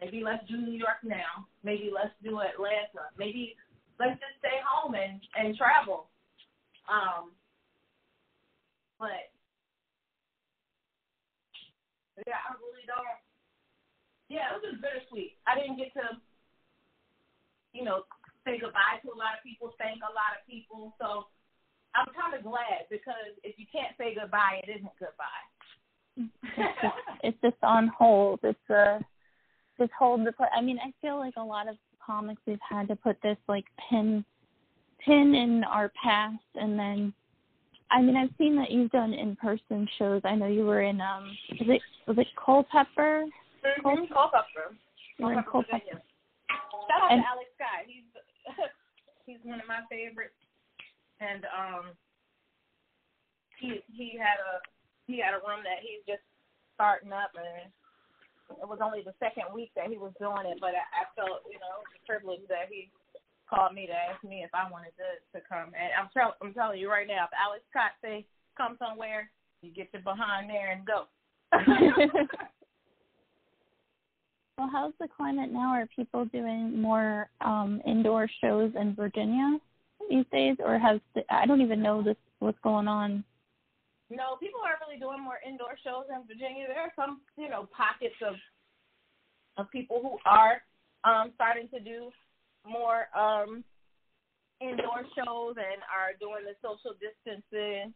maybe 0.00 0.24
let's 0.24 0.44
do 0.48 0.56
New 0.56 0.76
York 0.76 1.04
now, 1.04 1.46
maybe 1.62 1.92
let's 1.92 2.14
do 2.24 2.40
Atlanta, 2.40 3.12
maybe 3.16 3.56
let's 4.00 4.18
just 4.18 4.36
stay 4.40 4.58
home 4.64 4.94
and 4.94 5.20
and 5.36 5.56
travel. 5.56 6.08
Um, 6.88 7.32
but 8.98 9.30
yeah, 12.26 12.40
I 12.40 12.56
really 12.56 12.86
don't. 12.88 13.20
Yeah, 14.28 14.48
it 14.48 14.60
was 14.60 14.64
just 14.64 14.80
bittersweet. 14.80 15.36
I 15.44 15.60
didn't 15.60 15.76
get 15.76 15.92
to, 15.92 16.16
you 17.76 17.84
know, 17.84 18.08
say 18.48 18.56
goodbye 18.56 19.04
to 19.04 19.12
a 19.12 19.18
lot 19.18 19.36
of 19.36 19.44
people, 19.44 19.76
thank 19.76 20.00
a 20.00 20.12
lot 20.16 20.40
of 20.40 20.48
people. 20.48 20.96
So 20.96 21.28
I'm 21.92 22.08
kind 22.16 22.32
of 22.32 22.40
glad 22.40 22.88
because 22.88 23.36
if 23.44 23.60
you 23.60 23.68
can't 23.68 23.92
say 24.00 24.16
goodbye, 24.16 24.64
it 24.64 24.72
isn't 24.72 24.96
goodbye 24.96 25.51
it's 26.16 26.80
just, 26.82 26.94
it's 27.22 27.38
just 27.42 27.62
on 27.62 27.88
hold. 27.88 28.40
It's 28.42 28.70
a 28.70 29.00
just 29.78 29.92
hold 29.98 30.26
the. 30.26 30.32
I 30.54 30.60
mean, 30.60 30.78
I 30.78 30.92
feel 31.00 31.18
like 31.18 31.34
a 31.36 31.42
lot 31.42 31.68
of 31.68 31.76
comics 32.04 32.42
we've 32.46 32.58
had 32.68 32.88
to 32.88 32.96
put 32.96 33.16
this 33.22 33.38
like 33.48 33.64
pin 33.88 34.24
pin 35.04 35.34
in 35.34 35.64
our 35.64 35.90
past, 36.02 36.38
and 36.54 36.78
then 36.78 37.12
I 37.90 38.00
mean, 38.00 38.16
I've 38.16 38.30
seen 38.38 38.56
that 38.56 38.70
you've 38.70 38.90
done 38.90 39.12
in 39.12 39.36
person 39.36 39.86
shows. 39.98 40.22
I 40.24 40.34
know 40.34 40.46
you 40.46 40.64
were 40.64 40.82
in 40.82 41.00
um, 41.00 41.36
was 41.60 41.68
it 41.68 41.82
was 42.06 42.18
it 42.18 42.26
Culpeper? 42.42 43.26
Mm-hmm. 43.64 44.12
Culpeper. 44.12 44.74
You 45.18 45.26
were 45.26 45.32
in 45.34 45.44
Culpeper. 45.50 46.00
Shout 46.88 47.02
out 47.02 47.12
and, 47.12 47.22
to 47.22 47.28
Alex 47.28 47.50
Scott. 47.54 47.84
He's 47.86 48.04
he's 49.26 49.38
one 49.44 49.60
of 49.60 49.68
my 49.68 49.80
favorites, 49.90 50.34
and 51.20 51.44
um, 51.44 51.84
he 53.60 53.80
he 53.92 54.18
had 54.18 54.40
a 54.40 54.64
he 55.06 55.18
had 55.18 55.34
a 55.34 55.42
room 55.42 55.62
that 55.64 55.82
he's 55.82 56.02
just 56.06 56.22
starting 56.74 57.12
up, 57.12 57.34
and 57.34 57.70
it 58.60 58.68
was 58.68 58.78
only 58.82 59.02
the 59.02 59.14
second 59.18 59.52
week 59.54 59.70
that 59.76 59.88
he 59.88 59.98
was 59.98 60.12
doing 60.18 60.46
it. 60.46 60.58
But 60.60 60.74
I, 60.78 60.84
I 61.02 61.04
felt, 61.16 61.42
you 61.48 61.58
know, 61.58 61.82
the 61.90 62.00
privilege 62.06 62.44
that 62.48 62.68
he 62.70 62.90
called 63.48 63.74
me 63.74 63.86
to 63.86 63.92
ask 63.92 64.22
me 64.24 64.42
if 64.44 64.50
I 64.54 64.70
wanted 64.70 64.92
to 64.96 65.20
to 65.36 65.40
come. 65.46 65.72
And 65.76 65.92
I'm 65.98 66.08
tell, 66.12 66.34
I'm 66.42 66.54
telling 66.54 66.78
you 66.80 66.90
right 66.90 67.06
now, 67.06 67.24
if 67.24 67.34
Alex 67.36 67.64
Scott 67.70 67.92
say 68.02 68.26
come 68.56 68.76
somewhere, 68.78 69.30
you 69.62 69.70
get 69.70 69.88
your 69.92 70.02
behind 70.02 70.50
there 70.50 70.72
and 70.72 70.86
go. 70.86 71.04
well, 74.58 74.70
how's 74.72 74.94
the 75.00 75.08
climate 75.14 75.52
now? 75.52 75.74
Are 75.74 75.86
people 75.94 76.24
doing 76.26 76.80
more 76.80 77.28
um 77.40 77.82
indoor 77.86 78.28
shows 78.40 78.72
in 78.78 78.94
Virginia 78.94 79.58
these 80.08 80.24
days, 80.32 80.56
or 80.64 80.78
has 80.78 81.00
the, 81.14 81.22
I 81.30 81.46
don't 81.46 81.60
even 81.60 81.82
know 81.82 82.02
this 82.02 82.16
what's 82.38 82.58
going 82.62 82.88
on 82.88 83.24
no, 84.12 84.36
people 84.36 84.60
are 84.60 84.76
really 84.84 85.00
doing 85.00 85.24
more 85.24 85.40
indoor 85.40 85.80
shows 85.80 86.04
in 86.12 86.28
Virginia. 86.28 86.68
There 86.68 86.84
are 86.84 86.92
some, 86.94 87.24
you 87.40 87.48
know, 87.48 87.68
pockets 87.72 88.16
of 88.20 88.36
of 89.58 89.68
people 89.70 90.00
who 90.00 90.16
are 90.24 90.64
um, 91.04 91.32
starting 91.34 91.68
to 91.68 91.80
do 91.80 92.08
more 92.64 93.08
um, 93.12 93.64
indoor 94.60 95.04
shows 95.12 95.60
and 95.60 95.80
are 95.92 96.16
doing 96.20 96.44
the 96.44 96.56
social 96.64 96.96
distancing 96.96 97.92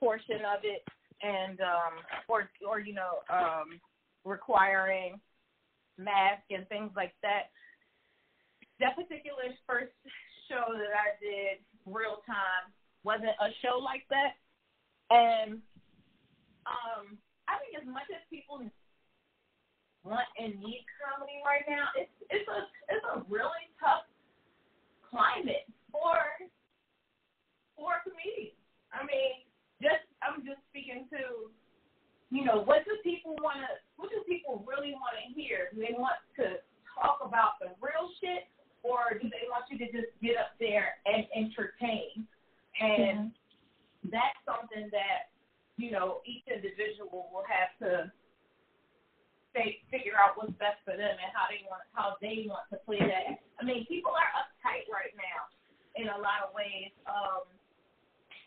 portion 0.00 0.40
of 0.44 0.64
it, 0.64 0.84
and 1.20 1.60
um, 1.60 1.94
or 2.28 2.48
or 2.66 2.80
you 2.80 2.94
know, 2.94 3.24
um, 3.32 3.80
requiring 4.24 5.20
masks 5.98 6.48
and 6.50 6.68
things 6.68 6.92
like 6.96 7.12
that. 7.22 7.52
That 8.80 8.96
particular 8.96 9.52
first 9.66 9.92
show 10.48 10.72
that 10.72 10.92
I 10.96 11.16
did 11.20 11.60
real 11.84 12.24
time 12.24 12.72
wasn't 13.04 13.36
a 13.36 13.52
show 13.60 13.76
like 13.80 14.04
that 14.08 14.40
and 15.10 15.58
um, 16.66 17.18
I 17.50 17.58
think 17.58 17.74
as 17.82 17.86
much 17.86 18.06
as 18.14 18.22
people 18.30 18.62
want 20.04 20.28
and 20.38 20.54
need 20.62 20.86
comedy 21.02 21.42
right 21.44 21.66
now, 21.68 21.90
it's 21.98 22.14
it's 22.30 22.48
a 22.48 22.60
it's 22.88 23.06
a 23.14 23.26
really 23.28 23.66
tough 23.82 24.06
climate 25.10 25.66
for 25.90 26.16
for 27.74 27.98
comedians. 28.06 28.56
I 28.94 29.02
mean, 29.02 29.44
just 29.82 30.06
I'm 30.22 30.46
just 30.46 30.62
speaking 30.70 31.10
to, 31.10 31.50
you 32.30 32.44
know, 32.44 32.62
what 32.62 32.86
do 32.86 32.94
people 33.02 33.34
want 33.42 33.58
to, 33.64 33.70
what 33.96 34.10
do 34.14 34.22
people 34.28 34.62
really 34.68 34.94
want 34.94 35.18
to 35.18 35.26
hear? 35.34 35.74
Do 35.74 35.82
they 35.82 35.96
want 35.96 36.22
to 36.38 36.62
talk 36.94 37.18
about 37.24 37.58
the 37.58 37.74
real 37.82 38.12
shit, 38.22 38.46
or 38.82 39.18
do 39.18 39.26
they 39.26 39.48
want 39.50 39.66
you 39.70 39.78
to 39.82 39.88
just 39.90 40.12
get 40.22 40.38
up 40.38 40.54
there 40.60 41.00
and 41.06 41.26
entertain? 41.34 42.28
And 42.80 43.32
that's 44.08 44.38
something 44.48 44.88
that 44.92 45.28
you 45.76 45.90
know 45.90 46.24
each 46.24 46.44
individual 46.48 47.28
will 47.32 47.44
have 47.44 47.72
to 47.84 48.12
say, 49.54 49.82
figure 49.90 50.14
out 50.14 50.38
what's 50.38 50.54
best 50.62 50.78
for 50.86 50.94
them 50.94 51.14
and 51.18 51.30
how 51.34 51.50
they 51.50 51.62
want 51.66 51.82
how 51.92 52.16
they 52.22 52.46
want 52.46 52.66
to 52.70 52.78
play 52.86 53.02
that. 53.02 53.42
I 53.58 53.62
mean, 53.66 53.86
people 53.86 54.14
are 54.14 54.30
uptight 54.38 54.86
right 54.88 55.14
now 55.18 55.50
in 55.98 56.06
a 56.08 56.18
lot 56.18 56.46
of 56.46 56.54
ways, 56.54 56.94
um, 57.10 57.44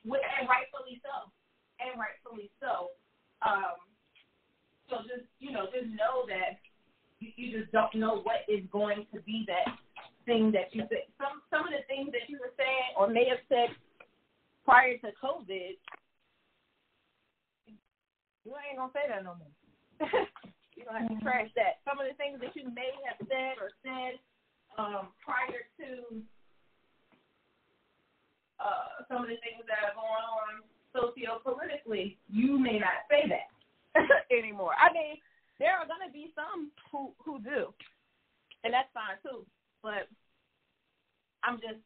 with, 0.08 0.24
and 0.40 0.48
rightfully 0.48 1.04
so, 1.04 1.30
and 1.84 2.00
rightfully 2.00 2.50
so. 2.64 2.96
Um, 3.44 3.78
so 4.88 5.04
just 5.04 5.28
you 5.40 5.52
know, 5.52 5.68
just 5.72 5.92
know 5.92 6.24
that 6.32 6.60
you, 7.20 7.30
you 7.36 7.48
just 7.60 7.72
don't 7.72 7.94
know 7.96 8.24
what 8.24 8.48
is 8.48 8.64
going 8.72 9.06
to 9.12 9.20
be 9.28 9.44
that 9.48 9.76
thing 10.26 10.52
that 10.56 10.72
you 10.72 10.88
say. 10.88 11.08
Some 11.20 11.44
some 11.52 11.68
of 11.68 11.74
the 11.76 11.84
things 11.92 12.16
that 12.16 12.32
you 12.32 12.40
were 12.40 12.56
saying 12.56 12.96
or 12.96 13.12
may 13.12 13.28
have 13.28 13.44
said 13.52 13.76
prior 14.66 14.98
to 14.98 15.10
COVID, 15.20 15.76
you 18.44 18.52
ain't 18.52 18.78
gonna 18.78 18.92
say 18.92 19.08
that 19.08 19.24
no 19.24 19.36
more. 19.40 19.56
you 20.76 20.84
gonna 20.84 21.08
have 21.08 21.12
to 21.12 21.24
trash 21.24 21.50
that. 21.56 21.80
Some 21.88 22.00
of 22.00 22.08
the 22.08 22.16
things 22.20 22.40
that 22.44 22.56
you 22.56 22.68
may 22.72 22.92
have 23.08 23.20
said 23.28 23.56
or 23.60 23.72
said 23.84 24.20
um, 24.76 25.16
prior 25.24 25.64
to 25.80 26.20
uh, 28.60 29.08
some 29.08 29.24
of 29.24 29.30
the 29.32 29.40
things 29.44 29.64
that 29.68 29.84
are 29.84 29.96
going 29.96 30.26
on 30.28 30.52
socio-politically, 30.92 32.20
you 32.30 32.60
may 32.60 32.80
not 32.80 33.08
say 33.10 33.28
that 33.32 33.48
anymore. 34.32 34.76
I 34.76 34.92
mean, 34.92 35.18
there 35.60 35.76
are 35.80 35.88
gonna 35.88 36.12
be 36.12 36.36
some 36.36 36.72
who 36.92 37.16
who 37.24 37.40
do, 37.40 37.72
and 38.64 38.74
that's 38.76 38.92
fine 38.92 39.16
too. 39.24 39.48
But 39.80 40.12
I'm 41.44 41.60
just, 41.60 41.80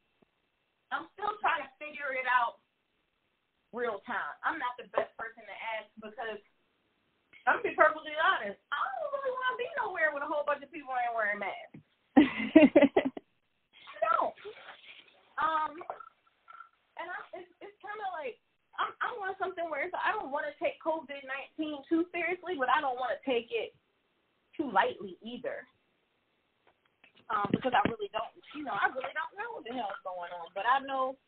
I'm 0.94 1.10
still 1.18 1.34
trying 1.42 1.66
to 1.66 1.72
figure 1.82 2.14
it 2.14 2.30
out 2.30 2.62
real 3.78 4.02
time. 4.10 4.34
I'm 4.42 4.58
not 4.58 4.74
the 4.82 4.90
best 4.98 5.14
person 5.22 5.46
to 5.46 5.56
ask 5.78 5.88
because 6.02 6.42
I'm 7.46 7.62
gonna 7.62 7.70
be 7.70 7.78
perfectly 7.78 8.18
honest. 8.18 8.58
I 8.74 8.78
don't 8.98 9.14
really 9.14 9.34
want 9.38 9.54
to 9.54 9.62
be 9.62 9.70
nowhere 9.78 10.10
with 10.12 10.26
a 10.26 10.30
whole 10.30 10.44
bunch 10.44 10.66
of 10.66 10.74
people 10.74 10.98
ain't 10.98 11.14
wearing 11.14 11.38
masks. 11.38 11.78
I 12.18 13.98
don't. 14.10 14.34
Um, 15.38 15.78
and 16.98 17.08
I, 17.08 17.18
it's 17.38 17.52
it's 17.62 17.78
kind 17.80 18.02
of 18.02 18.10
like 18.18 18.42
I'm 18.82 18.90
I 19.00 19.14
want 19.22 19.38
something 19.38 19.70
where 19.70 19.86
person. 19.86 20.02
I 20.02 20.12
don't 20.18 20.34
want 20.34 20.50
to 20.50 20.56
take 20.58 20.82
COVID 20.82 21.22
nineteen 21.24 21.80
too 21.86 22.10
seriously, 22.10 22.58
but 22.58 22.74
I 22.74 22.82
don't 22.82 22.98
want 22.98 23.14
to 23.14 23.22
take 23.24 23.54
it 23.54 23.78
too 24.58 24.74
lightly 24.74 25.16
either. 25.22 25.64
Um, 27.28 27.52
because 27.52 27.76
I 27.76 27.84
really 27.92 28.08
don't, 28.16 28.32
you 28.56 28.64
know, 28.64 28.72
I 28.72 28.88
really 28.88 29.12
don't 29.12 29.36
know 29.36 29.60
what 29.60 29.68
the 29.68 29.76
hell 29.76 29.92
is 29.92 30.00
going 30.08 30.32
on. 30.32 30.48
But 30.56 30.64
I 30.64 30.80
know 30.80 31.20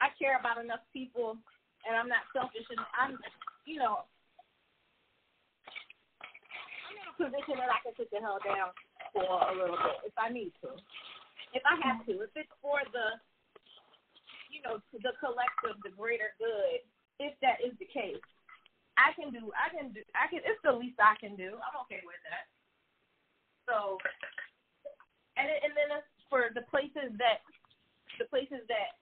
I 0.00 0.08
care 0.16 0.40
about 0.40 0.62
enough 0.62 0.84
people, 0.92 1.36
and 1.84 1.92
I'm 1.96 2.08
not 2.08 2.24
selfish, 2.32 2.64
and 2.68 2.80
I'm, 2.96 3.20
you 3.68 3.78
know, 3.78 4.04
I'm 6.88 6.96
in 6.96 7.06
a 7.08 7.16
position 7.16 7.60
that 7.60 7.68
I 7.68 7.78
can 7.84 7.92
sit 7.96 8.08
the 8.08 8.20
hell 8.20 8.40
down 8.40 8.72
for 9.12 9.24
a 9.24 9.52
little 9.52 9.76
bit 9.76 10.08
if 10.08 10.16
I 10.16 10.32
need 10.32 10.52
to, 10.64 10.72
if 11.52 11.62
I 11.68 11.76
have 11.84 12.04
to, 12.06 12.24
if 12.24 12.32
it's 12.34 12.52
for 12.62 12.80
the 12.92 13.20
you 14.50 14.58
know, 14.66 14.82
the 14.90 15.14
collective, 15.22 15.78
the 15.86 15.94
greater 15.94 16.34
good, 16.36 16.82
if 17.22 17.32
that 17.40 17.62
is 17.62 17.72
the 17.78 17.86
case. 17.86 18.20
I 18.98 19.14
can 19.16 19.32
do, 19.32 19.48
I 19.56 19.72
can 19.72 19.94
do, 19.94 20.02
I 20.12 20.28
can, 20.28 20.44
it's 20.44 20.60
the 20.60 20.74
least 20.74 20.98
I 21.00 21.16
can 21.16 21.38
do. 21.38 21.56
I'm 21.56 21.78
okay 21.86 22.02
with 22.04 22.20
that. 22.28 22.50
So, 23.64 23.96
and 25.38 25.46
and 25.46 25.72
then 25.72 26.02
for 26.28 26.50
the 26.52 26.66
places 26.68 27.14
that, 27.16 27.40
the 28.18 28.28
places 28.28 28.66
that 28.68 28.98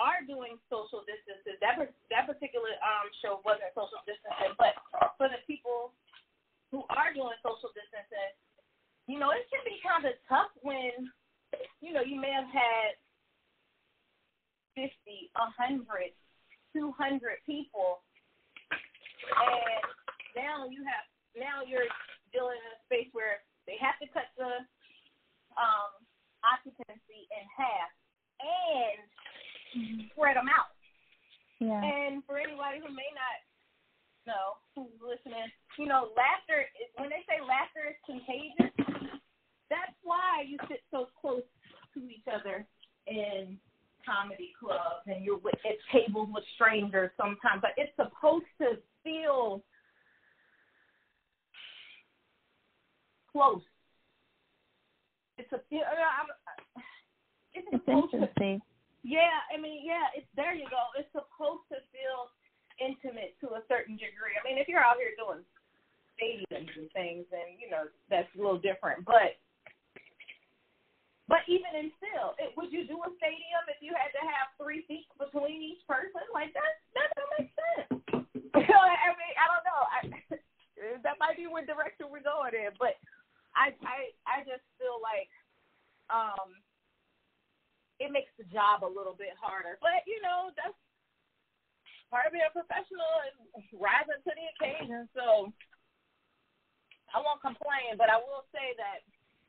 are 0.00 0.24
doing 0.24 0.56
social 0.72 1.04
distances, 1.04 1.60
that 1.60 1.76
that 1.80 2.24
particular 2.24 2.72
um 2.80 3.06
show 3.20 3.44
wasn't 3.44 3.68
social 3.76 4.00
distancing, 4.08 4.56
but 4.56 4.76
for 5.20 5.28
the 5.28 5.40
people 5.44 5.92
who 6.72 6.84
are 6.88 7.12
doing 7.12 7.36
social 7.44 7.68
distancing, 7.76 8.32
you 9.04 9.20
know, 9.20 9.30
it 9.34 9.44
can 9.52 9.60
be 9.68 9.76
kind 9.84 10.08
of 10.08 10.16
tough 10.24 10.48
when, 10.64 11.12
you 11.84 11.92
know, 11.92 12.00
you 12.00 12.16
may 12.16 12.32
have 12.32 12.48
had 12.48 12.96
50, 14.74 14.88
100, 15.36 15.84
200 16.72 17.44
people. 17.44 18.00
And 19.22 19.84
now 20.32 20.64
you 20.66 20.80
have 20.88 21.04
now 21.36 21.60
you're 21.64 21.88
dealing 22.32 22.56
in 22.56 22.72
a 22.76 22.80
space 22.88 23.08
where 23.12 23.44
they 23.68 23.76
have 23.80 23.96
to 24.00 24.08
cut 24.12 24.28
the 24.36 24.64
um, 25.56 25.92
occupancy 26.44 27.28
in 27.28 27.44
half 27.52 27.92
and 28.40 29.00
mm-hmm. 29.76 30.08
spread 30.12 30.36
them 30.36 30.48
out. 30.48 30.72
Yeah. 31.60 31.78
And 31.78 32.22
for 32.26 32.38
anybody 32.38 32.82
who 32.82 32.90
may 32.90 33.10
not 33.14 33.38
know 34.26 34.58
who's 34.74 34.98
listening, 34.98 35.46
you 35.78 35.86
know, 35.86 36.10
laughter 36.16 36.66
is 36.78 36.90
when 36.98 37.10
they 37.10 37.22
say 37.26 37.38
laughter 37.42 37.86
is 37.90 37.98
contagious. 38.02 38.74
That's 39.70 39.96
why 40.02 40.44
you 40.46 40.58
sit 40.68 40.82
so 40.90 41.08
close 41.20 41.46
to 41.94 42.00
each 42.08 42.26
other 42.28 42.66
in 43.06 43.58
comedy 44.04 44.52
clubs 44.58 45.06
and 45.06 45.24
you're 45.24 45.38
with, 45.38 45.54
at 45.64 45.78
tables 45.92 46.28
with 46.32 46.44
strangers 46.54 47.10
sometimes, 47.16 47.62
but 47.62 47.70
it's 47.76 47.94
supposed 47.96 48.50
to 48.60 48.78
feel 49.04 49.62
close. 53.30 53.62
It's 55.38 55.50
a 55.52 55.60
you 55.70 55.78
know, 55.78 55.86
I'm, 55.86 56.28
it's, 57.54 57.66
it's 57.72 57.84
intimacy. 57.88 58.58
To, 58.58 58.71
yeah, 59.02 59.42
I 59.50 59.58
mean, 59.58 59.82
yeah, 59.82 60.10
it's 60.14 60.30
there. 60.34 60.54
You 60.54 60.66
go. 60.70 60.94
It's 60.94 61.10
supposed 61.10 61.66
to 61.74 61.82
feel 61.90 62.30
intimate 62.78 63.34
to 63.42 63.58
a 63.58 63.62
certain 63.66 63.98
degree. 63.98 64.34
I 64.38 64.42
mean, 64.46 64.58
if 64.58 64.66
you're 64.70 64.82
out 64.82 64.98
here 64.98 65.14
doing 65.18 65.42
stadiums 66.18 66.70
and 66.78 66.90
things, 66.94 67.26
then 67.34 67.58
you 67.58 67.66
know 67.68 67.90
that's 68.06 68.30
a 68.34 68.38
little 68.38 68.62
different. 68.62 69.02
But 69.02 69.42
but 71.32 71.48
even 71.48 71.72
in 71.78 71.88
still, 71.96 72.36
it, 72.36 72.52
would 72.60 72.68
you 72.68 72.84
do 72.84 73.00
a 73.02 73.10
stadium 73.16 73.64
if 73.70 73.80
you 73.80 73.96
had 73.96 74.12
to 74.12 74.22
have 74.22 74.52
three 74.60 74.84
feet 74.84 75.08
between 75.16 75.62
each 75.62 75.82
person? 75.88 76.22
Like 76.28 76.52
that, 76.52 76.72
that 76.92 77.08
doesn't 77.16 77.34
make 77.40 77.50
sense. 77.56 77.90
I 78.68 79.10
mean, 79.16 79.34
I 79.40 79.46
don't 79.48 79.64
know. 79.64 79.82
I, 79.88 79.98
that 81.06 81.16
might 81.16 81.40
be 81.40 81.48
what 81.48 81.64
direction 81.64 82.12
we're 82.12 82.26
going 82.26 82.52
in, 82.52 82.76
but 82.76 83.00
I, 83.56 83.72
I, 83.80 84.12
I 84.28 84.36
just 84.44 84.66
feel 84.76 85.00
like 85.00 85.30
um, 86.12 86.52
it 88.02 88.10
makes 88.10 88.34
the 88.34 88.46
job 88.50 88.82
a 88.82 88.90
little 88.90 89.14
bit 89.14 89.38
harder. 89.38 89.78
But 89.78 90.02
you 90.10 90.18
know, 90.18 90.50
that's 90.58 90.74
part 92.10 92.26
of 92.26 92.34
being 92.34 92.44
a 92.44 92.50
professional 92.50 93.14
and 93.22 93.62
rising 93.78 94.18
to 94.26 94.32
the 94.34 94.46
occasion. 94.58 95.06
So 95.14 95.54
I 97.14 97.22
won't 97.22 97.38
complain, 97.38 97.94
but 97.94 98.10
I 98.10 98.18
will 98.18 98.42
say 98.50 98.74
that 98.74 99.00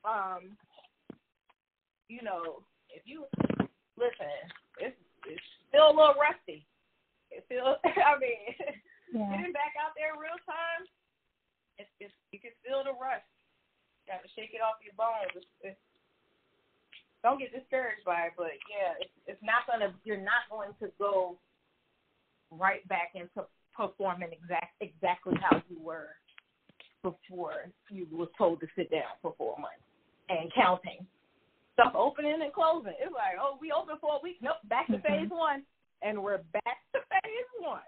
um, 0.05 0.53
you 2.07 2.21
know, 2.21 2.61
if 2.93 3.01
you 3.09 3.25
listen, 3.97 4.29
it's 4.77 4.97
it's 5.25 5.47
still 5.71 5.89
a 5.89 5.95
little 5.95 6.19
rusty. 6.19 6.61
It 7.31 7.41
feels. 7.49 7.79
I 7.85 8.19
mean, 8.21 8.53
yeah. 9.09 9.33
getting 9.33 9.55
back 9.55 9.73
out 9.81 9.97
there 9.97 10.13
in 10.13 10.21
real 10.21 10.37
time, 10.45 10.85
it's, 11.81 11.89
it's 11.97 12.13
you 12.29 12.37
can 12.37 12.53
feel 12.61 12.85
the 12.85 12.93
rust. 12.93 13.25
You 14.03 14.13
Got 14.13 14.21
to 14.21 14.29
shake 14.35 14.51
it 14.51 14.61
off 14.61 14.83
your 14.83 14.93
bones. 14.99 15.31
It's, 15.33 15.73
it's, 15.73 15.83
don't 17.23 17.39
get 17.39 17.55
discouraged 17.55 18.03
by 18.05 18.27
it, 18.27 18.33
but 18.37 18.51
yeah, 18.67 18.99
it's 18.99 19.15
it's 19.25 19.43
not 19.43 19.65
gonna. 19.65 19.95
You're 20.03 20.21
not 20.21 20.45
going 20.51 20.75
to 20.79 20.91
go 20.99 21.37
right 22.51 22.85
back 22.87 23.15
into 23.15 23.47
performing 23.75 24.29
exact 24.31 24.75
exactly 24.81 25.33
how 25.41 25.63
you 25.69 25.79
were 25.81 26.09
before 27.01 27.71
you 27.89 28.07
was 28.11 28.29
told 28.37 28.59
to 28.59 28.67
sit 28.75 28.91
down 28.91 29.17
for 29.21 29.33
four 29.37 29.57
months 29.57 29.83
and 30.29 30.51
counting 30.53 31.05
stuff 31.73 31.93
opening 31.95 32.39
and 32.41 32.53
closing. 32.53 32.93
It's 32.99 33.13
like, 33.13 33.39
oh, 33.41 33.57
we 33.59 33.71
open 33.71 33.95
for 33.99 34.15
a 34.15 34.23
week. 34.23 34.37
Nope, 34.41 34.57
back 34.69 34.87
to 34.87 34.99
phase 34.99 35.25
mm-hmm. 35.25 35.35
one, 35.35 35.63
and 36.01 36.21
we're 36.21 36.39
back 36.53 36.77
to 36.93 36.99
phase 37.09 37.49
one. 37.59 37.79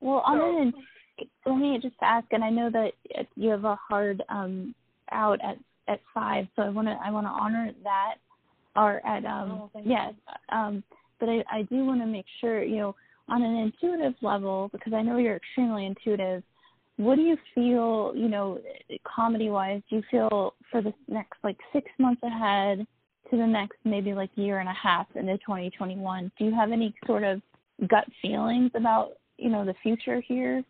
Well, 0.00 0.22
so, 0.26 0.32
on 0.32 0.72
let 1.44 1.56
me 1.56 1.78
just 1.80 1.96
ask, 2.02 2.26
and 2.32 2.42
I 2.42 2.50
know 2.50 2.70
that 2.70 2.92
you 3.36 3.50
have 3.50 3.64
a 3.64 3.76
hard 3.76 4.22
um, 4.28 4.74
out 5.12 5.38
at 5.44 5.56
at 5.88 6.00
five, 6.14 6.46
so 6.56 6.62
I 6.62 6.68
want 6.68 6.88
to 6.88 6.98
I 7.04 7.10
want 7.10 7.26
to 7.26 7.30
honor 7.30 7.72
that, 7.84 8.16
or 8.76 9.04
at 9.06 9.24
um 9.24 9.70
oh, 9.74 9.82
yes, 9.84 10.14
um, 10.50 10.82
but 11.18 11.28
I 11.28 11.44
I 11.50 11.62
do 11.62 11.84
want 11.84 12.00
to 12.00 12.06
make 12.06 12.26
sure 12.40 12.62
you 12.62 12.76
know 12.76 12.96
on 13.28 13.42
an 13.42 13.56
intuitive 13.56 14.14
level 14.22 14.68
because 14.72 14.92
I 14.92 15.02
know 15.02 15.18
you're 15.18 15.36
extremely 15.36 15.86
intuitive 15.86 16.42
what 17.00 17.16
do 17.16 17.22
you 17.22 17.38
feel, 17.54 18.12
you 18.14 18.28
know, 18.28 18.60
comedy 19.04 19.48
wise, 19.48 19.80
do 19.88 19.96
you 19.96 20.02
feel 20.10 20.52
for 20.70 20.82
the 20.82 20.92
next 21.08 21.38
like 21.42 21.56
six 21.72 21.90
months 21.98 22.22
ahead 22.22 22.86
to 23.30 23.36
the 23.38 23.46
next 23.46 23.78
maybe 23.84 24.12
like 24.12 24.28
year 24.34 24.58
and 24.58 24.68
a 24.68 24.74
half 24.74 25.06
into 25.14 25.38
2021? 25.38 26.30
Do 26.38 26.44
you 26.44 26.54
have 26.54 26.72
any 26.72 26.94
sort 27.06 27.24
of 27.24 27.40
gut 27.88 28.04
feelings 28.20 28.70
about, 28.74 29.12
you 29.38 29.48
know, 29.48 29.64
the 29.64 29.74
future 29.82 30.20
here 30.20 30.62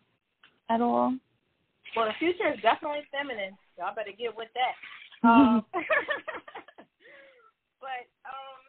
at 0.69 0.79
all? 0.79 1.13
Well, 1.97 2.05
the 2.05 2.13
future 2.17 2.53
is 2.53 2.61
definitely 2.61 3.01
feminine. 3.11 3.57
Y'all 3.77 3.93
better 3.93 4.11
get 4.17 4.33
with 4.33 4.47
that. 4.53 4.75
Um, 5.23 5.65
but 7.81 8.03
um, 8.25 8.61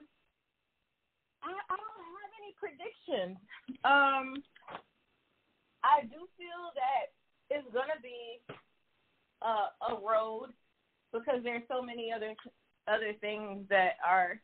I, 1.43 1.51
I 1.51 1.75
don't 1.77 2.03
have 2.13 2.33
any 2.41 2.53
predictions. 2.59 3.39
Um, 3.85 4.43
I 5.83 6.03
do 6.07 6.29
feel 6.39 6.71
that 6.75 7.11
it's 7.51 7.67
gonna 7.73 8.01
be 8.03 8.41
a, 9.43 9.93
a 9.93 10.01
road 10.01 10.51
because 11.13 11.41
there's 11.43 11.63
so 11.69 11.83
many 11.83 12.13
other 12.15 12.35
other 12.89 13.13
things 13.21 13.67
that 13.69 13.97
are 14.07 14.41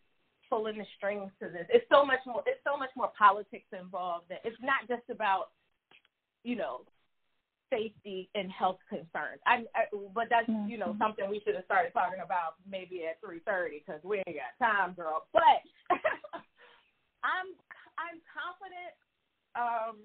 pulling 0.49 0.79
the 0.79 0.87
strings 0.97 1.31
to 1.41 1.49
this. 1.49 1.67
It's 1.71 1.87
so 1.91 2.05
much 2.05 2.21
more. 2.27 2.43
It's 2.47 2.63
so 2.65 2.77
much 2.77 2.91
more 2.97 3.11
politics 3.19 3.67
involved. 3.79 4.27
That 4.29 4.41
it's 4.45 4.61
not 4.61 4.89
just 4.89 5.09
about 5.11 5.51
you 6.45 6.57
know 6.57 6.83
safety 7.79 8.29
and 8.35 8.51
health 8.51 8.79
concerns. 8.91 9.39
I, 9.47 9.63
I 9.79 9.87
but 10.15 10.27
that's 10.31 10.51
you 10.67 10.79
know 10.79 10.91
mm-hmm. 10.91 11.03
something 11.03 11.31
we 11.31 11.41
should 11.47 11.55
have 11.55 11.65
started 11.65 11.95
talking 11.95 12.19
about 12.25 12.59
maybe 12.67 13.07
at 13.07 13.23
three 13.23 13.39
thirty 13.47 13.83
because 13.87 14.03
we 14.03 14.19
ain't 14.27 14.39
got 14.43 14.59
time, 14.59 14.95
girl. 14.95 15.31
But 15.33 15.63
I'm 17.23 17.55
I'm 17.95 18.19
confident 18.27 18.95
um, 19.55 19.97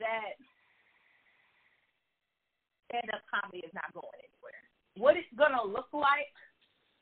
that 0.00 0.40
stand 2.88 3.12
up 3.12 3.22
comedy 3.28 3.60
is 3.60 3.74
not 3.76 3.92
going 3.92 4.20
anywhere. 4.24 4.64
What 4.96 5.16
it's 5.16 5.30
going 5.36 5.54
to 5.54 5.64
look 5.64 5.92
like 5.92 6.34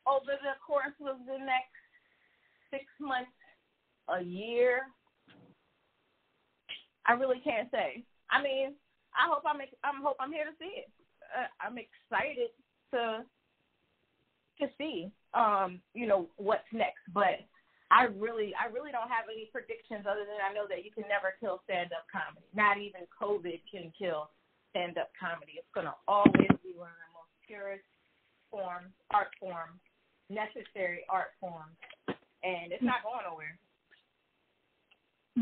over 0.07 0.35
the 0.39 0.55
course 0.61 0.95
of 1.01 1.23
the 1.25 1.39
next 1.39 1.75
six 2.71 2.85
months, 2.99 3.33
a 4.09 4.21
year, 4.21 4.89
I 7.05 7.13
really 7.13 7.41
can't 7.43 7.69
say. 7.71 8.03
I 8.29 8.41
mean, 8.41 8.73
I 9.19 9.27
hope 9.27 9.43
I'm 9.43 9.59
I'm 9.83 9.99
hope 10.01 10.15
I'm 10.19 10.31
here 10.31 10.47
to 10.47 10.55
see 10.55 10.87
it. 10.87 10.89
Uh, 11.27 11.51
I'm 11.59 11.75
excited 11.75 12.55
to 12.95 13.27
to 14.63 14.65
see 14.79 15.11
um, 15.35 15.83
you 15.93 16.07
know 16.07 16.31
what's 16.39 16.67
next, 16.71 17.03
but 17.13 17.43
I 17.91 18.07
really 18.15 18.55
I 18.55 18.71
really 18.71 18.95
don't 18.95 19.11
have 19.11 19.27
any 19.27 19.51
predictions 19.51 20.07
other 20.07 20.23
than 20.23 20.39
I 20.39 20.55
know 20.55 20.71
that 20.71 20.87
you 20.87 20.91
can 20.95 21.03
never 21.11 21.35
kill 21.43 21.59
stand 21.67 21.91
up 21.91 22.07
comedy. 22.07 22.47
Not 22.55 22.79
even 22.79 23.03
COVID 23.11 23.59
can 23.67 23.91
kill 23.91 24.31
stand 24.71 24.95
up 24.95 25.11
comedy. 25.19 25.59
It's 25.59 25.73
to 25.75 25.97
always 26.07 26.53
be 26.63 26.77
one 26.79 26.93
of 26.93 27.01
the 27.03 27.11
most 27.11 27.33
purest 27.43 27.85
forms, 28.47 28.93
art 29.11 29.35
forms, 29.41 29.81
necessary 30.29 31.03
art 31.09 31.35
forms, 31.41 31.75
and 32.45 32.71
it's 32.71 32.85
not 32.85 33.03
going 33.03 33.25
nowhere. 33.25 33.57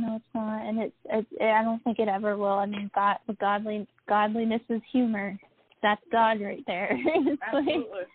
No, 0.01 0.17
it's 0.17 0.25
not, 0.35 0.65
and 0.67 0.79
it's, 0.79 0.95
it's 1.05 1.27
I 1.41 1.63
don't 1.63 1.83
think 1.83 1.97
it 1.97 2.07
ever 2.07 2.37
will. 2.37 2.59
I 2.59 2.67
mean, 2.67 2.91
God, 2.93 3.17
godly 3.39 3.87
godliness 4.07 4.61
is 4.69 4.81
humor. 4.91 5.37
That's 5.81 6.01
God 6.11 6.39
right 6.41 6.63
there. 6.67 6.89
it's 6.97 7.41
Absolutely. 7.41 7.83
Like, 7.89 8.07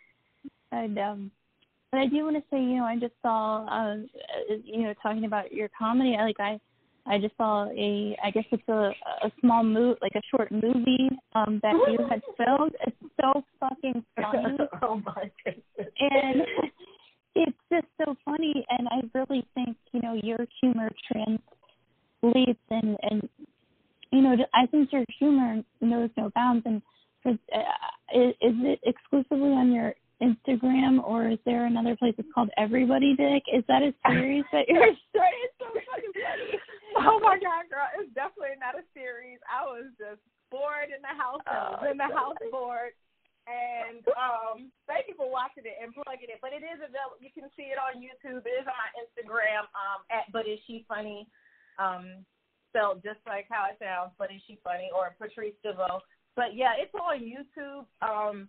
and 0.70 0.98
um, 0.98 1.30
but 1.90 1.98
I 1.98 2.06
do 2.06 2.24
want 2.24 2.36
to 2.36 2.42
say, 2.50 2.60
you 2.60 2.76
know, 2.76 2.84
I 2.84 2.96
just 2.98 3.14
saw, 3.20 3.66
uh, 3.66 3.96
you 4.64 4.84
know, 4.84 4.94
talking 5.02 5.24
about 5.24 5.52
your 5.52 5.68
comedy. 5.76 6.14
Like 6.18 6.38
I, 6.38 6.60
I 7.06 7.18
just 7.18 7.36
saw 7.36 7.66
a, 7.68 8.16
I 8.24 8.30
guess 8.30 8.44
it's 8.52 8.68
a 8.68 8.92
a 9.24 9.32
small 9.40 9.64
movie, 9.64 9.98
like 10.00 10.14
a 10.14 10.22
short 10.30 10.52
movie 10.52 11.10
um 11.34 11.58
that 11.62 11.74
you 11.90 11.98
had 12.08 12.22
filmed. 12.36 12.76
It's 12.86 12.96
so 13.20 13.42
fucking 13.58 14.04
funny. 14.16 14.56
oh 14.82 15.02
my 15.04 15.30
goodness. 15.44 15.92
and 15.98 16.42
it's 17.34 17.56
just 17.72 17.86
so 18.04 18.14
funny 18.24 18.64
and 18.68 18.86
i 18.90 19.00
really 19.18 19.42
think 19.54 19.74
you 19.92 20.02
know 20.02 20.18
your 20.22 20.46
humor 20.60 20.90
translates 22.22 22.60
and 22.70 22.96
and 23.02 23.28
you 24.10 24.20
know 24.22 24.36
i 24.54 24.66
think 24.66 24.92
your 24.92 25.04
humor 25.18 25.62
knows 25.80 26.10
no 26.16 26.30
bounds 26.34 26.62
and 26.66 26.82
for, 27.22 27.30
uh, 27.54 28.18
is, 28.18 28.30
is 28.40 28.54
it 28.62 28.80
exclusively 28.84 29.50
on 29.52 29.72
your 29.72 29.94
instagram 30.22 31.02
or 31.02 31.28
is 31.28 31.38
there 31.44 31.66
another 31.66 31.96
place 31.96 32.14
it's 32.18 32.28
called 32.34 32.50
everybody 32.56 33.14
dick 33.16 33.42
is 33.52 33.64
that 33.68 33.82
a 33.82 33.92
series 34.08 34.44
that 34.52 34.68
you're 34.68 34.94
starting 35.10 35.42
it's 35.44 35.54
so 35.58 35.66
fucking 35.92 36.12
funny 36.14 36.58
Oh 36.92 37.16
my 37.24 37.40
god, 37.40 37.72
girl, 37.72 37.88
it's 37.96 38.12
definitely 38.12 38.60
not 38.60 38.76
a 38.76 38.84
series. 38.92 39.40
I 39.48 39.64
was 39.64 39.88
just 39.96 40.20
bored 40.52 40.92
in 40.92 41.00
the 41.00 41.16
house. 41.16 41.40
I 41.48 41.72
was 41.72 41.80
Oh, 41.80 41.88
in 41.88 41.96
the 41.96 42.04
God. 42.04 42.36
house 42.36 42.40
bored. 42.52 42.92
And 43.48 44.04
um 44.12 44.68
thank 44.84 45.08
you 45.08 45.16
for 45.16 45.24
watching 45.24 45.64
it 45.64 45.80
and 45.80 45.96
plugging 45.96 46.28
it. 46.28 46.44
But 46.44 46.52
it 46.52 46.60
is 46.60 46.84
available 46.84 47.16
you 47.24 47.32
can 47.32 47.48
see 47.56 47.72
it 47.72 47.80
on 47.80 47.96
YouTube. 47.96 48.44
It 48.44 48.60
is 48.60 48.68
on 48.68 48.76
my 48.76 48.92
Instagram, 49.00 49.64
um, 49.72 50.04
at 50.12 50.28
But 50.36 50.44
Is 50.44 50.60
She 50.68 50.84
Funny. 50.84 51.24
Um 51.78 52.24
spelled 52.70 53.02
just 53.02 53.20
like 53.26 53.46
how 53.50 53.66
it 53.70 53.76
sounds, 53.78 54.12
but 54.18 54.30
is 54.32 54.40
she 54.46 54.58
funny 54.64 54.90
or 54.96 55.14
Patrice 55.20 55.54
Deveaux. 55.62 56.00
But 56.36 56.54
yeah, 56.56 56.72
it's 56.78 56.94
on 56.94 57.20
YouTube. 57.20 57.86
Um 58.00 58.48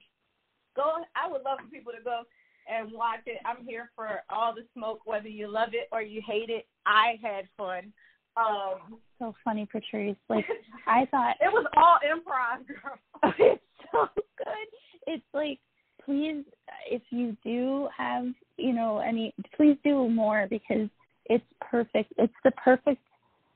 go 0.76 1.04
I 1.16 1.32
would 1.32 1.44
love 1.44 1.60
for 1.60 1.70
people 1.70 1.94
to 1.98 2.04
go 2.04 2.24
and 2.70 2.92
watch 2.92 3.22
it. 3.26 3.40
I'm 3.46 3.66
here 3.66 3.92
for 3.96 4.22
all 4.30 4.54
the 4.56 4.66
smoke, 4.74 5.02
whether 5.06 5.28
you 5.28 5.52
love 5.52 5.70
it 5.74 5.90
or 5.92 6.02
you 6.02 6.22
hate 6.26 6.50
it. 6.50 6.68
I 6.86 7.20
had 7.22 7.48
fun. 7.58 7.94
Um 8.38 9.00
so 9.20 9.36
funny 9.44 9.68
patrice 9.72 10.18
like 10.30 10.46
i 10.88 11.06
thought 11.12 11.36
it 11.40 11.52
was 11.52 11.68
all 11.78 12.00
improv, 12.04 12.66
girl. 12.68 12.98
it's 13.40 13.62
so 13.92 14.08
good. 14.38 14.68
It's 15.08 15.24
like, 15.34 15.60
please, 16.04 16.44
if 16.90 17.02
you 17.10 17.36
do 17.44 17.88
have, 17.96 18.26
you 18.58 18.74
know, 18.74 19.00
any, 19.00 19.34
please 19.56 19.78
do 19.84 20.10
more 20.10 20.48
because 20.50 20.90
it's 21.26 21.46
perfect. 21.62 22.14
It's 22.18 22.34
the 22.44 22.52
perfect. 22.52 23.02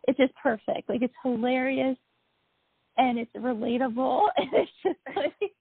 It's 0.07 0.17
just 0.17 0.33
perfect. 0.41 0.89
Like 0.89 1.03
it's 1.03 1.13
hilarious, 1.21 1.97
and 2.97 3.19
it's 3.19 3.33
relatable, 3.35 4.27
and 4.37 4.49
it's 4.55 4.71
just 4.81 4.99
like, 5.11 5.59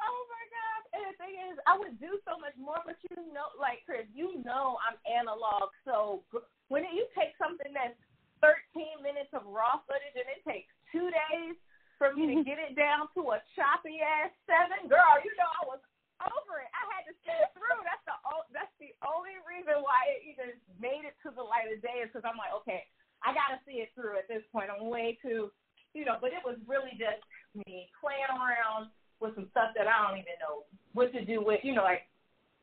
oh 0.00 0.20
my 0.32 0.44
god! 0.48 0.80
And 0.96 1.02
the 1.04 1.14
thing 1.20 1.36
is, 1.52 1.60
I 1.68 1.76
would 1.76 2.00
do 2.00 2.18
so 2.24 2.40
much 2.40 2.56
more, 2.56 2.80
but 2.84 2.96
you 3.08 3.20
know, 3.36 3.52
like 3.60 3.84
Chris, 3.84 4.08
you 4.16 4.42
know, 4.44 4.80
I'm 4.80 4.96
analog. 5.04 5.68
So 5.84 6.24
when 6.68 6.88
you 6.88 7.06
take 7.12 7.36
something 7.36 7.70
that's 7.76 8.00
13 8.40 9.04
minutes 9.04 9.32
of 9.32 9.44
raw 9.44 9.80
footage 9.84 10.16
and 10.16 10.28
it 10.28 10.40
takes 10.44 10.72
two 10.92 11.08
days 11.12 11.56
for 11.96 12.12
me 12.12 12.28
to 12.28 12.40
mm-hmm. 12.40 12.48
get 12.48 12.60
it 12.60 12.76
down 12.76 13.08
to 13.16 13.36
a 13.36 13.40
choppy 13.56 14.00
ass 14.04 14.32
seven, 14.44 14.88
girl, 14.88 15.16
you 15.24 15.32
know 15.36 15.48
I 15.48 15.64
was 15.64 15.80
over 16.22 16.62
it. 16.64 16.70
I 16.72 16.82
had 16.92 17.04
to 17.08 17.14
see 17.24 17.34
it 17.34 17.50
through. 17.52 17.80
That's 17.84 18.04
the 18.08 18.16
that's 18.54 18.72
the 18.80 18.92
only 19.04 19.36
reason 19.44 19.80
why 19.84 20.16
it 20.16 20.24
even 20.24 20.56
made 20.80 21.04
it 21.04 21.16
to 21.26 21.32
the 21.34 21.44
light 21.44 21.68
of 21.68 21.80
day 21.84 22.04
is 22.04 22.08
because 22.08 22.24
I'm 22.24 22.40
like, 22.40 22.54
okay, 22.64 22.88
I 23.20 23.36
gotta 23.36 23.60
see 23.68 23.84
it 23.84 23.92
through 23.92 24.16
at 24.16 24.28
this 24.30 24.44
point. 24.52 24.72
I'm 24.72 24.88
way 24.88 25.18
too, 25.20 25.52
you 25.92 26.04
know. 26.04 26.16
But 26.20 26.32
it 26.32 26.44
was 26.44 26.56
really 26.64 26.96
just 26.96 27.20
me 27.52 27.88
playing 27.96 28.32
around 28.32 28.92
with 29.20 29.36
some 29.36 29.48
stuff 29.52 29.76
that 29.76 29.88
I 29.88 29.96
don't 30.04 30.20
even 30.20 30.36
know 30.40 30.64
what 30.96 31.12
to 31.12 31.24
do 31.24 31.44
with. 31.44 31.60
You 31.64 31.76
know, 31.76 31.84
like 31.84 32.08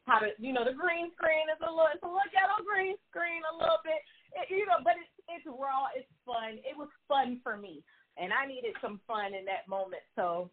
how 0.06 0.20
to, 0.20 0.36
you 0.38 0.52
know, 0.52 0.68
the 0.68 0.76
green 0.76 1.14
screen 1.16 1.48
is 1.48 1.62
a 1.64 1.70
little, 1.72 1.88
it's 1.94 2.04
a 2.04 2.10
little 2.10 2.32
ghetto 2.36 2.60
green 2.68 3.00
screen 3.08 3.40
a 3.48 3.56
little 3.56 3.80
bit, 3.88 4.04
it, 4.36 4.52
you 4.52 4.68
know, 4.68 4.84
but 4.84 5.00
it's 5.00 5.14
it's 5.32 5.48
raw, 5.48 5.88
it's 5.96 6.10
fun. 6.28 6.60
It 6.68 6.76
was 6.76 6.92
fun 7.08 7.40
for 7.42 7.56
me, 7.56 7.84
and 8.20 8.36
I 8.36 8.46
needed 8.46 8.76
some 8.84 9.00
fun 9.08 9.32
in 9.34 9.46
that 9.48 9.68
moment. 9.72 10.04
So 10.16 10.52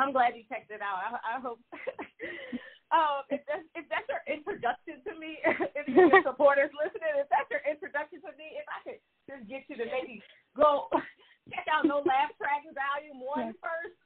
I'm 0.00 0.16
glad 0.16 0.32
you 0.32 0.48
checked 0.48 0.72
it 0.72 0.80
out. 0.80 0.96
I, 0.96 1.36
I 1.36 1.36
hope. 1.44 1.60
um, 2.96 3.28
if 3.28 3.44
that's 3.44 3.68
if 3.76 3.84
that's 3.92 4.08
your 4.08 4.24
introduction 4.24 5.04
to 5.04 5.12
me, 5.20 5.36
if 5.76 5.84
your 5.92 6.08
supporters 6.24 6.72
listening, 6.72 7.20
if 7.20 7.28
that's 7.28 7.52
your 7.52 7.60
introduction 7.68 8.24
to 8.24 8.32
me, 8.40 8.56
if 8.56 8.64
I 8.64 8.80
could 8.80 9.00
just 9.28 9.44
get 9.44 9.68
you 9.68 9.76
to 9.76 9.86
maybe 9.92 10.24
go 10.56 10.88
check 11.52 11.68
out 11.68 11.84
No 11.84 12.00
Laugh 12.00 12.32
Track 12.40 12.64
Volume 12.72 13.20
One 13.20 13.52
first, 13.60 14.00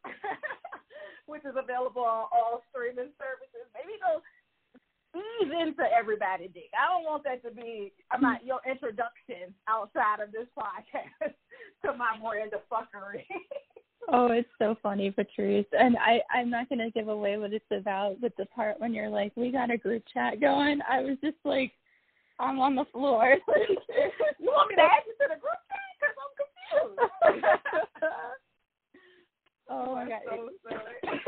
which 1.31 1.47
is 1.47 1.55
available 1.55 2.03
on 2.03 2.27
all 2.35 2.67
streaming 2.75 3.15
services. 3.15 3.71
Maybe 3.71 3.95
go 4.03 4.19
ease 5.15 5.55
into 5.55 5.87
everybody 5.95 6.51
dick. 6.51 6.75
I 6.75 6.91
don't 6.91 7.07
want 7.07 7.23
that 7.23 7.39
to 7.47 7.55
be 7.55 7.95
I'm 8.11 8.19
not 8.19 8.43
your 8.43 8.59
introduction 8.67 9.55
outside 9.71 10.19
of 10.19 10.35
this 10.35 10.51
podcast 10.59 11.39
to 11.87 11.95
my 11.95 12.19
brand 12.19 12.51
of 12.51 12.67
fuckery. 12.67 13.23
Oh, 14.13 14.29
it's 14.33 14.49
so 14.59 14.77
funny, 14.83 15.11
Patrice. 15.11 15.67
And 15.73 15.97
I, 15.99 16.21
I'm 16.37 16.51
not 16.51 16.69
gonna 16.69 16.91
give 16.91 17.09
away 17.09 17.37
what 17.37 17.53
it's 17.53 17.65
about. 17.71 18.21
But 18.21 18.37
the 18.37 18.47
part 18.47 18.81
when 18.81 18.93
you're 18.93 19.09
like, 19.09 19.33
we 19.37 19.51
got 19.51 19.71
a 19.71 19.77
group 19.77 20.03
chat 20.13 20.41
going, 20.41 20.81
I 20.89 21.01
was 21.01 21.17
just 21.23 21.37
like, 21.45 21.73
I'm 22.39 22.59
on 22.59 22.75
the 22.75 22.85
floor. 22.93 23.37
you 23.57 24.47
want 24.47 24.71
me 24.71 24.77
to 24.77 24.83
add 24.83 25.03
you 25.07 25.15
to 25.21 25.35
the 25.35 25.41
group 25.41 25.61
chat? 25.69 25.85
Because 26.01 26.17
I'm 26.21 26.33
confused. 26.91 27.51
oh 29.71 29.95
my 29.95 30.09
god. 30.09 30.21
So. 30.29 31.11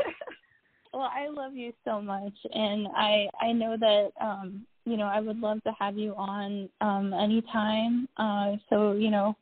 Well, 0.93 1.11
I 1.13 1.27
love 1.27 1.53
you 1.53 1.73
so 1.85 2.01
much, 2.01 2.33
and 2.53 2.87
I 2.95 3.27
I 3.39 3.51
know 3.51 3.77
that 3.77 4.09
um 4.19 4.65
you 4.85 4.97
know 4.97 5.05
I 5.05 5.19
would 5.19 5.39
love 5.39 5.61
to 5.63 5.71
have 5.79 5.95
you 5.95 6.15
on 6.15 6.69
um 6.81 7.13
anytime. 7.13 8.07
Uh, 8.17 8.55
so 8.67 8.93
you 8.93 9.11
know, 9.11 9.35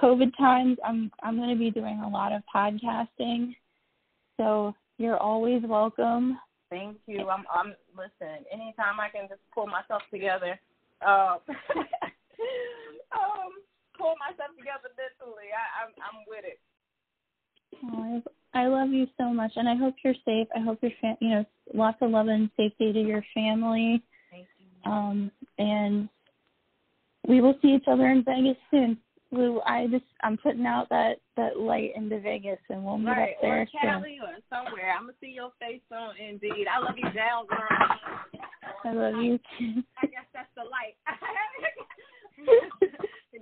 COVID 0.00 0.36
times, 0.36 0.78
I'm 0.84 1.10
I'm 1.22 1.36
going 1.36 1.50
to 1.50 1.56
be 1.56 1.70
doing 1.70 2.00
a 2.00 2.08
lot 2.08 2.32
of 2.32 2.42
podcasting, 2.54 3.54
so 4.36 4.74
you're 4.98 5.18
always 5.18 5.62
welcome. 5.64 6.38
Thank 6.70 6.98
you. 7.06 7.28
I'm 7.28 7.44
I'm 7.52 7.74
listen, 7.96 8.44
anytime 8.52 9.00
I 9.00 9.08
can 9.08 9.28
just 9.28 9.40
pull 9.54 9.66
myself 9.66 10.02
together, 10.12 10.58
uh, 11.06 11.36
um 13.12 13.52
pull 13.98 14.14
myself 14.18 14.50
together 14.56 14.88
mentally, 14.96 15.50
I, 15.52 15.84
I'm 15.84 15.92
I'm 16.00 16.24
with 16.26 16.44
it. 16.44 16.60
Oh, 17.84 18.22
I, 18.54 18.62
I 18.62 18.66
love 18.66 18.90
you 18.90 19.06
so 19.18 19.32
much, 19.32 19.52
and 19.56 19.68
I 19.68 19.74
hope 19.74 19.94
you're 20.04 20.14
safe. 20.24 20.48
I 20.54 20.60
hope 20.60 20.78
your 20.82 20.92
fam- 21.00 21.16
you 21.20 21.30
know 21.30 21.44
lots 21.74 21.98
of 22.00 22.10
love 22.10 22.28
and 22.28 22.50
safety 22.56 22.92
to 22.92 23.00
your 23.00 23.24
family. 23.34 24.02
Thank 24.30 24.46
you. 24.58 24.90
Um, 24.90 25.30
and 25.58 26.08
we 27.26 27.40
will 27.40 27.54
see 27.60 27.74
each 27.74 27.84
other 27.86 28.06
in 28.08 28.24
Vegas 28.24 28.56
soon. 28.70 28.98
Lou, 29.32 29.60
I 29.66 29.86
just 29.86 30.04
I'm 30.22 30.36
putting 30.36 30.66
out 30.66 30.88
that 30.90 31.18
that 31.36 31.58
light 31.58 31.92
into 31.94 32.20
Vegas, 32.20 32.58
and 32.68 32.84
we'll 32.84 32.98
meet 32.98 33.08
Right, 33.10 33.30
up 33.34 33.42
there 33.42 33.62
or 33.62 33.66
soon. 33.70 33.90
Cali 33.90 34.18
or 34.20 34.36
somewhere. 34.50 34.92
I'm 34.96 35.04
gonna 35.04 35.12
see 35.20 35.30
your 35.30 35.52
face 35.60 35.82
on 35.92 36.16
Indeed. 36.16 36.66
I 36.66 36.80
love 36.80 36.96
you 36.96 37.10
down, 37.12 37.46
girl. 37.46 37.68
I 38.84 38.92
love 38.92 39.22
you. 39.22 39.38
too. 39.58 39.82
I 40.02 40.06
guess 40.06 40.26
that's 40.32 40.50
the 40.56 40.64
light. 40.64 40.96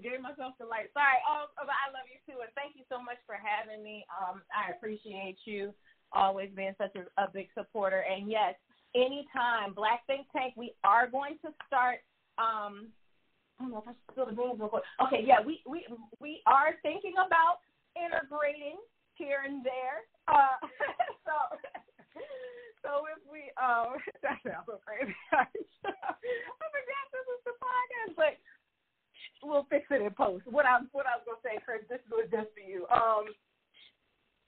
gave 0.02 0.22
myself 0.22 0.54
the 0.58 0.66
light. 0.66 0.90
Sorry, 0.94 1.18
um, 1.26 1.50
but 1.58 1.74
I 1.74 1.90
love 1.90 2.06
you 2.06 2.18
too, 2.24 2.40
and 2.40 2.50
thank 2.54 2.78
you 2.78 2.86
so 2.88 3.02
much 3.02 3.18
for 3.26 3.36
having 3.36 3.82
me. 3.82 4.06
Um, 4.14 4.42
I 4.54 4.72
appreciate 4.72 5.38
you 5.44 5.74
always 6.12 6.50
being 6.54 6.74
such 6.78 6.94
a, 6.96 7.04
a 7.20 7.28
big 7.28 7.48
supporter. 7.52 8.04
And 8.06 8.30
yes, 8.30 8.54
anytime 8.94 9.74
Black 9.74 10.06
Think 10.06 10.26
Tank, 10.32 10.54
we 10.56 10.72
are 10.84 11.10
going 11.10 11.36
to 11.44 11.50
start. 11.66 12.00
Um, 12.38 12.88
don't 13.58 13.70
know 13.72 13.82
if 13.82 13.88
I 13.88 13.92
should 13.92 14.10
spill 14.12 14.26
the 14.26 14.36
beans 14.38 14.58
real 14.58 14.68
quick. 14.68 14.84
Okay, 15.06 15.22
yeah, 15.26 15.40
we 15.44 15.62
we 15.66 15.86
we 16.20 16.42
are 16.46 16.78
thinking 16.82 17.14
about 17.18 17.60
integrating 17.98 18.78
here 19.14 19.42
and 19.46 19.64
there. 19.64 20.06
Uh, 20.28 20.58
so. 21.26 21.34
So 22.82 23.04
if 23.10 23.20
we 23.28 23.52
um 23.60 23.98
that 24.24 24.38
sounds 24.40 24.64
so 24.64 24.80
crazy. 24.80 25.12
I 25.36 25.44
forgot 25.44 27.04
this 27.12 27.26
was 27.28 27.42
the 27.44 27.56
podcast, 27.60 28.12
but 28.16 28.34
we'll 29.42 29.66
fix 29.68 29.84
it 29.90 30.00
in 30.00 30.10
post. 30.14 30.46
What 30.46 30.64
I 30.64 30.80
what 30.96 31.04
I 31.04 31.20
was 31.20 31.26
gonna 31.26 31.44
say, 31.44 31.60
Chris, 31.60 31.84
this 31.92 32.02
was 32.08 32.28
just 32.30 32.48
for 32.54 32.64
you. 32.64 32.86
Um 32.88 33.28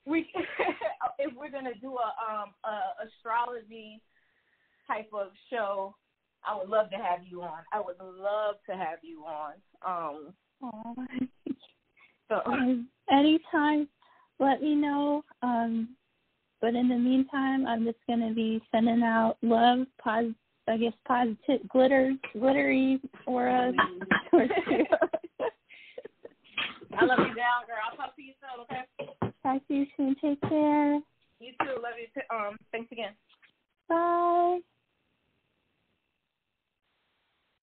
we 0.06 0.24
if 1.20 1.30
we're 1.36 1.52
gonna 1.52 1.76
do 1.84 2.00
a 2.00 2.08
um 2.16 2.56
a 2.64 3.04
astrology 3.04 4.00
type 4.86 5.10
of 5.12 5.36
show, 5.50 5.94
I 6.46 6.56
would 6.56 6.68
love 6.68 6.90
to 6.90 6.96
have 6.96 7.20
you 7.28 7.42
on. 7.42 7.60
I 7.72 7.80
would 7.80 7.96
love 8.00 8.56
to 8.68 8.76
have 8.76 8.98
you 9.02 9.24
on. 9.24 9.54
Um 9.86 10.34
so 12.28 12.42
Um, 12.46 12.88
anytime, 13.10 13.88
let 14.38 14.62
me 14.62 14.74
know. 14.74 15.24
Um, 15.42 15.96
but 16.60 16.74
in 16.74 16.88
the 16.88 16.96
meantime, 16.96 17.66
I'm 17.66 17.84
just 17.84 17.98
gonna 18.06 18.32
be 18.32 18.62
sending 18.70 19.02
out 19.02 19.36
love, 19.42 19.86
pos- 20.02 20.34
I 20.68 20.76
guess 20.76 20.92
positive 21.06 21.66
glitter, 21.68 22.12
glittery 22.32 23.00
auras. 23.26 23.74
I 26.98 27.04
love 27.04 27.18
you 27.20 27.34
down, 27.34 27.66
girl. 27.66 27.78
I'll 27.90 27.96
talk 27.96 28.14
to 28.16 28.22
you 28.22 28.34
soon, 28.40 28.60
okay? 28.62 28.84
Talk 29.42 29.66
to 29.68 29.74
you 29.74 29.86
soon. 29.96 30.14
Take 30.20 30.40
care. 30.42 31.00
You 31.40 31.52
too. 31.62 31.80
Love 31.82 31.94
you 31.98 32.08
too. 32.14 32.20
Um, 32.34 32.58
thanks 32.72 32.92
again. 32.92 33.12
Bye. 33.88 34.60